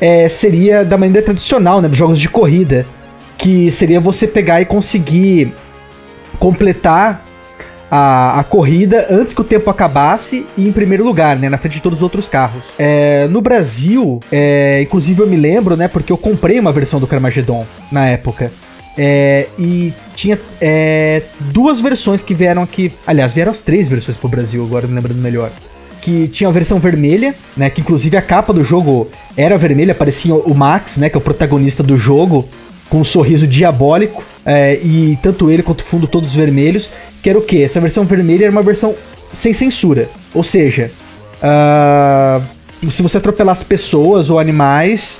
é, 0.00 0.28
seria 0.28 0.84
da 0.84 0.96
maneira 0.96 1.24
tradicional, 1.24 1.80
né, 1.80 1.88
dos 1.88 1.96
jogos 1.96 2.20
de 2.20 2.28
corrida, 2.28 2.86
que 3.38 3.70
seria 3.70 4.00
você 4.00 4.26
pegar 4.26 4.60
e 4.60 4.64
conseguir 4.64 5.52
completar 6.38 7.24
a, 7.90 8.40
a 8.40 8.44
corrida 8.44 9.06
antes 9.10 9.32
que 9.32 9.40
o 9.40 9.44
tempo 9.44 9.70
acabasse 9.70 10.46
e 10.56 10.68
em 10.68 10.72
primeiro 10.72 11.04
lugar, 11.04 11.36
né, 11.36 11.48
na 11.48 11.56
frente 11.56 11.74
de 11.74 11.82
todos 11.82 12.00
os 12.00 12.02
outros 12.02 12.28
carros. 12.28 12.64
É, 12.78 13.26
no 13.28 13.40
Brasil, 13.40 14.20
é, 14.30 14.82
inclusive 14.82 15.22
eu 15.22 15.26
me 15.26 15.36
lembro, 15.36 15.76
né, 15.76 15.88
porque 15.88 16.12
eu 16.12 16.18
comprei 16.18 16.58
uma 16.58 16.72
versão 16.72 17.00
do 17.00 17.06
Carmageddon 17.06 17.64
na 17.90 18.06
época. 18.06 18.50
É, 18.98 19.46
e 19.58 19.92
tinha 20.14 20.38
é, 20.60 21.22
duas 21.52 21.80
versões 21.80 22.22
que 22.22 22.34
vieram 22.34 22.62
aqui. 22.62 22.92
Aliás, 23.06 23.34
vieram 23.34 23.52
as 23.52 23.60
três 23.60 23.88
versões 23.88 24.16
pro 24.16 24.28
Brasil, 24.28 24.64
agora 24.64 24.86
me 24.86 24.94
lembrando 24.94 25.18
melhor. 25.18 25.50
Que 26.00 26.28
tinha 26.28 26.48
a 26.48 26.52
versão 26.52 26.78
vermelha, 26.78 27.34
né? 27.56 27.68
Que 27.68 27.80
inclusive 27.80 28.16
a 28.16 28.22
capa 28.22 28.52
do 28.52 28.64
jogo 28.64 29.10
era 29.36 29.58
vermelha, 29.58 29.94
parecia 29.94 30.34
o 30.34 30.54
Max, 30.54 30.96
né? 30.96 31.10
Que 31.10 31.16
é 31.16 31.18
o 31.18 31.22
protagonista 31.22 31.82
do 31.82 31.96
jogo, 31.96 32.48
com 32.88 33.00
um 33.00 33.04
sorriso 33.04 33.46
diabólico. 33.46 34.22
é, 34.44 34.74
e 34.74 35.18
tanto 35.20 35.50
ele 35.50 35.62
quanto 35.62 35.80
o 35.80 35.84
fundo 35.84 36.06
todos 36.06 36.34
vermelhos. 36.34 36.88
Que 37.22 37.30
era 37.30 37.38
o 37.38 37.42
quê? 37.42 37.58
Essa 37.58 37.80
versão 37.80 38.04
vermelha 38.04 38.44
era 38.44 38.52
uma 38.52 38.62
versão 38.62 38.94
sem 39.34 39.52
censura. 39.52 40.08
Ou 40.32 40.44
seja, 40.44 40.90
ah, 41.42 42.40
se 42.90 43.02
você 43.02 43.18
atropelasse 43.18 43.64
pessoas 43.64 44.30
ou 44.30 44.38
animais, 44.38 45.18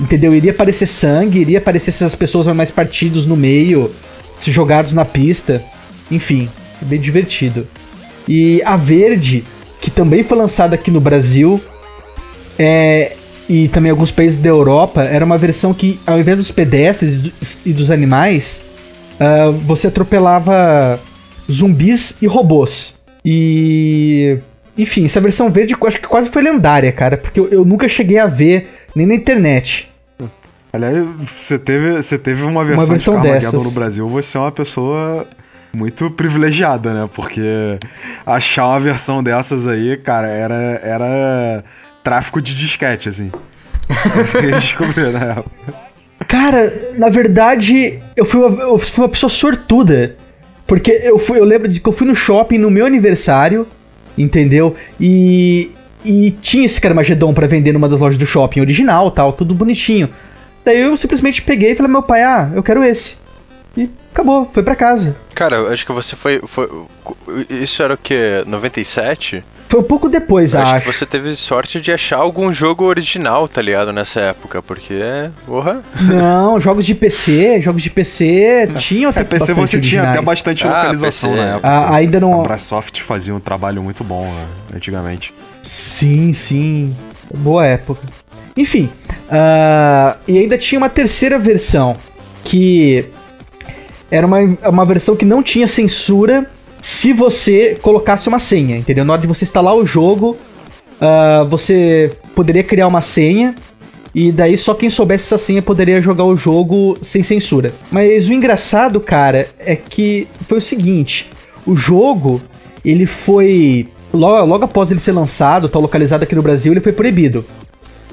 entendeu? 0.00 0.34
Iria 0.34 0.50
aparecer 0.52 0.86
sangue, 0.86 1.40
iria 1.40 1.58
aparecer 1.58 1.90
essas 1.90 2.14
pessoas 2.14 2.46
mais 2.54 2.70
partidos 2.70 3.26
no 3.26 3.36
meio, 3.36 3.90
se 4.38 4.50
jogados 4.50 4.92
na 4.92 5.04
pista. 5.04 5.62
Enfim, 6.10 6.48
é 6.80 6.84
bem 6.84 7.00
divertido. 7.00 7.66
E 8.26 8.62
a 8.64 8.76
Verde, 8.76 9.44
que 9.80 9.90
também 9.90 10.22
foi 10.22 10.36
lançada 10.36 10.74
aqui 10.74 10.90
no 10.90 11.00
Brasil, 11.00 11.60
é, 12.58 13.12
e 13.48 13.68
também 13.68 13.90
alguns 13.90 14.10
países 14.10 14.40
da 14.40 14.48
Europa, 14.48 15.02
era 15.02 15.24
uma 15.24 15.38
versão 15.38 15.72
que, 15.72 15.98
ao 16.06 16.18
invés 16.18 16.36
dos 16.36 16.50
pedestres 16.50 17.32
e 17.64 17.72
dos- 17.72 17.90
animais, 17.90 18.60
ah, 19.18 19.50
você 19.62 19.86
atropelava 19.86 21.00
zumbis 21.50 22.14
e 22.20 22.26
robôs. 22.26 22.94
E. 23.24 24.38
Enfim, 24.76 25.06
essa 25.06 25.20
versão 25.20 25.50
verde 25.50 25.74
acho 25.86 26.00
que 26.00 26.06
quase 26.06 26.30
foi 26.30 26.40
lendária, 26.40 26.92
cara, 26.92 27.16
porque 27.16 27.40
eu, 27.40 27.48
eu 27.48 27.64
nunca 27.64 27.88
cheguei 27.88 28.18
a 28.18 28.26
ver 28.26 28.68
nem 28.94 29.06
na 29.06 29.14
internet. 29.14 29.90
Aliás, 30.72 31.06
você 31.26 31.58
teve, 31.58 32.02
você 32.02 32.18
teve 32.18 32.42
uma 32.42 32.64
versão, 32.64 32.88
versão 32.88 33.16
de 33.16 33.22
Carmageddon 33.22 33.62
no 33.62 33.70
Brasil, 33.70 34.08
você 34.08 34.36
é 34.36 34.40
uma 34.40 34.52
pessoa 34.52 35.26
muito 35.72 36.10
privilegiada, 36.10 36.92
né? 36.92 37.08
Porque 37.14 37.78
achar 38.26 38.66
uma 38.68 38.80
versão 38.80 39.22
dessas 39.22 39.66
aí, 39.66 39.96
cara, 39.96 40.28
era, 40.28 40.80
era 40.82 41.64
tráfico 42.02 42.40
de 42.40 42.54
disquete, 42.54 43.08
assim. 43.08 43.30
Eu 44.34 44.50
descobri 44.52 45.10
na 45.10 45.24
época. 45.24 45.50
Cara, 46.26 46.70
na 46.98 47.08
verdade, 47.08 48.00
eu 48.14 48.24
fui 48.26 48.40
uma, 48.40 48.62
eu 48.62 48.78
fui 48.78 49.02
uma 49.02 49.08
pessoa 49.08 49.30
sortuda. 49.30 50.14
Porque 50.66 50.90
eu, 50.90 51.18
fui, 51.18 51.38
eu 51.38 51.44
lembro 51.44 51.66
de 51.68 51.80
que 51.80 51.88
eu 51.88 51.92
fui 51.92 52.06
no 52.06 52.14
shopping 52.14 52.58
no 52.58 52.70
meu 52.70 52.84
aniversário, 52.84 53.66
entendeu? 54.18 54.76
E, 55.00 55.70
e 56.04 56.30
tinha 56.30 56.66
esse 56.66 56.80
Carmageddon 56.80 57.32
pra 57.34 57.46
vender 57.46 57.72
numa 57.72 57.88
das 57.88 57.98
lojas 58.00 58.18
do 58.18 58.26
shopping 58.26 58.60
original 58.60 59.10
tal, 59.10 59.32
tudo 59.32 59.54
bonitinho. 59.54 60.08
Daí 60.64 60.80
eu 60.80 60.96
simplesmente 60.96 61.42
peguei 61.42 61.72
e 61.72 61.74
falei, 61.74 61.90
meu 61.90 62.02
pai, 62.02 62.22
ah, 62.22 62.50
eu 62.54 62.62
quero 62.62 62.84
esse. 62.84 63.16
E 63.76 63.88
acabou, 64.12 64.44
foi 64.46 64.62
pra 64.62 64.74
casa. 64.74 65.14
Cara, 65.34 65.56
eu 65.56 65.68
acho 65.72 65.86
que 65.86 65.92
você 65.92 66.16
foi, 66.16 66.40
foi. 66.46 66.68
Isso 67.48 67.82
era 67.82 67.94
o 67.94 67.96
quê? 67.98 68.42
97? 68.46 69.42
Foi 69.68 69.80
um 69.80 69.84
pouco 69.84 70.08
depois, 70.08 70.54
acho. 70.54 70.74
acho 70.76 70.84
que 70.86 70.92
você 70.96 71.04
teve 71.06 71.36
sorte 71.36 71.78
de 71.80 71.92
achar 71.92 72.16
algum 72.16 72.52
jogo 72.52 72.84
original, 72.84 73.46
tá 73.46 73.60
ligado? 73.60 73.92
Nessa 73.92 74.20
época, 74.20 74.62
porque. 74.62 74.98
Porra. 75.46 75.82
Não, 76.00 76.58
jogos 76.60 76.86
de 76.86 76.94
PC, 76.94 77.60
jogos 77.60 77.82
de 77.82 77.90
PC 77.90 78.68
tinham 78.78 79.10
até 79.10 79.20
É, 79.20 79.24
PC 79.24 79.52
você 79.54 79.78
tinha 79.78 80.00
até 80.00 80.08
originais. 80.10 80.24
bastante 80.24 80.66
Ah, 80.66 80.70
localização 80.70 81.30
PC. 81.32 81.42
na 81.42 81.48
época. 81.52 81.68
Ah, 81.68 81.94
ainda 81.94 82.18
não. 82.18 82.40
A 82.40 82.42
Brasoft 82.42 83.02
fazia 83.02 83.34
um 83.34 83.40
trabalho 83.40 83.82
muito 83.82 84.02
bom 84.02 84.24
né, 84.24 84.46
antigamente. 84.74 85.34
Sim, 85.62 86.32
sim. 86.32 86.94
Boa 87.34 87.66
época. 87.66 88.02
Enfim, 88.56 88.88
ah, 89.30 90.16
e 90.26 90.38
ainda 90.38 90.58
tinha 90.58 90.78
uma 90.78 90.88
terceira 90.88 91.38
versão 91.38 91.96
que 92.44 93.04
era 94.10 94.26
uma, 94.26 94.38
uma 94.68 94.84
versão 94.84 95.14
que 95.14 95.24
não 95.24 95.42
tinha 95.42 95.68
censura 95.68 96.50
se 96.80 97.12
você 97.12 97.78
colocasse 97.82 98.28
uma 98.28 98.38
senha, 98.38 98.76
entendeu? 98.76 99.04
Na 99.04 99.12
hora 99.12 99.22
de 99.22 99.28
você 99.28 99.44
instalar 99.44 99.74
o 99.74 99.84
jogo, 99.84 100.36
ah, 101.00 101.44
você 101.48 102.10
poderia 102.34 102.62
criar 102.62 102.86
uma 102.86 103.00
senha 103.02 103.54
e 104.14 104.32
daí 104.32 104.56
só 104.56 104.74
quem 104.74 104.90
soubesse 104.90 105.26
essa 105.26 105.38
senha 105.38 105.62
poderia 105.62 106.00
jogar 106.00 106.24
o 106.24 106.36
jogo 106.36 106.96
sem 107.02 107.22
censura. 107.22 107.72
Mas 107.90 108.28
o 108.28 108.32
engraçado, 108.32 108.98
cara, 108.98 109.48
é 109.58 109.76
que 109.76 110.26
foi 110.48 110.58
o 110.58 110.62
seguinte: 110.62 111.26
o 111.66 111.76
jogo 111.76 112.40
ele 112.84 113.06
foi 113.06 113.88
logo, 114.18 114.46
logo 114.46 114.64
após 114.64 114.90
ele 114.90 115.00
ser 115.00 115.12
lançado, 115.12 115.68
tá 115.68 115.78
localizado 115.78 116.24
aqui 116.24 116.34
no 116.34 116.42
Brasil, 116.42 116.72
ele 116.72 116.80
foi 116.80 116.92
proibido 116.92 117.44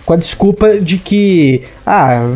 com 0.06 0.14
a 0.14 0.18
desculpa 0.18 0.80
de 0.80 0.97
que 0.97 1.64
ah, 1.86 2.36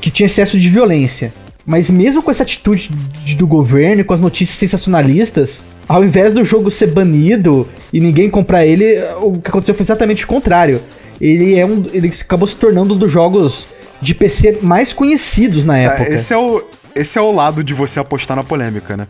que 0.00 0.10
tinha 0.10 0.26
excesso 0.26 0.58
de 0.58 0.68
violência. 0.68 1.32
Mas 1.66 1.90
mesmo 1.90 2.22
com 2.22 2.30
essa 2.30 2.42
atitude 2.42 2.90
de- 3.24 3.34
do 3.34 3.46
governo, 3.46 4.00
e 4.00 4.04
com 4.04 4.14
as 4.14 4.20
notícias 4.20 4.56
sensacionalistas, 4.58 5.60
ao 5.86 6.02
invés 6.02 6.32
do 6.32 6.42
jogo 6.44 6.70
ser 6.70 6.88
banido 6.88 7.68
e 7.92 8.00
ninguém 8.00 8.30
comprar 8.30 8.64
ele, 8.64 8.96
o 9.20 9.32
que 9.32 9.48
aconteceu 9.50 9.74
foi 9.74 9.84
exatamente 9.84 10.24
o 10.24 10.26
contrário. 10.26 10.80
Ele 11.20 11.58
é 11.58 11.66
um, 11.66 11.84
ele 11.92 12.08
acabou 12.08 12.48
se 12.48 12.56
tornando 12.56 12.94
um 12.94 12.96
dos 12.96 13.12
jogos 13.12 13.66
de 14.00 14.14
PC 14.14 14.58
mais 14.62 14.92
conhecidos 14.92 15.64
na 15.64 15.76
época. 15.76 16.10
É, 16.10 16.14
esse, 16.14 16.32
é 16.32 16.38
o, 16.38 16.62
esse 16.94 17.18
é 17.18 17.20
o 17.20 17.30
lado 17.30 17.62
de 17.62 17.74
você 17.74 18.00
apostar 18.00 18.36
na 18.36 18.42
polêmica, 18.42 18.96
né? 18.96 19.06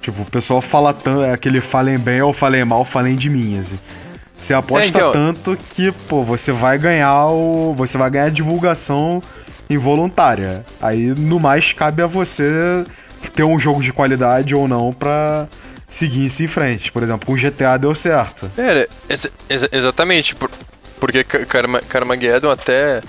Tipo, 0.00 0.22
o 0.22 0.24
pessoal 0.24 0.60
fala 0.60 0.92
tanto, 0.94 1.22
é 1.22 1.32
aquele 1.32 1.60
falem 1.60 1.98
bem 1.98 2.22
ou 2.22 2.32
falem 2.32 2.64
mal, 2.64 2.84
falem 2.84 3.16
de 3.16 3.28
mim, 3.28 3.58
assim. 3.58 3.78
Você 4.38 4.54
aposta 4.54 4.86
É, 4.86 4.88
então- 4.88 5.12
tanto 5.12 5.58
que, 5.68 5.92
pô, 6.08 6.22
você 6.24 6.50
vai 6.52 6.78
ganhar 6.78 7.26
o. 7.26 7.74
Você 7.76 7.98
vai 7.98 8.08
ganhar 8.10 8.30
divulgação 8.30 9.22
involuntária. 9.68 10.64
Aí, 10.80 11.06
no 11.08 11.38
mais, 11.38 11.72
cabe 11.72 12.02
a 12.02 12.06
você 12.06 12.84
ter 13.34 13.44
um 13.44 13.58
jogo 13.58 13.82
de 13.82 13.92
qualidade 13.92 14.54
ou 14.54 14.66
não 14.66 14.92
pra 14.92 15.46
seguir 15.88 16.26
isso 16.26 16.42
em 16.42 16.46
frente. 16.46 16.90
Por 16.90 17.02
exemplo, 17.02 17.26
com 17.26 17.34
GTA 17.36 17.76
deu 17.78 17.94
certo. 17.94 18.50
É, 18.58 18.88
ex- 19.08 19.28
ex- 19.48 19.68
exatamente. 19.70 20.34
por- 20.34 20.50
porque 20.98 21.22
Ca- 21.24 21.44
Carma- 21.46 21.80
Carmageddon 21.88 22.50
até 22.50 23.00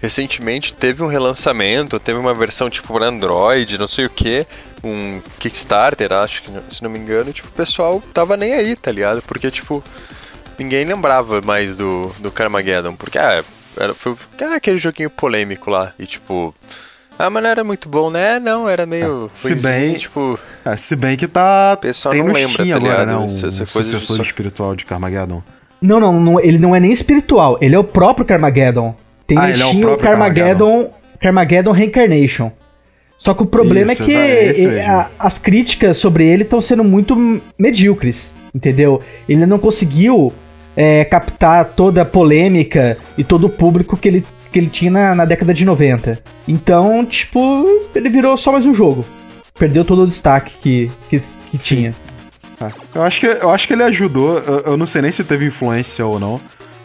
recentemente 0.00 0.74
teve 0.74 1.02
um 1.02 1.06
relançamento, 1.06 1.98
teve 2.00 2.18
uma 2.18 2.34
versão 2.34 2.68
tipo 2.68 2.92
para 2.92 3.06
Android, 3.06 3.78
não 3.78 3.88
sei 3.88 4.04
o 4.06 4.10
que, 4.10 4.46
um 4.84 5.20
Kickstarter, 5.38 6.12
acho 6.12 6.42
que, 6.42 6.50
se 6.74 6.82
não 6.82 6.90
me 6.90 6.98
engano, 6.98 7.32
tipo, 7.32 7.48
o 7.48 7.52
pessoal 7.52 8.02
tava 8.12 8.36
nem 8.36 8.52
aí, 8.52 8.74
tá 8.76 8.90
ligado? 8.90 9.22
Porque, 9.22 9.50
tipo, 9.50 9.82
ninguém 10.58 10.84
lembrava 10.84 11.40
mais 11.40 11.76
do, 11.76 12.12
do 12.18 12.30
Carmageddon, 12.30 12.94
porque, 12.94 13.18
ah, 13.18 13.44
era, 13.78 13.94
foi 13.94 14.16
ah, 14.40 14.56
aquele 14.56 14.78
joguinho 14.78 15.10
polêmico 15.10 15.70
lá, 15.70 15.92
e 15.98 16.06
tipo... 16.06 16.54
Ah, 17.18 17.28
mas 17.30 17.42
não 17.42 17.50
era 17.50 17.62
muito 17.62 17.88
bom, 17.88 18.10
né? 18.10 18.40
Não, 18.40 18.68
era 18.68 18.84
meio... 18.86 19.30
Se 19.32 19.48
ruinzinho, 19.50 19.72
bem- 19.72 19.94
tipo... 19.94 20.38
É, 20.64 20.76
se 20.76 20.96
bem 20.96 21.16
que 21.16 21.28
tá. 21.28 21.76
pessoal 21.80 22.12
tem 22.12 22.22
não 22.22 22.32
lembra, 22.32 22.56
tá 22.56 22.62
agora, 22.76 22.78
ligado? 22.78 23.06
né? 23.06 23.16
Um 23.16 23.24
Essa- 23.26 23.46
essa 23.48 23.66
coisa 23.66 23.90
de 23.90 23.94
sucessor 24.00 24.16
só- 24.16 24.22
espiritual 24.22 24.74
de 24.74 24.84
Carmageddon. 24.84 25.42
Não, 25.80 26.00
não, 26.00 26.18
não, 26.18 26.40
ele 26.40 26.58
não 26.58 26.74
é 26.74 26.80
nem 26.80 26.90
espiritual, 26.90 27.58
ele 27.60 27.74
é 27.74 27.78
o 27.78 27.84
próprio 27.84 28.24
Carmageddon. 28.24 28.96
Tem 29.26 29.38
Ah, 29.38 29.50
ele 29.50 29.62
é 29.62 29.66
o 29.66 29.70
o 29.76 29.80
próprio 29.80 30.08
Carmageddon, 30.10 30.92
Carmageddon 31.20 31.70
Reincarnation. 31.72 32.50
Só 33.22 33.34
que 33.34 33.42
o 33.44 33.46
problema 33.46 33.92
Isso, 33.92 34.02
é 34.02 34.06
que 34.06 34.66
mesmo. 34.66 34.90
a- 34.90 35.08
as 35.16 35.38
críticas 35.38 35.96
sobre 35.96 36.26
ele 36.26 36.42
estão 36.42 36.60
sendo 36.60 36.82
muito 36.82 37.40
medíocres, 37.56 38.32
entendeu? 38.52 39.00
Ele 39.28 39.46
não 39.46 39.58
conseguiu 39.60 40.32
é, 40.76 41.04
captar 41.04 41.66
toda 41.66 42.02
a 42.02 42.04
polêmica 42.04 42.96
e 43.16 43.22
todo 43.22 43.46
o 43.46 43.48
público 43.50 43.96
que 43.96 44.08
ele, 44.08 44.24
que 44.50 44.58
ele 44.58 44.66
tinha 44.68 44.90
na, 44.90 45.14
na 45.14 45.24
década 45.24 45.54
de 45.54 45.64
90. 45.64 46.18
Então, 46.48 47.04
tipo, 47.04 47.64
ele 47.94 48.08
virou 48.08 48.36
só 48.36 48.50
mais 48.50 48.66
um 48.66 48.74
jogo. 48.74 49.04
Perdeu 49.56 49.84
todo 49.84 50.02
o 50.02 50.06
destaque 50.06 50.54
que, 50.60 50.90
que, 51.08 51.22
que 51.50 51.58
tinha. 51.58 51.94
É, 52.60 52.66
Eu 52.94 53.02
acho 53.04 53.20
que, 53.20 53.26
eu 53.26 53.50
acho 53.50 53.68
que 53.68 53.74
ele 53.74 53.82
ajudou. 53.84 54.38
Eu, 54.38 54.60
eu 54.72 54.76
não 54.76 54.86
sei 54.86 55.00
nem 55.02 55.12
se 55.12 55.22
teve 55.22 55.44
influência 55.46 56.04
ou 56.04 56.18
não. 56.18 56.40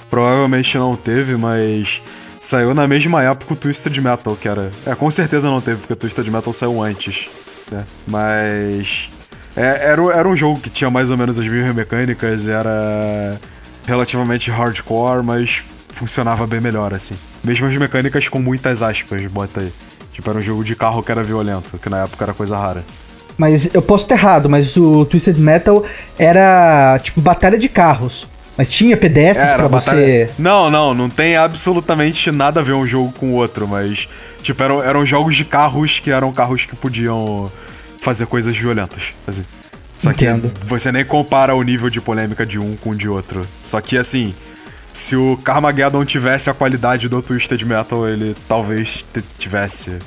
Provavelmente 0.09 0.77
não 0.77 0.95
teve, 0.95 1.35
mas 1.35 2.01
saiu 2.47 2.73
na 2.73 2.87
mesma 2.87 3.21
época 3.21 3.53
o 3.53 3.57
Twisted 3.57 3.97
Metal, 3.97 4.35
que 4.37 4.47
era. 4.47 4.71
É, 4.85 4.95
com 4.95 5.11
certeza 5.11 5.49
não 5.49 5.59
teve, 5.59 5.79
porque 5.79 5.91
o 5.91 5.95
Twisted 5.97 6.29
Metal 6.29 6.53
saiu 6.53 6.81
antes. 6.81 7.27
Né? 7.69 7.83
Mas. 8.07 9.09
é, 9.55 9.89
era, 9.89 10.01
era 10.13 10.27
um 10.27 10.35
jogo 10.35 10.61
que 10.61 10.69
tinha 10.69 10.89
mais 10.89 11.11
ou 11.11 11.17
menos 11.17 11.37
as 11.37 11.45
mesmas 11.45 11.75
mecânicas, 11.75 12.47
era 12.47 13.37
relativamente 13.85 14.49
hardcore, 14.49 15.23
mas 15.23 15.61
funcionava 15.89 16.47
bem 16.47 16.61
melhor, 16.61 16.93
assim. 16.93 17.15
Mesmas 17.43 17.75
mecânicas 17.75 18.29
com 18.29 18.39
muitas 18.39 18.81
aspas, 18.81 19.21
bota 19.29 19.59
aí. 19.59 19.73
Tipo, 20.13 20.29
era 20.29 20.39
um 20.39 20.41
jogo 20.41 20.63
de 20.63 20.73
carro 20.73 21.03
que 21.03 21.11
era 21.11 21.21
violento, 21.23 21.77
que 21.77 21.89
na 21.89 22.03
época 22.03 22.23
era 22.23 22.33
coisa 22.33 22.57
rara. 22.57 22.83
Mas 23.37 23.69
eu 23.73 23.81
posso 23.81 24.05
estar 24.05 24.15
errado, 24.15 24.49
mas 24.49 24.75
o 24.77 25.05
Twisted 25.05 25.37
Metal 25.37 25.85
era 26.17 26.97
tipo 27.03 27.19
batalha 27.19 27.57
de 27.57 27.67
carros. 27.67 28.25
Mas 28.57 28.69
tinha 28.69 28.97
pedestres 28.97 29.53
pra 29.53 29.69
batalha- 29.69 30.01
você. 30.01 30.29
Não, 30.39 30.69
não, 30.69 30.93
não 30.93 31.09
tem 31.09 31.35
absolutamente 31.37 32.31
nada 32.31 32.59
a 32.59 32.63
ver 32.63 32.73
um 32.73 32.87
jogo 32.87 33.11
com 33.13 33.27
o 33.31 33.33
outro, 33.33 33.67
mas, 33.67 34.07
tipo, 34.41 34.63
eram, 34.63 34.81
eram 34.83 35.05
jogos 35.05 35.35
de 35.35 35.45
carros 35.45 35.99
que 35.99 36.09
eram 36.09 36.33
carros 36.33 36.65
que 36.65 36.75
podiam 36.75 37.51
fazer 38.01 38.25
coisas 38.25 38.57
violentas. 38.57 39.13
Assim. 39.27 39.45
Só 39.97 40.11
Entendo. 40.11 40.49
que 40.51 40.65
você 40.65 40.91
nem 40.91 41.05
compara 41.05 41.55
o 41.55 41.61
nível 41.61 41.89
de 41.89 42.01
polêmica 42.01 42.45
de 42.45 42.57
um 42.59 42.75
com 42.75 42.91
o 42.91 42.95
de 42.95 43.07
outro. 43.07 43.45
Só 43.63 43.79
que, 43.81 43.97
assim, 43.97 44.33
se 44.93 45.15
o 45.15 45.37
Carmageddon 45.43 46.03
tivesse 46.05 46.49
a 46.49 46.53
qualidade 46.53 47.07
do 47.09 47.21
Twisted 47.21 47.61
Metal, 47.63 48.07
ele 48.07 48.35
talvez 48.47 49.05
te- 49.13 49.23
tivesse. 49.37 49.97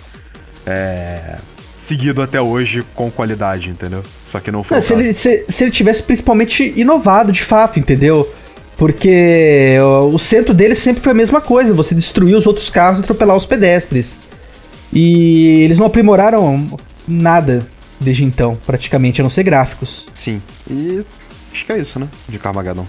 É. 0.67 1.37
seguido 1.75 2.21
até 2.21 2.39
hoje 2.41 2.85
com 2.95 3.11
qualidade, 3.11 3.71
entendeu? 3.71 4.05
Só 4.31 4.39
que 4.39 4.53
não 4.53 4.63
foi 4.63 4.77
Não, 4.77 4.83
se, 4.83 4.93
ele, 4.95 5.13
se, 5.13 5.45
se 5.49 5.65
ele 5.65 5.73
tivesse 5.73 6.05
principalmente 6.05 6.73
inovado 6.77 7.33
de 7.33 7.43
fato, 7.43 7.81
entendeu? 7.81 8.33
Porque 8.77 9.77
o 10.13 10.19
centro 10.19 10.55
dele 10.55 10.77
sempre 10.77 11.03
foi 11.03 11.11
a 11.11 11.15
mesma 11.15 11.41
coisa: 11.41 11.75
você 11.75 11.97
destruir 11.97 12.37
os 12.37 12.47
outros 12.47 12.71
carros 12.71 13.01
e 13.01 13.03
atropelar 13.03 13.37
os 13.37 13.45
pedestres. 13.45 14.15
E 14.93 15.63
eles 15.65 15.79
não 15.79 15.87
aprimoraram 15.87 16.65
nada 17.07 17.67
desde 17.99 18.23
então, 18.25 18.57
praticamente, 18.65 19.21
a 19.21 19.25
não 19.25 19.31
ser 19.31 19.43
gráficos. 19.43 20.07
Sim. 20.15 20.41
E 20.71 21.05
acho 21.53 21.67
que 21.67 21.73
é 21.73 21.79
isso, 21.79 21.99
né? 21.99 22.09
De 22.29 22.39
Carmageddon. 22.39 22.87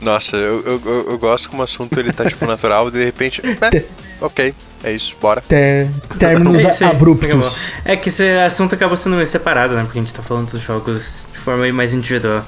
Nossa, 0.00 0.36
eu, 0.36 0.62
eu, 0.64 0.82
eu, 0.84 1.06
eu 1.10 1.18
gosto 1.18 1.48
como 1.50 1.60
o 1.60 1.64
assunto 1.64 1.98
ele 2.00 2.12
tá 2.12 2.24
tipo 2.24 2.46
natural 2.46 2.88
e 2.88 2.90
de 2.92 3.04
repente. 3.04 3.42
É, 3.44 3.84
ok, 4.20 4.54
é 4.82 4.92
isso, 4.92 5.14
bora. 5.20 5.40
Té- 5.42 5.88
términos 6.18 6.62
É 6.80 6.84
abruptos. 6.86 7.70
É 7.84 7.96
que 7.96 8.08
esse 8.08 8.26
assunto 8.38 8.74
acaba 8.74 8.96
sendo 8.96 9.16
meio 9.16 9.26
separado, 9.26 9.74
né? 9.74 9.82
Porque 9.84 9.98
a 9.98 10.02
gente 10.02 10.14
tá 10.14 10.22
falando 10.22 10.50
dos 10.50 10.62
jogos 10.62 11.26
de 11.32 11.38
forma 11.38 11.64
aí 11.64 11.72
mais 11.72 11.92
individual. 11.92 12.44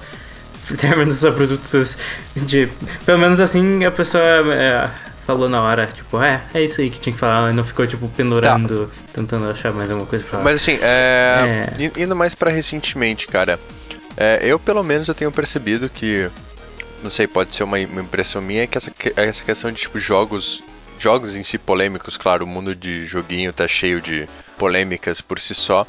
Termos 0.78 1.24
a 1.24 1.32
produtos 1.32 1.98
de. 2.34 2.68
Pelo 3.04 3.18
menos 3.18 3.40
assim 3.40 3.84
a 3.84 3.90
pessoa 3.90 4.22
é, 4.24 4.88
falou 5.26 5.48
na 5.48 5.60
hora, 5.62 5.86
tipo, 5.86 6.22
é, 6.22 6.40
é 6.54 6.62
isso 6.62 6.80
aí 6.80 6.88
que 6.88 7.00
tinha 7.00 7.12
que 7.12 7.18
falar, 7.18 7.50
e 7.50 7.54
não 7.54 7.64
ficou, 7.64 7.86
tipo, 7.86 8.08
pendurando, 8.16 8.90
tentando 9.12 9.50
achar 9.50 9.72
mais 9.72 9.90
alguma 9.90 10.08
coisa 10.08 10.24
pra 10.24 10.32
falar. 10.38 10.44
Mas 10.44 10.62
assim, 10.62 10.78
é, 10.80 11.66
i- 11.78 12.02
indo 12.02 12.14
mais 12.16 12.34
pra 12.34 12.50
recentemente, 12.50 13.26
cara. 13.26 13.58
é, 14.16 14.38
eu 14.42 14.58
pelo 14.58 14.82
menos 14.82 15.06
eu 15.08 15.14
tenho 15.14 15.30
percebido 15.32 15.88
que. 15.90 16.30
Não 17.02 17.10
sei, 17.10 17.26
pode 17.26 17.54
ser 17.54 17.64
uma, 17.64 17.78
uma 17.78 18.00
impressão 18.00 18.40
minha, 18.40 18.66
que 18.66 18.78
essa, 18.78 18.92
essa 19.16 19.44
questão 19.44 19.72
de 19.72 19.80
tipo 19.80 19.98
jogos. 19.98 20.62
Jogos 20.98 21.34
em 21.34 21.42
si 21.42 21.58
polêmicos, 21.58 22.16
claro, 22.16 22.44
o 22.44 22.46
mundo 22.46 22.76
de 22.76 23.06
joguinho 23.06 23.52
tá 23.52 23.66
cheio 23.66 24.00
de 24.00 24.28
polêmicas 24.56 25.20
por 25.20 25.40
si 25.40 25.52
só. 25.52 25.84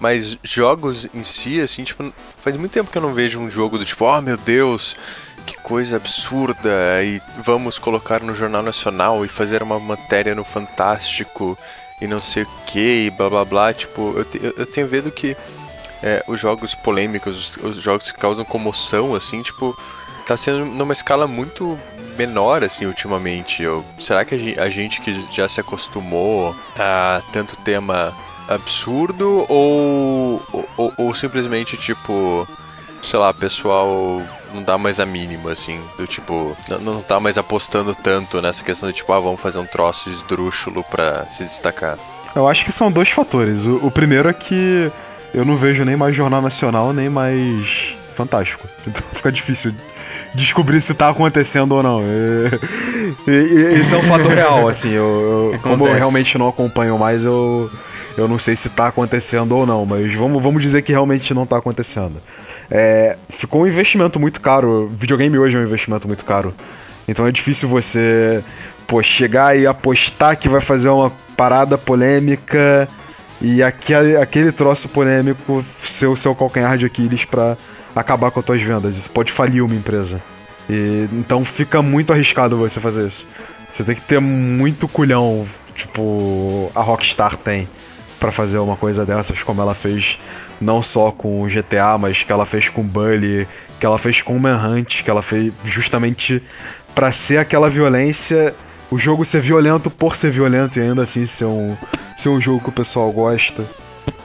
Mas 0.00 0.36
jogos 0.42 1.08
em 1.14 1.22
si, 1.22 1.60
assim, 1.60 1.84
tipo, 1.84 2.12
faz 2.36 2.56
muito 2.56 2.72
tempo 2.72 2.90
que 2.90 2.98
eu 2.98 3.02
não 3.02 3.14
vejo 3.14 3.38
um 3.38 3.48
jogo 3.48 3.78
do 3.78 3.84
tipo, 3.84 4.04
oh 4.04 4.20
meu 4.20 4.36
Deus, 4.36 4.96
que 5.46 5.56
coisa 5.58 5.96
absurda, 5.96 6.68
e 7.04 7.20
vamos 7.44 7.78
colocar 7.78 8.20
no 8.20 8.34
Jornal 8.34 8.64
Nacional 8.64 9.24
e 9.24 9.28
fazer 9.28 9.62
uma 9.62 9.78
matéria 9.78 10.34
no 10.34 10.42
Fantástico 10.42 11.56
e 12.00 12.08
não 12.08 12.20
sei 12.20 12.42
o 12.42 12.48
que, 12.66 13.06
e 13.06 13.10
blá 13.10 13.30
blá 13.30 13.44
blá. 13.44 13.72
Tipo, 13.72 14.12
eu, 14.16 14.24
te- 14.24 14.40
eu 14.42 14.66
tenho 14.66 14.88
medo 14.88 15.12
que 15.12 15.36
é, 16.02 16.24
os 16.26 16.40
jogos 16.40 16.74
polêmicos, 16.74 17.56
os, 17.58 17.76
os 17.76 17.82
jogos 17.82 18.10
que 18.10 18.18
causam 18.18 18.44
comoção, 18.44 19.14
assim, 19.14 19.40
tipo, 19.40 19.78
tá 20.26 20.36
sendo 20.36 20.64
numa 20.64 20.92
escala 20.92 21.26
muito 21.26 21.78
menor, 22.16 22.62
assim, 22.62 22.86
ultimamente. 22.86 23.62
Eu, 23.62 23.84
será 23.98 24.24
que 24.24 24.34
a 24.34 24.38
gen- 24.38 24.58
a 24.58 24.68
gente 24.68 25.00
que 25.00 25.26
já 25.32 25.48
se 25.48 25.60
acostumou 25.60 26.54
a 26.78 27.20
tanto 27.32 27.56
tema 27.56 28.12
absurdo 28.48 29.46
ou, 29.48 30.42
ou, 30.76 30.92
ou 30.98 31.14
simplesmente, 31.14 31.76
tipo, 31.76 32.46
sei 33.02 33.18
lá, 33.18 33.32
pessoal 33.32 34.22
não 34.54 34.62
dá 34.62 34.76
mais 34.76 35.00
a 35.00 35.06
mínima, 35.06 35.52
assim, 35.52 35.80
do 35.96 36.06
tipo, 36.06 36.54
não, 36.68 36.78
não 36.78 37.02
tá 37.02 37.18
mais 37.18 37.38
apostando 37.38 37.94
tanto 37.94 38.40
nessa 38.42 38.62
questão 38.62 38.90
de 38.90 38.96
tipo, 38.96 39.12
ah, 39.12 39.20
vamos 39.20 39.40
fazer 39.40 39.58
um 39.58 39.64
troço 39.66 40.10
esdrúxulo 40.10 40.84
pra 40.84 41.24
se 41.36 41.44
destacar. 41.44 41.96
Eu 42.36 42.46
acho 42.48 42.64
que 42.64 42.72
são 42.72 42.90
dois 42.92 43.08
fatores. 43.10 43.64
O, 43.64 43.86
o 43.86 43.90
primeiro 43.90 44.28
é 44.28 44.32
que 44.34 44.90
eu 45.32 45.44
não 45.44 45.56
vejo 45.56 45.84
nem 45.84 45.96
mais 45.96 46.14
Jornal 46.14 46.42
Nacional, 46.42 46.92
nem 46.92 47.08
mais 47.08 47.94
Fantástico. 48.14 48.68
Então 48.86 49.02
fica 49.14 49.32
difícil 49.32 49.72
descobrir 50.34 50.80
se 50.80 50.94
tá 50.94 51.08
acontecendo 51.10 51.72
ou 51.74 51.82
não. 51.82 52.00
E, 53.26 53.30
e- 53.30 53.80
isso 53.80 53.94
é 53.94 53.98
um 53.98 54.02
fator 54.04 54.32
real, 54.32 54.68
assim. 54.68 54.90
Eu, 54.90 55.52
eu- 55.54 55.58
como 55.62 55.86
eu 55.86 55.94
realmente 55.94 56.36
não 56.38 56.48
acompanho 56.48 56.98
mais, 56.98 57.24
eu, 57.24 57.70
eu 58.16 58.26
não 58.28 58.38
sei 58.38 58.56
se 58.56 58.68
tá 58.70 58.86
acontecendo 58.88 59.56
ou 59.56 59.66
não. 59.66 59.84
Mas 59.86 60.12
vamos, 60.14 60.42
vamos 60.42 60.62
dizer 60.62 60.82
que 60.82 60.92
realmente 60.92 61.32
não 61.34 61.46
tá 61.46 61.56
acontecendo. 61.58 62.14
É, 62.70 63.16
ficou 63.28 63.62
um 63.62 63.66
investimento 63.66 64.18
muito 64.18 64.40
caro. 64.40 64.90
Videogame 64.96 65.38
hoje 65.38 65.56
é 65.56 65.60
um 65.60 65.64
investimento 65.64 66.06
muito 66.08 66.24
caro. 66.24 66.54
Então 67.06 67.26
é 67.26 67.32
difícil 67.32 67.68
você 67.68 68.42
pô, 68.86 69.02
chegar 69.02 69.58
e 69.58 69.66
apostar 69.66 70.36
que 70.36 70.48
vai 70.48 70.60
fazer 70.60 70.88
uma 70.88 71.12
parada 71.36 71.76
polêmica 71.76 72.88
e 73.40 73.62
aquele, 73.62 74.16
aquele 74.16 74.52
troço 74.52 74.88
polêmico 74.88 75.64
ser 75.82 76.06
o 76.06 76.14
seu 76.16 76.34
calcanhar 76.34 76.78
de 76.78 76.86
Aquiles 76.86 77.24
pra 77.24 77.56
acabar 77.94 78.30
com 78.30 78.40
as 78.40 78.46
tuas 78.46 78.62
vendas. 78.62 78.96
Isso 78.96 79.10
pode 79.10 79.30
falir 79.30 79.62
uma 79.62 79.74
empresa. 79.74 80.20
E, 80.68 81.08
então 81.12 81.44
fica 81.44 81.82
muito 81.82 82.12
arriscado 82.12 82.56
você 82.56 82.80
fazer 82.80 83.06
isso. 83.06 83.26
Você 83.72 83.84
tem 83.84 83.94
que 83.94 84.02
ter 84.02 84.20
muito 84.20 84.86
culhão, 84.86 85.46
tipo, 85.74 86.70
a 86.74 86.82
Rockstar 86.82 87.36
tem 87.36 87.68
pra 88.20 88.30
fazer 88.30 88.58
uma 88.58 88.76
coisa 88.76 89.04
dessas, 89.04 89.42
como 89.42 89.60
ela 89.60 89.74
fez 89.74 90.18
não 90.60 90.82
só 90.82 91.10
com 91.10 91.42
o 91.42 91.46
GTA, 91.46 91.98
mas 91.98 92.22
que 92.22 92.30
ela 92.30 92.46
fez 92.46 92.68
com 92.68 92.82
o 92.82 92.84
Bully, 92.84 93.48
que 93.80 93.86
ela 93.86 93.98
fez 93.98 94.22
com 94.22 94.36
o 94.36 94.40
Manhunt, 94.40 95.02
que 95.02 95.10
ela 95.10 95.22
fez 95.22 95.52
justamente 95.64 96.40
pra 96.94 97.10
ser 97.10 97.38
aquela 97.38 97.68
violência, 97.68 98.54
o 98.90 98.98
jogo 98.98 99.24
ser 99.24 99.40
violento 99.40 99.90
por 99.90 100.14
ser 100.14 100.30
violento 100.30 100.78
e 100.78 100.82
ainda 100.82 101.02
assim 101.02 101.26
ser 101.26 101.46
um, 101.46 101.76
ser 102.16 102.28
um 102.28 102.40
jogo 102.40 102.60
que 102.60 102.68
o 102.68 102.72
pessoal 102.72 103.10
gosta. 103.10 103.64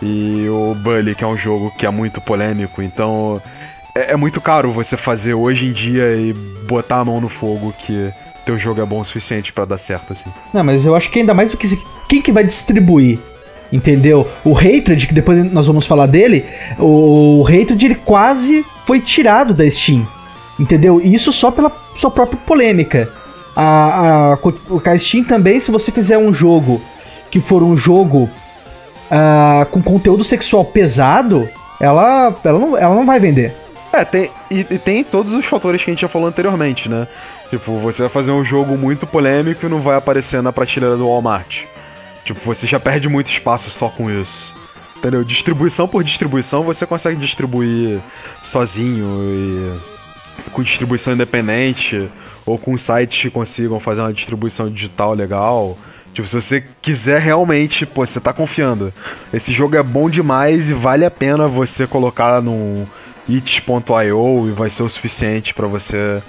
E 0.02 0.48
o 0.50 0.76
Bully, 0.76 1.16
que 1.16 1.24
é 1.24 1.28
um 1.28 1.38
jogo 1.38 1.72
que 1.78 1.86
é 1.86 1.90
muito 1.90 2.22
polêmico, 2.22 2.82
então 2.82 3.42
é, 3.96 4.12
é 4.12 4.16
muito 4.16 4.40
caro 4.40 4.72
você 4.72 4.96
fazer 4.96 5.34
hoje 5.34 5.66
em 5.66 5.72
dia 5.72 6.16
e 6.16 6.34
botar 6.68 7.00
a 7.00 7.06
mão 7.06 7.20
no 7.20 7.30
fogo 7.30 7.74
que 7.80 8.12
teu 8.46 8.58
jogo 8.58 8.82
é 8.82 8.86
bom 8.86 9.02
o 9.02 9.06
suficiente 9.06 9.52
pra 9.52 9.66
dar 9.66 9.78
certo, 9.78 10.14
assim. 10.14 10.30
Não, 10.54 10.64
mas 10.64 10.86
eu 10.86 10.96
acho 10.96 11.12
que 11.12 11.20
ainda 11.20 11.34
mais 11.34 11.52
do 11.52 11.58
que 11.58 11.68
quem 12.08 12.22
que 12.22 12.32
vai 12.32 12.44
distribuir? 12.44 13.20
Entendeu? 13.74 14.26
O 14.46 14.56
Hatred, 14.56 15.08
que 15.08 15.14
depois 15.14 15.52
nós 15.52 15.68
vamos 15.68 15.86
falar 15.86 16.06
dele, 16.06 16.46
o 16.80 17.44
Hatred 17.46 17.86
ele 17.86 17.96
quase 17.96 18.66
foi 18.86 19.02
tirado 19.02 19.54
da 19.54 19.70
Steam. 19.70 20.08
Entendeu? 20.58 21.02
Isso 21.02 21.34
só 21.34 21.52
pela 21.52 21.70
sua 21.98 22.10
própria 22.10 22.40
polêmica. 22.46 23.10
A, 23.54 24.34
a, 24.34 24.92
a 24.92 25.00
Steam 25.00 25.26
também, 25.26 25.60
se 25.60 25.70
você 25.70 25.92
fizer 25.92 26.18
um 26.18 26.34
jogo 26.34 26.82
que 27.30 27.42
for 27.42 27.62
um 27.62 27.76
jogo 27.76 28.30
ah, 29.12 29.66
com 29.72 29.82
conteúdo 29.82 30.24
sexual 30.24 30.66
pesado, 30.66 31.48
ela, 31.80 32.36
ela, 32.44 32.60
não, 32.60 32.78
ela 32.78 32.96
não 32.96 33.06
vai 33.06 33.20
vender. 33.20 33.54
É, 33.94 34.04
tem, 34.04 34.30
e, 34.52 34.60
e 34.60 34.78
tem 34.78 35.04
todos 35.04 35.34
os 35.34 35.46
fatores 35.46 35.84
que 35.84 35.90
a 35.90 35.94
gente 35.94 36.02
já 36.02 36.08
falou 36.08 36.28
anteriormente, 36.28 36.90
né? 36.90 37.08
Tipo, 37.50 37.78
você 37.78 38.04
vai 38.04 38.10
fazer 38.10 38.32
um 38.32 38.44
jogo 38.44 38.78
muito 38.78 39.08
polêmico 39.08 39.66
e 39.66 39.70
não 39.70 39.80
vai 39.80 39.96
aparecer 39.96 40.42
na 40.42 40.52
prateleira 40.52 40.98
do 40.98 41.08
Walmart. 41.08 41.64
Tipo, 42.26 42.42
você 42.44 42.68
já 42.68 42.80
perde 42.80 43.08
muito 43.08 43.32
espaço 43.32 43.70
só 43.70 43.88
com 43.88 44.12
isso. 44.12 44.54
Entendeu? 44.98 45.24
Distribuição 45.24 45.88
por 45.88 46.04
distribuição 46.04 46.64
você 46.64 46.86
consegue 46.86 47.18
distribuir 47.18 48.00
sozinho 48.44 49.22
e 49.24 50.52
com 50.52 50.62
distribuição 50.62 51.14
independente 51.14 52.10
ou 52.46 52.58
com 52.58 52.78
sites 52.78 53.22
que 53.22 53.30
consigam 53.30 53.80
fazer 53.80 54.02
uma 54.02 54.12
distribuição 54.12 54.70
digital 54.70 55.14
legal. 55.14 55.78
Tipo, 56.18 56.28
se 56.28 56.34
você 56.34 56.64
quiser 56.82 57.22
realmente, 57.22 57.86
pô, 57.86 58.04
você 58.04 58.20
tá 58.20 58.34
confiando. 58.34 58.92
Esse 59.32 59.52
jogo 59.52 59.76
é 59.76 59.84
bom 59.84 60.10
demais 60.10 60.68
e 60.68 60.74
vale 60.74 61.06
a 61.06 61.12
pena 61.12 61.48
você 61.48 61.86
colocar 61.86 62.42
num 62.42 62.88
itch.io 63.30 64.50
e 64.50 64.52
vai 64.52 64.72
ser 64.72 64.82
o 64.82 64.90
suficiente 64.90 65.54
pra 65.54 65.68
você 65.68 66.20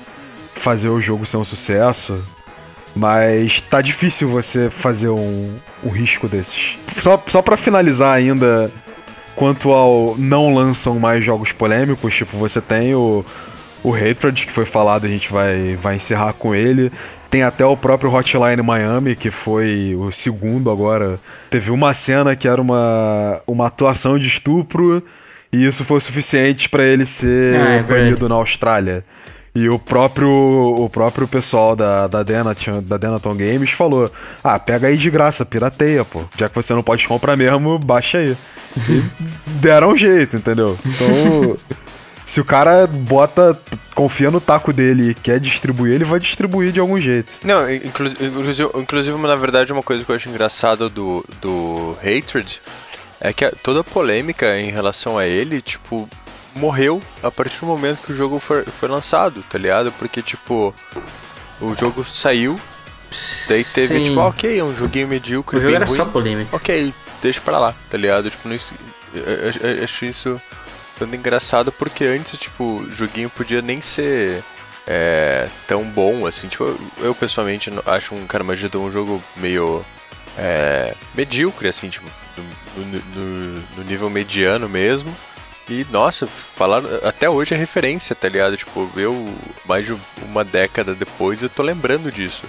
fazer 0.53 0.91
o 0.91 1.01
jogo 1.01 1.25
ser 1.25 1.39
um 1.39 1.45
sucesso. 1.45 2.23
Mas 2.95 3.63
tá 3.63 3.81
difícil 3.81 4.29
você 4.29 4.69
fazer 4.69 5.09
um, 5.09 5.55
um 5.83 5.89
risco 5.89 6.29
desses. 6.29 6.77
Só, 7.01 7.23
só 7.27 7.41
pra 7.41 7.57
finalizar 7.57 8.15
ainda, 8.15 8.71
quanto 9.35 9.71
ao 9.71 10.17
não 10.19 10.55
lançam 10.55 10.99
mais 10.99 11.25
jogos 11.25 11.51
polêmicos, 11.51 12.15
tipo, 12.15 12.37
você 12.37 12.61
tem 12.61 12.95
o, 12.95 13.25
o 13.83 13.95
Hatred, 13.95 14.45
que 14.45 14.53
foi 14.53 14.67
falado, 14.67 15.07
a 15.07 15.09
gente 15.09 15.33
vai, 15.33 15.79
vai 15.81 15.97
encerrar 15.97 16.35
com 16.35 16.55
ele. 16.55 16.93
Tem 17.31 17.43
até 17.43 17.65
o 17.65 17.77
próprio 17.77 18.13
Hotline 18.13 18.63
Miami, 18.63 19.15
que 19.15 19.31
foi 19.31 19.95
o 19.99 20.11
segundo 20.11 20.71
agora. 20.71 21.21
Teve 21.51 21.71
uma 21.71 21.93
cena 21.93 22.35
que 22.35 22.49
era 22.49 22.61
uma, 22.61 23.41
uma 23.47 23.67
atuação 23.67 24.19
de 24.19 24.27
estupro, 24.27 25.03
e 25.53 25.67
isso 25.67 25.85
foi 25.85 26.01
suficiente 26.01 26.69
pra 26.69 26.85
ele 26.85 27.05
ser 27.05 27.57
Ah, 27.57 27.71
é 27.75 27.83
banido 27.83 28.29
na 28.29 28.35
Austrália. 28.35 29.05
E 29.55 29.69
o 29.69 29.79
próprio, 29.79 30.31
o 30.31 30.89
próprio 30.89 31.27
pessoal 31.27 31.75
da, 31.75 32.07
da, 32.07 32.23
Denaton, 32.23 32.83
da 32.83 32.97
Denaton 32.97 33.35
Games 33.35 33.71
falou: 33.71 34.11
Ah, 34.43 34.59
pega 34.59 34.87
aí 34.87 34.97
de 34.97 35.11
graça, 35.11 35.45
pirateia, 35.45 36.05
pô. 36.05 36.23
Já 36.39 36.49
que 36.49 36.55
você 36.55 36.73
não 36.75 36.83
pode 36.83 37.07
comprar 37.09 37.37
mesmo, 37.37 37.79
baixa 37.79 38.19
aí. 38.19 38.37
E 38.89 39.03
deram 39.61 39.93
um 39.93 39.97
jeito, 39.97 40.37
entendeu? 40.37 40.79
Então, 40.87 41.57
se 42.29 42.43
o 42.43 42.45
cara 42.45 42.87
bota, 42.87 43.59
confia 43.95 44.31
no 44.31 44.39
taco 44.39 44.71
dele 44.71 45.11
e 45.11 45.15
quer 45.15 45.41
distribuir, 45.41 45.95
ele 45.95 46.05
vai 46.05 46.21
distribuir 46.21 46.71
de 46.73 46.79
algum 46.79 47.01
jeito. 47.01 47.33
Não, 47.43 47.71
inclu- 47.73 48.07
inclusive, 48.21 48.69
inclusive, 48.75 49.17
na 49.19 49.35
verdade, 49.35 49.73
uma 49.73 49.83
coisa 49.83 50.05
que 50.05 50.11
eu 50.11 50.15
acho 50.17 50.29
engraçada 50.29 50.91
do, 50.91 51.25
do 51.41 51.97
Hatred 52.03 52.61
é 53.19 53.33
que 53.33 53.47
a- 53.47 53.53
toda 53.63 53.81
a 53.81 53.85
polêmica 53.85 54.61
em 54.61 54.71
relação 54.71 55.17
a 55.17 55.25
ele, 55.27 55.63
tipo, 55.63 56.07
morreu 56.55 57.01
a 57.23 57.31
partir 57.31 57.61
do 57.61 57.67
momento 57.67 58.03
que 58.05 58.13
o 58.13 58.15
jogo 58.15 58.39
foi, 58.39 58.63
foi 58.65 58.91
lançado, 58.91 59.43
tá 59.49 59.57
ligado? 59.57 59.91
Porque, 59.93 60.21
tipo, 60.21 60.75
o 61.63 61.75
jogo 61.75 62.05
saiu, 62.05 62.61
daí 63.49 63.65
teve, 63.65 63.97
Sim. 64.01 64.05
tipo, 64.05 64.21
ah, 64.21 64.27
ok, 64.27 64.59
é 64.59 64.63
um 64.63 64.77
joguinho 64.77 65.09
medíocre, 65.09 65.57
O 65.57 65.61
jogo 65.61 65.69
bem 65.71 65.77
era 65.77 65.87
ruim. 65.87 65.97
só 65.97 66.05
polêmica. 66.05 66.55
Ok, 66.55 66.93
deixa 67.23 67.41
pra 67.41 67.59
lá, 67.59 67.75
tá 67.89 67.97
ligado? 67.97 68.29
Tipo, 68.31 68.49
não, 68.51 68.55
eu, 69.15 69.23
eu- 69.25 69.77
eu 69.79 69.85
acho 69.85 70.05
isso 70.05 70.39
tanto 70.99 71.15
engraçado 71.17 71.71
porque 71.73 72.05
antes, 72.05 72.39
tipo, 72.39 72.65
o 72.81 72.93
joguinho 72.93 73.31
podia 73.31 73.63
nem 73.63 73.81
ser 73.81 74.43
é, 74.87 75.49
tão 75.67 75.85
bom 75.85 76.27
assim. 76.27 76.49
Tipo, 76.49 76.77
eu, 76.99 77.15
pessoalmente 77.15 77.71
acho 77.87 78.15
um 78.15 78.27
Carmageddon 78.27 78.87
um 78.87 78.91
jogo 78.93 79.23
meio 79.37 79.85
é, 80.37 80.95
medíocre, 81.15 81.69
assim, 81.69 81.89
tipo, 81.89 82.07
no, 82.37 82.85
no- 82.85 83.03
no- 83.15 83.63
no 83.79 83.85
nível 83.85 84.09
mediano 84.11 84.69
mesmo. 84.69 85.15
E, 85.69 85.87
nossa, 85.91 86.27
falar 86.27 86.83
até 87.05 87.29
hoje 87.29 87.55
é 87.55 87.57
referência, 87.59 88.17
tá 88.17 88.27
ligado? 88.29 88.57
Tipo, 88.57 88.91
eu, 88.97 89.35
mais 89.67 89.85
de 89.85 89.95
uma 90.23 90.43
década 90.43 90.95
depois, 90.95 91.43
eu 91.43 91.51
tô 91.51 91.63
lembrando 91.63 92.11
disso. 92.11 92.45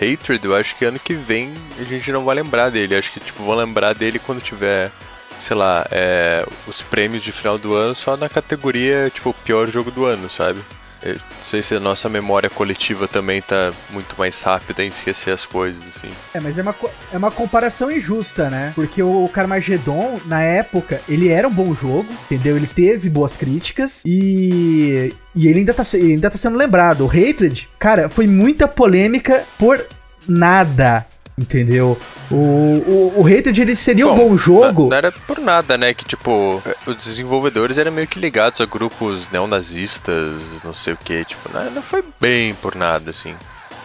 Hatred, 0.00 0.42
eu 0.44 0.56
acho 0.56 0.74
que 0.76 0.84
ano 0.86 0.98
que 0.98 1.12
vem 1.14 1.52
a 1.78 1.84
gente 1.84 2.10
não 2.10 2.24
vai 2.24 2.34
lembrar 2.34 2.70
dele. 2.70 2.96
Acho 2.96 3.12
que, 3.12 3.20
tipo, 3.20 3.42
vão 3.44 3.54
lembrar 3.54 3.94
dele 3.94 4.18
quando 4.18 4.40
tiver, 4.40 4.90
sei 5.38 5.56
lá, 5.56 5.86
é, 5.90 6.46
os 6.66 6.80
prêmios 6.82 7.22
de 7.22 7.32
final 7.32 7.58
do 7.58 7.74
ano 7.74 7.94
só 7.94 8.16
na 8.16 8.28
categoria, 8.28 9.10
tipo, 9.12 9.32
pior 9.44 9.68
jogo 9.68 9.90
do 9.90 10.04
ano, 10.04 10.30
sabe? 10.30 10.60
Eu 11.04 11.14
não 11.14 11.44
sei 11.44 11.62
se 11.62 11.74
a 11.74 11.80
nossa 11.80 12.08
memória 12.08 12.48
coletiva 12.48 13.08
também 13.08 13.42
tá 13.42 13.72
muito 13.90 14.14
mais 14.16 14.40
rápida 14.40 14.84
em 14.84 14.88
esquecer 14.88 15.32
as 15.32 15.44
coisas, 15.44 15.82
assim. 15.88 16.08
É, 16.32 16.38
mas 16.38 16.56
é 16.56 16.62
uma, 16.62 16.74
é 17.12 17.18
uma 17.18 17.30
comparação 17.30 17.90
injusta, 17.90 18.48
né? 18.48 18.72
Porque 18.74 19.02
o 19.02 19.28
Carmageddon, 19.28 20.20
na 20.26 20.42
época, 20.42 21.00
ele 21.08 21.28
era 21.28 21.48
um 21.48 21.52
bom 21.52 21.74
jogo, 21.74 22.06
entendeu? 22.24 22.56
Ele 22.56 22.68
teve 22.68 23.10
boas 23.10 23.36
críticas 23.36 24.00
e, 24.06 25.12
e 25.34 25.48
ele 25.48 25.60
ainda 25.60 25.74
tá, 25.74 25.82
ele 25.94 26.12
ainda 26.12 26.30
tá 26.30 26.38
sendo 26.38 26.56
lembrado. 26.56 27.04
O 27.04 27.08
Hatred, 27.08 27.68
cara, 27.80 28.08
foi 28.08 28.28
muita 28.28 28.68
polêmica 28.68 29.44
por 29.58 29.84
nada, 30.28 31.04
entendeu? 31.38 31.98
O, 32.30 32.34
o, 32.34 33.14
o 33.20 33.26
Hatred, 33.26 33.60
ele 33.60 33.76
seria 33.76 34.06
um 34.06 34.16
bom 34.16 34.36
jogo... 34.36 34.82
Não, 34.82 34.90
não 34.90 34.96
era 34.96 35.12
por 35.12 35.38
nada, 35.38 35.76
né? 35.76 35.94
Que, 35.94 36.04
tipo, 36.04 36.62
os 36.86 37.04
desenvolvedores 37.04 37.78
eram 37.78 37.92
meio 37.92 38.06
que 38.06 38.18
ligados 38.18 38.60
a 38.60 38.66
grupos 38.66 39.26
neonazistas, 39.32 40.40
não 40.64 40.74
sei 40.74 40.92
o 40.92 40.96
que, 40.96 41.24
tipo, 41.24 41.48
não, 41.52 41.70
não 41.70 41.82
foi 41.82 42.04
bem 42.20 42.54
por 42.54 42.74
nada, 42.74 43.10
assim. 43.10 43.34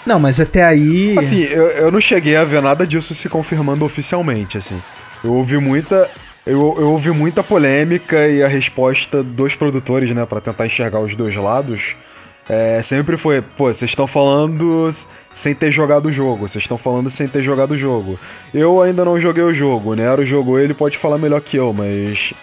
Não, 0.06 0.20
mas 0.20 0.40
até 0.40 0.64
aí... 0.64 1.18
Assim, 1.18 1.42
eu, 1.42 1.68
eu 1.68 1.92
não 1.92 2.00
cheguei 2.00 2.36
a 2.36 2.44
ver 2.44 2.62
nada 2.62 2.88
disso 2.88 3.14
se 3.14 3.28
confirmando 3.28 3.84
oficialmente, 3.84 4.58
assim. 4.58 4.82
Eu 5.24 5.34
ouvi 5.34 5.58
muita. 5.58 6.10
Eu, 6.46 6.76
eu 6.78 6.92
ouvi 6.92 7.12
muita 7.12 7.44
polêmica 7.44 8.28
e 8.28 8.42
a 8.42 8.48
resposta 8.48 9.22
dos 9.22 9.56
produtores, 9.56 10.14
né, 10.16 10.26
pra 10.26 10.40
tentar 10.40 10.66
enxergar 10.66 11.02
os 11.02 11.14
dois 11.14 11.36
lados, 11.36 11.98
é, 12.50 12.82
sempre 12.82 13.18
foi, 13.18 13.42
pô, 13.42 13.66
vocês 13.66 13.92
estão 13.92 14.08
falando 14.08 14.90
sem 15.34 15.54
ter 15.54 15.72
jogado 15.72 16.08
o 16.08 16.14
jogo, 16.14 16.48
vocês 16.48 16.64
estão 16.64 16.78
falando 16.78 17.10
sem 17.10 17.28
ter 17.28 17.44
jogado 17.44 17.72
o 17.72 17.78
jogo. 17.78 18.18
Eu 18.54 18.82
ainda 18.82 19.04
não 19.04 19.20
joguei 19.20 19.44
o 19.44 19.54
jogo, 19.54 19.96
né? 19.96 20.04
Nero 20.04 20.26
jogou, 20.26 20.58
ele 20.60 20.74
pode 20.74 20.98
falar 20.98 21.18
melhor 21.18 21.42
que 21.42 21.58
eu, 21.58 21.74
mas 21.74 22.34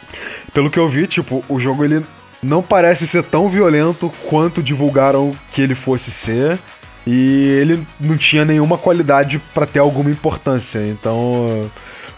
pelo 0.52 0.70
que 0.70 0.78
eu 0.78 0.88
vi, 0.88 1.06
tipo, 1.06 1.42
o 1.48 1.58
jogo 1.58 1.84
ele 1.84 2.04
não 2.42 2.62
parece 2.62 3.06
ser 3.06 3.22
tão 3.22 3.48
violento 3.48 4.12
quanto 4.28 4.62
divulgaram 4.62 5.34
que 5.52 5.62
ele 5.62 5.74
fosse 5.74 6.10
ser. 6.10 6.58
E 7.06 7.50
ele 7.60 7.86
não 8.00 8.16
tinha 8.16 8.46
nenhuma 8.46 8.78
qualidade 8.78 9.38
pra 9.52 9.66
ter 9.66 9.78
alguma 9.78 10.10
importância. 10.10 10.78
Então, 10.78 11.70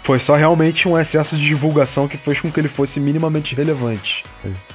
foi 0.03 0.21
só 0.21 0.37
realmente 0.37 0.87
um 0.87 0.97
excesso 0.97 1.37
de 1.37 1.45
divulgação 1.45 2.07
que 2.07 2.17
fez 2.17 2.41
com 2.41 2.51
que 2.51 2.61
ele 2.61 2.69
fosse 2.69 3.01
minimamente 3.01 3.55
relevante. 3.55 4.25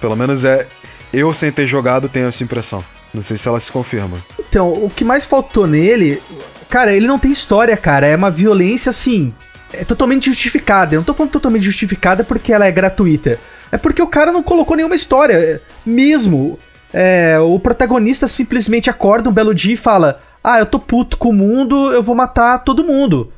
Pelo 0.02 0.16
menos 0.16 0.44
é 0.44 0.68
eu 1.14 1.34
sem 1.34 1.52
ter 1.52 1.66
jogado 1.66 2.10
tenho 2.10 2.28
essa 2.28 2.44
impressão. 2.44 2.84
Não 3.14 3.22
sei 3.22 3.38
se 3.38 3.48
ela 3.48 3.60
se 3.60 3.72
confirma. 3.72 4.18
Então, 4.40 4.72
o 4.72 4.90
que 4.90 5.04
mais 5.04 5.26
faltou 5.26 5.68
nele, 5.68 6.22
cara, 6.70 6.94
ele 6.94 7.08
não 7.08 7.20
tem 7.20 7.32
história, 7.32 7.76
cara. 7.76 8.08
É 8.08 8.16
uma 8.16 8.32
violência 8.32 8.90
assim. 8.90 9.34
É 9.74 9.84
totalmente 9.84 10.26
justificada. 10.26 10.96
Eu 10.96 11.00
não 11.00 11.06
tô 11.06 11.14
falando 11.14 11.32
totalmente 11.32 11.64
justificada 11.64 12.24
porque 12.24 12.54
ela 12.54 12.66
é 12.66 12.72
gratuita. 12.72 13.38
É 13.72 13.78
porque 13.78 14.02
o 14.02 14.08
cara 14.08 14.32
não 14.32 14.44
colocou 14.44 14.76
nenhuma 14.76 14.96
história. 14.96 15.62
Mesmo. 15.86 16.58
É, 16.94 17.40
o 17.40 17.58
protagonista 17.58 18.28
simplesmente 18.28 18.90
acorda 18.90 19.30
um 19.30 19.34
belo 19.34 19.56
dia 19.56 19.74
e 19.74 19.78
fala: 19.78 20.22
Ah, 20.44 20.60
eu 20.60 20.66
tô 20.66 20.78
puto 20.78 21.18
com 21.18 21.30
o 21.30 21.34
mundo, 21.34 21.92
eu 21.92 22.04
vou 22.04 22.16
matar 22.16 22.60
todo 22.60 22.84
mundo. 22.84 23.32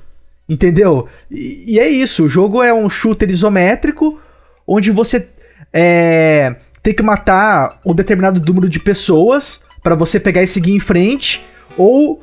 Entendeu? 0.49 1.07
E, 1.29 1.73
e 1.73 1.79
é 1.79 1.87
isso. 1.87 2.25
O 2.25 2.29
jogo 2.29 2.63
é 2.63 2.73
um 2.73 2.89
shooter 2.89 3.29
isométrico 3.29 4.19
onde 4.67 4.91
você 4.91 5.27
é, 5.71 6.55
tem 6.83 6.93
que 6.93 7.01
matar 7.01 7.79
um 7.85 7.95
determinado 7.95 8.39
número 8.39 8.67
de 8.69 8.79
pessoas 8.79 9.61
pra 9.81 9.95
você 9.95 10.19
pegar 10.19 10.43
e 10.43 10.47
seguir 10.47 10.73
em 10.73 10.79
frente 10.79 11.41
ou 11.77 12.21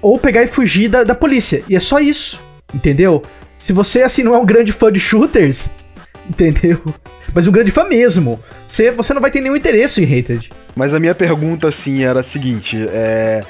ou 0.00 0.18
pegar 0.18 0.42
e 0.42 0.48
fugir 0.48 0.88
da, 0.88 1.04
da 1.04 1.14
polícia. 1.14 1.62
E 1.68 1.76
é 1.76 1.80
só 1.80 2.00
isso, 2.00 2.40
entendeu? 2.74 3.22
Se 3.58 3.72
você 3.72 4.02
assim 4.02 4.22
não 4.22 4.34
é 4.34 4.38
um 4.38 4.46
grande 4.46 4.72
fã 4.72 4.90
de 4.90 4.98
shooters, 4.98 5.70
entendeu? 6.28 6.80
Mas 7.34 7.46
um 7.46 7.52
grande 7.52 7.70
fã 7.70 7.84
mesmo, 7.84 8.40
você, 8.68 8.90
você 8.90 9.12
não 9.12 9.20
vai 9.20 9.30
ter 9.30 9.40
nenhum 9.40 9.56
interesse 9.56 10.02
em 10.02 10.04
Hatred. 10.04 10.50
Mas 10.74 10.94
a 10.94 11.00
minha 11.00 11.14
pergunta, 11.14 11.68
assim, 11.68 12.02
era 12.02 12.20
a 12.20 12.22
seguinte: 12.22 12.76
é. 12.90 13.44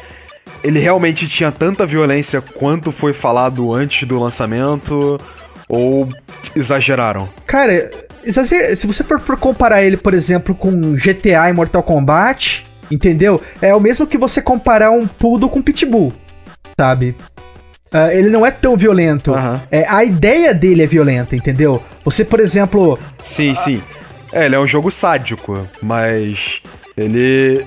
Ele 0.62 0.78
realmente 0.78 1.28
tinha 1.28 1.50
tanta 1.50 1.84
violência 1.84 2.40
quanto 2.40 2.92
foi 2.92 3.12
falado 3.12 3.72
antes 3.72 4.06
do 4.06 4.18
lançamento? 4.18 5.20
Ou 5.68 6.08
exageraram? 6.54 7.28
Cara, 7.46 7.90
se 8.30 8.86
você 8.86 9.02
for, 9.02 9.20
comparar 9.38 9.82
ele, 9.82 9.96
por 9.96 10.14
exemplo, 10.14 10.54
com 10.54 10.94
GTA 10.94 11.48
e 11.48 11.52
Mortal 11.52 11.82
Kombat, 11.82 12.64
entendeu? 12.90 13.40
É 13.60 13.74
o 13.74 13.80
mesmo 13.80 14.06
que 14.06 14.18
você 14.18 14.40
comparar 14.40 14.90
um 14.90 15.06
Poodle 15.06 15.48
com 15.48 15.62
Pitbull, 15.62 16.12
sabe? 16.78 17.16
Ah, 17.92 18.12
ele 18.12 18.30
não 18.30 18.46
é 18.46 18.50
tão 18.50 18.76
violento. 18.76 19.34
Aham. 19.34 19.60
É, 19.70 19.86
a 19.86 20.02
ideia 20.02 20.54
dele 20.54 20.82
é 20.82 20.86
violenta, 20.86 21.36
entendeu? 21.36 21.82
Você, 22.04 22.24
por 22.24 22.40
exemplo, 22.40 22.98
Sim, 23.22 23.54
sim. 23.54 23.82
É, 24.32 24.46
ele 24.46 24.54
é 24.54 24.58
um 24.58 24.66
jogo 24.66 24.90
sádico, 24.90 25.68
mas 25.82 26.62
ele, 26.96 27.66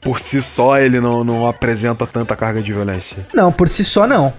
por 0.00 0.20
si 0.20 0.40
só, 0.40 0.78
ele 0.78 1.00
não, 1.00 1.24
não 1.24 1.48
apresenta 1.48 2.06
tanta 2.06 2.36
carga 2.36 2.62
de 2.62 2.72
violência. 2.72 3.26
Não, 3.34 3.50
por 3.50 3.68
si 3.68 3.84
só 3.84 4.06
não. 4.06 4.32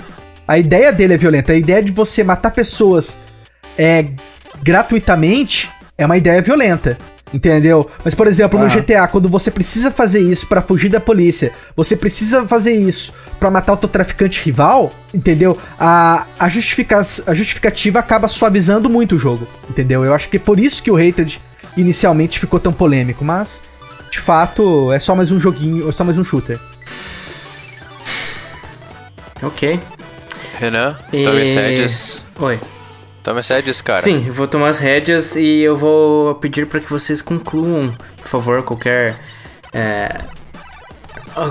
A 0.47 0.57
ideia 0.57 0.93
dele 0.93 1.15
é 1.15 1.17
violenta. 1.17 1.51
A 1.51 1.57
ideia 1.57 1.83
de 1.83 1.91
você 1.91 2.23
matar 2.23 2.51
pessoas 2.51 3.17
é, 3.77 4.05
gratuitamente 4.61 5.69
é 5.97 6.05
uma 6.05 6.17
ideia 6.17 6.41
violenta. 6.41 6.97
Entendeu? 7.33 7.91
Mas, 8.05 8.15
por 8.15 8.25
exemplo, 8.25 8.57
no 8.57 8.67
Aham. 8.67 8.79
GTA, 8.79 9.05
quando 9.09 9.27
você 9.27 9.51
precisa 9.51 9.91
fazer 9.91 10.21
isso 10.21 10.47
pra 10.47 10.61
fugir 10.61 10.87
da 10.87 10.99
polícia, 11.01 11.51
você 11.75 11.93
precisa 11.93 12.47
fazer 12.47 12.71
isso 12.73 13.13
pra 13.37 13.51
matar 13.51 13.73
o 13.73 13.77
teu 13.77 13.89
traficante 13.89 14.39
rival, 14.41 14.93
entendeu? 15.13 15.57
A, 15.77 16.25
a, 16.39 16.47
justifica 16.47 17.05
a 17.27 17.33
justificativa 17.33 17.99
acaba 17.99 18.29
suavizando 18.29 18.89
muito 18.89 19.15
o 19.15 19.19
jogo, 19.19 19.45
entendeu? 19.69 20.05
Eu 20.05 20.13
acho 20.13 20.29
que 20.29 20.37
é 20.37 20.39
por 20.39 20.57
isso 20.57 20.81
que 20.81 20.89
o 20.89 20.95
Hatred 20.95 21.41
inicialmente 21.75 22.39
ficou 22.39 22.61
tão 22.61 22.71
polêmico, 22.71 23.25
mas 23.25 23.61
de 24.09 24.19
fato 24.21 24.89
é 24.93 24.99
só 24.99 25.13
mais 25.13 25.29
um 25.29 25.37
joguinho, 25.37 25.89
é 25.89 25.91
só 25.91 26.05
mais 26.05 26.17
um 26.17 26.23
shooter. 26.23 26.57
Ok. 29.43 29.79
Renan, 30.57 30.95
E- 31.11 31.23
rédeas. 31.25 32.21
Oi. 32.39 32.57
Tome 33.27 33.41
as 33.41 33.47
rédeas, 33.49 33.81
cara. 33.81 34.01
Sim, 34.01 34.23
eu 34.25 34.33
vou 34.33 34.47
tomar 34.47 34.69
as 34.69 34.79
rédeas 34.79 35.35
e 35.35 35.59
eu 35.59 35.75
vou 35.75 36.35
pedir 36.35 36.65
para 36.65 36.79
que 36.79 36.89
vocês 36.89 37.21
concluam, 37.21 37.93
por 38.21 38.29
favor, 38.29 38.63
qualquer. 38.63 39.17
É, 39.73 40.21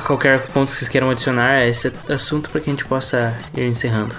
qualquer 0.07 0.41
ponto 0.47 0.71
que 0.71 0.79
vocês 0.79 0.89
queiram 0.89 1.11
adicionar 1.11 1.51
a 1.51 1.67
esse 1.69 1.93
assunto 2.09 2.49
para 2.49 2.63
que 2.63 2.71
a 2.71 2.73
gente 2.73 2.87
possa 2.87 3.35
ir 3.55 3.65
encerrando. 3.69 4.17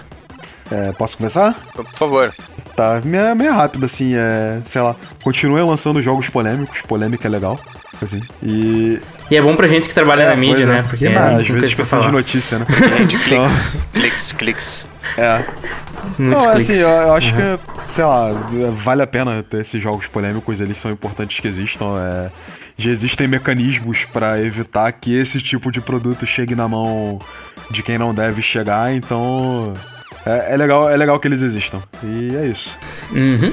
É, 0.70 0.92
posso 0.92 1.18
começar? 1.18 1.56
Por 1.74 1.84
favor. 1.96 2.32
Tá, 2.76 3.02
meio, 3.04 3.36
meio 3.36 3.54
rápido, 3.54 3.88
assim, 3.88 4.14
é. 4.16 4.60
Sei 4.64 4.80
lá. 4.80 4.96
Continue 5.24 5.62
lançando 5.62 6.00
jogos 6.00 6.30
polêmicos, 6.30 6.82
polêmica 6.82 7.28
é 7.28 7.32
legal. 7.32 7.60
Assim. 8.00 8.22
E. 8.44 9.02
E 9.32 9.36
é 9.36 9.42
bom 9.42 9.56
pra 9.56 9.66
gente 9.66 9.88
que 9.88 9.96
trabalha 9.96 10.22
É, 10.22 10.28
na 10.28 10.36
mídia, 10.36 10.62
é. 10.62 10.68
né? 10.68 10.86
Porque 10.88 11.08
Demais. 11.08 11.26
a 11.26 11.32
às 11.32 11.38
gente 11.40 11.48
tem 11.54 11.56
vezes 11.56 11.74
precisamos 11.74 12.06
de 12.06 12.12
notícia, 12.12 12.60
né? 12.60 12.66
De 13.08 13.18
cliques. 13.18 13.76
cliques, 13.94 14.32
cliques. 14.32 14.86
É. 15.18 15.46
Muitos 16.18 16.44
Não, 16.46 16.52
cliques. 16.52 16.70
assim, 16.70 16.80
eu, 16.80 16.88
eu 16.90 17.14
acho 17.14 17.34
que, 17.34 17.60
sei 17.92 18.04
lá, 18.06 18.32
vale 18.72 19.02
a 19.04 19.08
pena 19.08 19.44
ter 19.44 19.62
esses 19.62 19.82
jogos 19.82 20.08
polêmicos, 20.08 20.60
eles 20.62 20.78
são 20.78 20.90
importantes 20.92 21.40
que 21.40 21.48
existam. 21.48 21.86
é, 22.00 22.30
já 22.80 22.92
existem 22.92 23.28
mecanismos 23.28 24.06
pra 24.06 24.40
evitar 24.40 24.92
que 24.92 25.16
esse 25.16 25.42
tipo 25.42 25.72
de 25.72 25.82
produto 25.82 26.26
chegue 26.28 26.54
na 26.56 26.68
mão 26.68 27.20
de 27.72 27.82
quem 27.82 27.98
não 27.98 28.14
deve 28.14 28.42
chegar, 28.42 28.94
então. 28.94 29.74
É, 30.26 30.54
é 30.54 30.58
legal, 30.58 30.90
é 30.90 30.96
legal 30.96 31.20
que 31.20 31.28
eles 31.28 31.42
existam. 31.42 31.82
E 32.04 32.36
é 32.36 32.46
isso. 32.46 32.76
Uhum. 33.12 33.52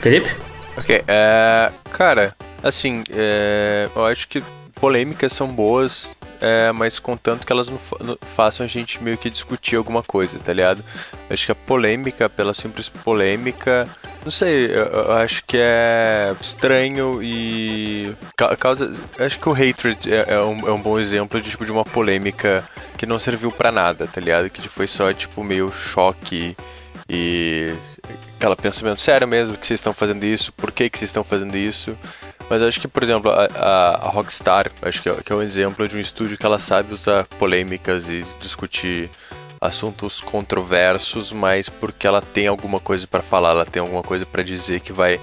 Felipe? 0.00 0.28
Ok, 0.76 1.02
é. 1.06 1.70
Cara, 1.92 2.34
assim, 2.62 3.04
é, 3.10 3.88
eu 3.94 4.04
acho 4.06 4.28
que 4.28 4.42
polêmicas 4.74 5.32
são 5.32 5.48
boas, 5.48 6.10
é, 6.40 6.72
mas 6.72 6.98
contanto 6.98 7.46
que 7.46 7.52
elas 7.52 7.68
não, 7.68 7.78
fa- 7.78 7.96
não 8.00 8.16
façam 8.34 8.64
a 8.64 8.68
gente 8.68 9.02
meio 9.02 9.16
que 9.18 9.28
discutir 9.30 9.76
alguma 9.76 10.02
coisa, 10.02 10.38
tá 10.38 10.52
ligado? 10.52 10.84
Acho 11.30 11.46
que 11.46 11.52
a 11.52 11.54
polêmica, 11.54 12.28
pela 12.28 12.52
simples 12.54 12.88
polêmica, 12.88 13.88
não 14.24 14.30
sei, 14.30 14.66
eu, 14.66 14.84
eu 14.86 15.12
acho 15.12 15.44
que 15.46 15.56
é 15.58 16.34
estranho 16.40 17.20
e. 17.22 18.14
ca- 18.36 18.56
Causa, 18.56 18.92
acho 19.18 19.38
que 19.38 19.48
o 19.48 19.52
Hatred 19.52 20.12
é, 20.12 20.34
é 20.34 20.40
um, 20.40 20.68
é 20.68 20.72
um 20.72 20.80
bom 20.80 20.98
exemplo 20.98 21.40
de, 21.40 21.50
tipo, 21.50 21.64
de 21.64 21.72
uma 21.72 21.84
polêmica 21.84 22.64
que 22.96 23.06
não 23.06 23.18
serviu 23.18 23.50
pra 23.50 23.72
nada, 23.72 24.06
tá 24.06 24.20
ligado? 24.20 24.48
Que 24.50 24.68
foi 24.68 24.86
só, 24.86 25.12
tipo, 25.12 25.42
meio 25.44 25.70
choque 25.72 26.56
E 27.08 27.74
aquela 28.36 28.56
pensamento 28.56 29.00
sério 29.00 29.26
mesmo 29.26 29.56
que 29.56 29.66
vocês 29.66 29.78
estão 29.80 29.92
fazendo 29.92 30.24
isso, 30.24 30.52
por 30.52 30.70
que, 30.72 30.88
que 30.90 30.98
vocês 30.98 31.08
estão 31.08 31.24
fazendo 31.24 31.56
isso. 31.56 31.96
Mas 32.48 32.62
acho 32.62 32.80
que, 32.80 32.88
por 32.88 33.02
exemplo, 33.02 33.30
a, 33.30 33.46
a, 34.02 34.08
Rockstar, 34.10 34.70
acho 34.82 35.02
que 35.02 35.08
é, 35.08 35.14
que 35.14 35.32
é 35.32 35.36
um 35.36 35.42
exemplo 35.42 35.88
de 35.88 35.96
um 35.96 36.00
estúdio 36.00 36.36
que 36.36 36.44
ela 36.44 36.58
sabe 36.58 36.92
usar 36.92 37.24
polêmicas 37.38 38.08
e 38.08 38.24
discutir 38.40 39.10
assuntos 39.60 40.20
controversos, 40.20 41.32
mas 41.32 41.68
porque 41.68 42.06
ela 42.06 42.20
tem 42.20 42.46
alguma 42.46 42.78
coisa 42.78 43.06
para 43.06 43.22
falar, 43.22 43.50
ela 43.50 43.64
tem 43.64 43.80
alguma 43.80 44.02
coisa 44.02 44.26
para 44.26 44.42
dizer 44.42 44.80
que 44.80 44.92
vai 44.92 45.18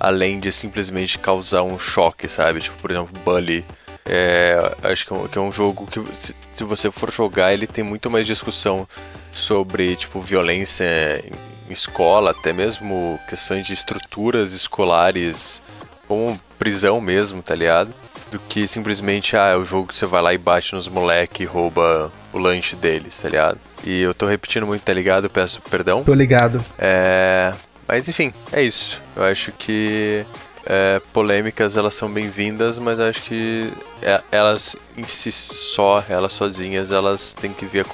além 0.00 0.40
de 0.40 0.50
simplesmente 0.50 1.18
causar 1.18 1.62
um 1.62 1.78
choque, 1.78 2.28
sabe? 2.28 2.60
Tipo, 2.60 2.76
por 2.78 2.90
exemplo, 2.90 3.20
Bully. 3.24 3.64
É, 4.06 4.58
acho 4.82 5.06
que 5.06 5.12
é, 5.14 5.16
um, 5.16 5.28
que 5.28 5.38
é 5.38 5.40
um 5.40 5.50
jogo 5.50 5.86
que, 5.86 5.98
se, 6.14 6.34
se 6.52 6.64
você 6.64 6.90
for 6.90 7.10
jogar, 7.10 7.54
ele 7.54 7.66
tem 7.66 7.82
muito 7.82 8.10
mais 8.10 8.26
discussão 8.26 8.86
sobre, 9.32 9.96
tipo, 9.96 10.20
violência 10.20 11.24
em 11.68 11.72
escola, 11.72 12.32
até 12.32 12.52
mesmo 12.52 13.18
questões 13.28 13.66
de 13.66 13.72
estruturas 13.72 14.52
escolares, 14.52 15.62
como 16.06 16.38
prisão 16.58 17.00
mesmo, 17.00 17.42
tá 17.42 17.54
ligado? 17.54 17.92
Do 18.30 18.38
que 18.38 18.66
simplesmente, 18.66 19.36
ah, 19.36 19.50
é 19.50 19.56
o 19.56 19.64
jogo 19.64 19.88
que 19.88 19.94
você 19.94 20.06
vai 20.06 20.22
lá 20.22 20.34
e 20.34 20.38
bate 20.38 20.74
nos 20.74 20.88
moleque 20.88 21.42
e 21.42 21.46
rouba 21.46 22.10
o 22.32 22.38
lanche 22.38 22.74
deles, 22.74 23.18
tá 23.18 23.28
ligado? 23.28 23.58
E 23.84 24.00
eu 24.00 24.14
tô 24.14 24.26
repetindo 24.26 24.66
muito, 24.66 24.82
tá 24.82 24.92
ligado? 24.92 25.24
Eu 25.24 25.30
peço 25.30 25.60
perdão. 25.70 26.02
Tô 26.02 26.14
ligado. 26.14 26.64
É. 26.78 27.52
Mas 27.86 28.08
enfim, 28.08 28.32
é 28.52 28.62
isso. 28.62 29.00
Eu 29.14 29.24
acho 29.24 29.52
que 29.52 30.24
é, 30.66 31.00
polêmicas 31.12 31.76
elas 31.76 31.94
são 31.94 32.10
bem-vindas, 32.10 32.78
mas 32.78 32.98
acho 32.98 33.22
que 33.22 33.70
é, 34.00 34.20
elas 34.32 34.74
em 34.96 35.04
si 35.04 35.30
só, 35.30 36.02
elas 36.08 36.32
sozinhas, 36.32 36.90
elas 36.90 37.34
têm 37.34 37.52
que 37.52 37.66
vir 37.66 37.84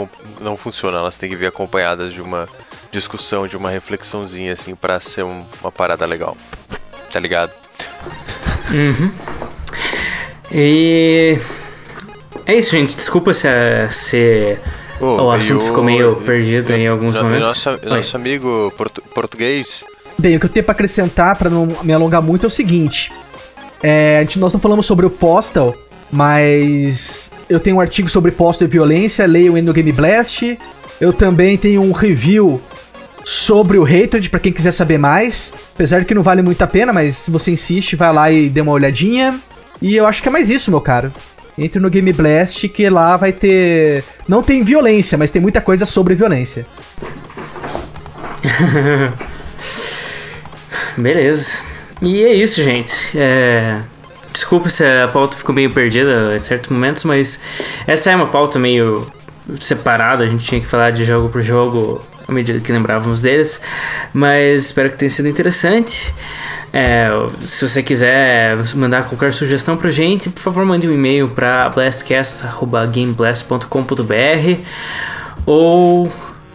não 0.41 0.57
funcionam, 0.57 1.01
elas 1.01 1.19
têm 1.19 1.29
que 1.29 1.37
vir 1.37 1.47
acompanhadas 1.47 2.13
de 2.13 2.23
uma 2.23 2.49
discussão, 2.93 3.47
de 3.47 3.57
uma 3.57 3.71
reflexãozinha 3.71 4.53
assim 4.53 4.75
para 4.75 5.01
ser 5.01 5.25
um, 5.25 5.45
uma 5.61 5.73
parada 5.73 6.07
legal. 6.07 6.37
Tá 7.11 7.19
ligado? 7.19 7.53
Uhum. 8.73 9.11
E 10.53 11.39
é 12.47 12.55
isso, 12.55 12.73
gente. 12.73 12.97
Desculpa 12.97 13.33
se, 13.33 13.49
se 13.91 14.59
oh, 15.01 15.23
o 15.23 15.31
assunto 15.31 15.65
ficou 15.65 15.85
meio 15.85 16.17
perdido 16.17 16.73
em 16.73 16.89
alguns 16.89 17.17
momentos. 17.17 17.65
Nosso, 17.65 17.87
nosso 17.87 18.17
amigo 18.17 18.73
portu 18.77 19.03
português. 19.15 19.85
Bem, 20.19 20.37
o 20.37 20.41
que 20.41 20.47
eu 20.47 20.51
tenho 20.51 20.65
para 20.65 20.73
acrescentar, 20.73 21.37
para 21.37 21.49
não 21.49 21.69
me 21.83 21.93
alongar 21.93 22.21
muito, 22.21 22.45
é 22.45 22.49
o 22.49 22.51
seguinte: 22.51 23.13
é, 23.83 24.19
a 24.19 24.21
gente, 24.23 24.39
nós 24.39 24.53
não 24.53 24.61
falamos 24.61 24.87
sobre 24.87 25.07
o 25.07 25.11
Postal, 25.11 25.77
mas 26.11 27.31
eu 27.49 27.61
tenho 27.61 27.77
um 27.77 27.81
artigo 27.81 28.09
sobre 28.09 28.31
Postal 28.31 28.67
e 28.67 28.71
violência, 28.71 29.27
leio 29.27 29.61
no 29.63 29.73
Game 29.73 29.93
Blast. 29.93 30.59
Eu 31.01 31.13
também 31.13 31.57
tenho 31.57 31.83
um 31.83 31.93
review 31.93 32.61
sobre 33.25 33.79
o 33.79 33.85
Hatred, 33.85 34.29
para 34.29 34.41
quem 34.41 34.53
quiser 34.53 34.73
saber 34.73 34.99
mais. 34.99 35.53
Apesar 35.75 36.01
de 36.01 36.07
que 36.07 36.15
não 36.15 36.23
vale 36.23 36.43
muito 36.43 36.63
a 36.63 36.67
pena, 36.67 36.93
mas 36.93 37.17
se 37.17 37.31
você 37.31 37.51
insiste, 37.51 37.97
vai 37.97 38.13
lá 38.13 38.31
e 38.31 38.49
dê 38.49 38.61
uma 38.61 38.73
olhadinha. 38.73 39.39
E 39.81 39.97
eu 39.97 40.07
acho 40.07 40.23
que 40.23 40.29
é 40.29 40.33
mais 40.33 40.51
isso, 40.51 40.71
meu 40.71 40.81
caro. 40.81 41.13
Entre 41.57 41.81
no 41.81 41.91
Game 41.91 42.13
Blast 42.13 42.69
que 42.69 42.89
lá 42.89 43.17
vai 43.17 43.33
ter. 43.33 44.05
Não 44.29 44.43
tem 44.43 44.63
violência, 44.63 45.19
mas 45.19 45.31
tem 45.31 45.41
muita 45.41 45.61
coisa 45.61 45.87
sobre 45.87 46.15
violência. 46.15 46.67
Beleza. 50.97 51.63
E 52.01 52.23
é 52.23 52.33
isso, 52.33 52.63
gente. 52.63 52.95
É... 53.17 53.81
Desculpa 54.33 54.71
se 54.71 54.85
a 54.85 55.09
pauta 55.09 55.37
ficou 55.37 55.55
meio 55.55 55.71
perdida 55.71 56.35
em 56.37 56.39
certos 56.39 56.71
momentos, 56.71 57.05
mas 57.05 57.41
essa 57.87 58.11
é 58.11 58.17
uma 58.17 58.29
pauta 58.29 58.59
meio 58.59 59.11
separada. 59.61 60.25
A 60.25 60.29
gente 60.29 60.45
tinha 60.45 60.61
que 60.61 60.67
falar 60.67 60.91
de 60.93 61.05
jogo 61.05 61.29
por 61.29 61.43
jogo 61.43 62.01
à 62.31 62.35
medida 62.35 62.61
que 62.61 62.73
lembrávamos 62.73 63.23
deles. 63.23 63.61
Mas 64.13 64.67
espero 64.67 64.91
que 64.91 64.97
tenha 64.97 65.11
sido 65.11 65.29
interessante. 65.29 66.15
É, 66.73 67.09
se 67.47 67.69
você 67.69 67.83
quiser 67.83 68.57
mandar 68.77 69.09
qualquer 69.09 69.35
sugestão 69.35 69.77
pra 69.77 69.91
gente, 69.91 70.31
por 70.31 70.41
favor, 70.41 70.65
mande 70.65 70.89
um 70.89 70.93
e-mail 70.93 71.27
para 71.29 71.69
blastcast.gameblast.com.br 71.69 74.61
ou 75.45 76.09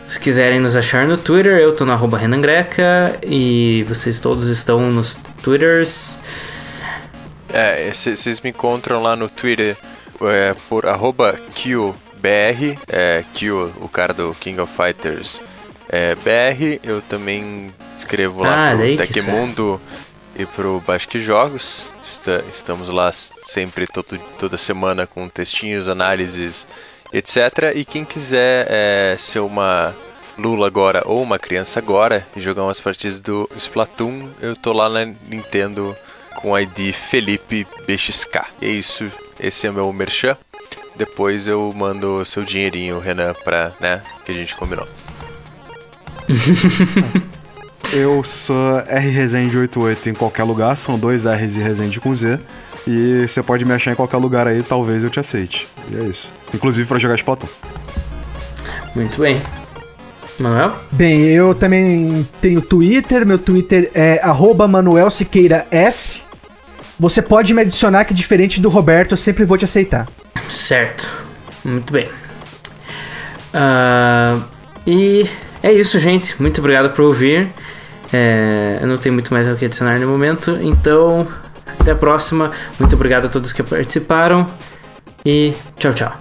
se 0.08 0.18
quiserem 0.20 0.62
nos 0.62 0.76
achar 0.76 1.06
no 1.06 1.18
Twitter, 1.18 1.58
eu 1.58 1.76
tô 1.76 1.84
no 1.84 1.92
arroba 1.92 2.16
Renan 2.18 2.40
Greca 2.40 3.20
e 3.26 3.84
vocês 3.90 4.20
todos 4.20 4.48
estão 4.48 4.80
nos 4.90 5.18
Twitters. 5.44 6.18
É, 7.52 7.92
vocês 7.92 8.40
me 8.40 8.52
encontram 8.52 9.02
lá 9.02 9.16
no 9.16 9.28
Twitter 9.28 9.76
é, 10.22 10.56
por 10.70 10.86
arroba 10.86 11.34
QBR, 11.56 12.78
é, 12.88 13.24
Q, 13.34 13.72
o 13.82 13.90
cara 13.90 14.14
do 14.14 14.36
King 14.40 14.62
of 14.62 14.72
Fighters 14.74 15.40
é, 15.90 16.16
BR. 16.16 16.80
Eu 16.84 17.02
também 17.02 17.74
escrevo 17.98 18.44
lá 18.44 18.72
ah, 18.72 18.76
pro 18.76 18.98
Tecmundo 18.98 19.82
e 20.38 20.46
pro 20.46 20.82
Basque 20.86 21.20
Jogos. 21.20 21.88
estamos 22.52 22.90
lá 22.90 23.12
sempre, 23.12 23.88
todo, 23.88 24.20
toda 24.40 24.58
semana, 24.58 25.08
com 25.08 25.28
textinhos, 25.30 25.88
análises, 25.88 26.68
etc. 27.14 27.74
E 27.76 27.86
quem 27.86 28.04
quiser 28.04 28.68
é, 28.70 29.16
ser 29.18 29.40
uma 29.40 29.96
Lula 30.38 30.68
agora 30.68 31.02
ou 31.06 31.22
uma 31.22 31.40
criança 31.40 31.80
agora 31.80 32.28
e 32.36 32.42
jogar 32.42 32.64
umas 32.64 32.80
partidas 32.80 33.20
do 33.22 33.50
Splatoon, 33.56 34.28
eu 34.42 34.56
tô 34.56 34.74
lá 34.74 34.90
na 34.90 35.06
Nintendo 35.06 35.96
com 36.36 36.52
o 36.52 36.60
ID 36.60 36.94
Felipe 36.94 37.66
BXK. 37.88 38.42
E 38.62 38.66
é 38.66 38.70
isso, 38.70 39.10
esse 39.40 39.66
é 39.66 39.70
o 39.70 39.74
meu 39.74 39.92
merchan. 39.94 40.38
Depois 40.96 41.48
eu 41.48 41.72
mando 41.76 42.26
seu 42.26 42.44
dinheirinho, 42.44 43.00
Renan, 43.00 43.34
pra, 43.44 43.72
né, 43.80 44.02
que 44.26 44.32
a 44.32 44.36
gente 44.36 44.56
combinou. 44.56 44.88
Eu 47.94 48.24
sou 48.24 48.80
R 48.88 49.10
Resende 49.10 49.58
88 49.58 50.10
em 50.10 50.14
qualquer 50.14 50.44
lugar, 50.44 50.78
são 50.78 50.98
dois 50.98 51.26
R's 51.26 51.56
e 51.56 51.62
Resende 51.62 52.00
com 52.00 52.14
Z. 52.14 52.40
E 52.88 53.26
você 53.28 53.42
pode 53.42 53.66
me 53.66 53.74
achar 53.74 53.92
em 53.92 53.96
qualquer 53.96 54.18
lugar 54.18 54.48
aí, 54.48 54.62
talvez 54.64 55.04
eu 55.04 55.10
te 55.10 55.20
aceite. 55.20 55.68
E 55.92 55.98
é 55.98 56.04
isso. 56.04 56.34
Inclusive 56.54 56.88
para 56.88 57.00
jogar 57.00 57.16
Splatoon. 57.16 57.48
Muito 58.96 59.20
bem. 59.20 59.42
Manuel? 60.40 60.74
Bem, 60.92 61.22
eu 61.22 61.56
também 61.56 62.28
tenho 62.42 62.62
Twitter, 62.62 63.26
meu 63.26 63.40
Twitter 63.40 63.90
é 63.94 64.22
@manuelsiqueiraS. 64.68 66.24
Você 67.00 67.22
pode 67.22 67.54
me 67.54 67.62
adicionar 67.62 68.06
que 68.06 68.14
diferente 68.14 68.60
do 68.60 68.70
Roberto, 68.70 69.12
eu 69.12 69.18
sempre 69.18 69.46
vou 69.46 69.58
te 69.58 69.66
aceitar. 69.66 70.08
Certo. 70.50 71.10
Muito 71.64 71.92
bem. 71.92 72.10
Uh, 73.54 74.44
e 74.86 75.28
é 75.66 75.74
isso, 75.74 75.98
gente. 75.98 76.40
Muito 76.40 76.60
obrigado 76.60 76.92
por 76.92 77.06
ouvir. 77.06 77.52
É, 78.14 78.78
eu 78.82 78.88
não 78.88 78.98
tenho 78.98 79.14
muito 79.14 79.34
mais 79.34 79.48
o 79.48 79.56
que 79.56 79.66
adicionar 79.66 80.00
no 80.00 80.08
momento. 80.08 80.60
Então, 80.62 81.28
até 81.80 81.90
a 81.90 81.96
próxima. 81.96 82.52
Muito 82.80 82.96
obrigado 82.96 83.26
a 83.26 83.30
todos 83.30 83.52
que 83.52 83.64
participaram. 83.64 84.48
E 85.26 85.54
tchau, 85.80 85.92
tchau. 85.92 86.16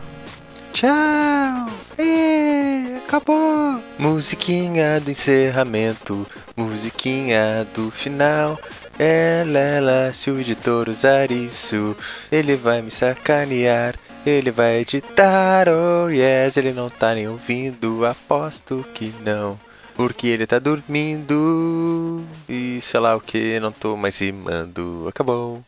Tchau. 0.72 1.66
E, 1.98 2.96
acabou. 3.06 3.78
Musiquinha 3.98 4.98
do 4.98 5.10
encerramento. 5.10 6.26
Musiquinha 6.56 7.66
do 7.74 7.90
final. 7.90 8.58
Ela, 8.98 9.58
ela, 9.58 10.12
se 10.14 10.30
o 10.30 10.40
editor 10.40 10.88
usar 10.88 11.30
isso, 11.30 11.94
ele 12.32 12.56
vai 12.56 12.80
me 12.80 12.90
sacanear. 12.90 13.94
Ele 14.26 14.50
vai 14.50 14.80
editar, 14.80 15.66
oh 15.68 16.08
yes, 16.08 16.56
ele 16.56 16.72
não 16.72 16.88
tá 16.88 17.14
nem 17.14 17.28
ouvindo, 17.28 18.06
aposto 18.06 18.82
que 18.94 19.12
não. 19.20 19.58
Porque 19.94 20.26
ele 20.26 20.46
tá 20.46 20.58
dormindo 20.58 22.22
e 22.48 22.80
sei 22.80 23.00
lá 23.00 23.14
o 23.14 23.20
que, 23.20 23.60
não 23.60 23.70
tô 23.70 23.96
mais 23.96 24.18
rimando. 24.18 25.06
Acabou. 25.08 25.62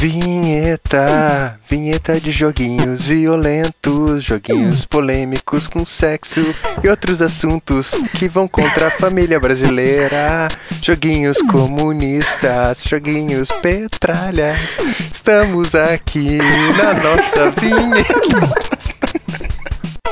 Vinheta, 0.00 1.60
vinheta 1.68 2.18
de 2.18 2.32
joguinhos 2.32 3.06
violentos, 3.06 4.24
joguinhos 4.24 4.86
polêmicos 4.86 5.66
com 5.66 5.84
sexo 5.84 6.40
e 6.82 6.88
outros 6.88 7.20
assuntos 7.20 7.90
que 8.18 8.26
vão 8.26 8.48
contra 8.48 8.88
a 8.88 8.90
família 8.90 9.38
brasileira. 9.38 10.48
Joguinhos 10.80 11.36
comunistas, 11.42 12.82
joguinhos 12.82 13.50
petralhas. 13.60 14.78
Estamos 15.12 15.74
aqui 15.74 16.38
na 16.78 16.94
nossa 16.94 17.50
vinheta. 17.50 18.54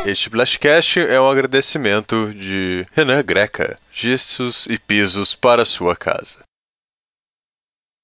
Este 0.04 0.28
Blastcast 0.28 1.00
é 1.00 1.18
um 1.18 1.30
agradecimento 1.30 2.30
de 2.34 2.84
Renan 2.94 3.22
Greca, 3.24 3.78
gestos 3.90 4.66
e 4.68 4.78
pisos 4.78 5.34
para 5.34 5.64
sua 5.64 5.96
casa. 5.96 6.47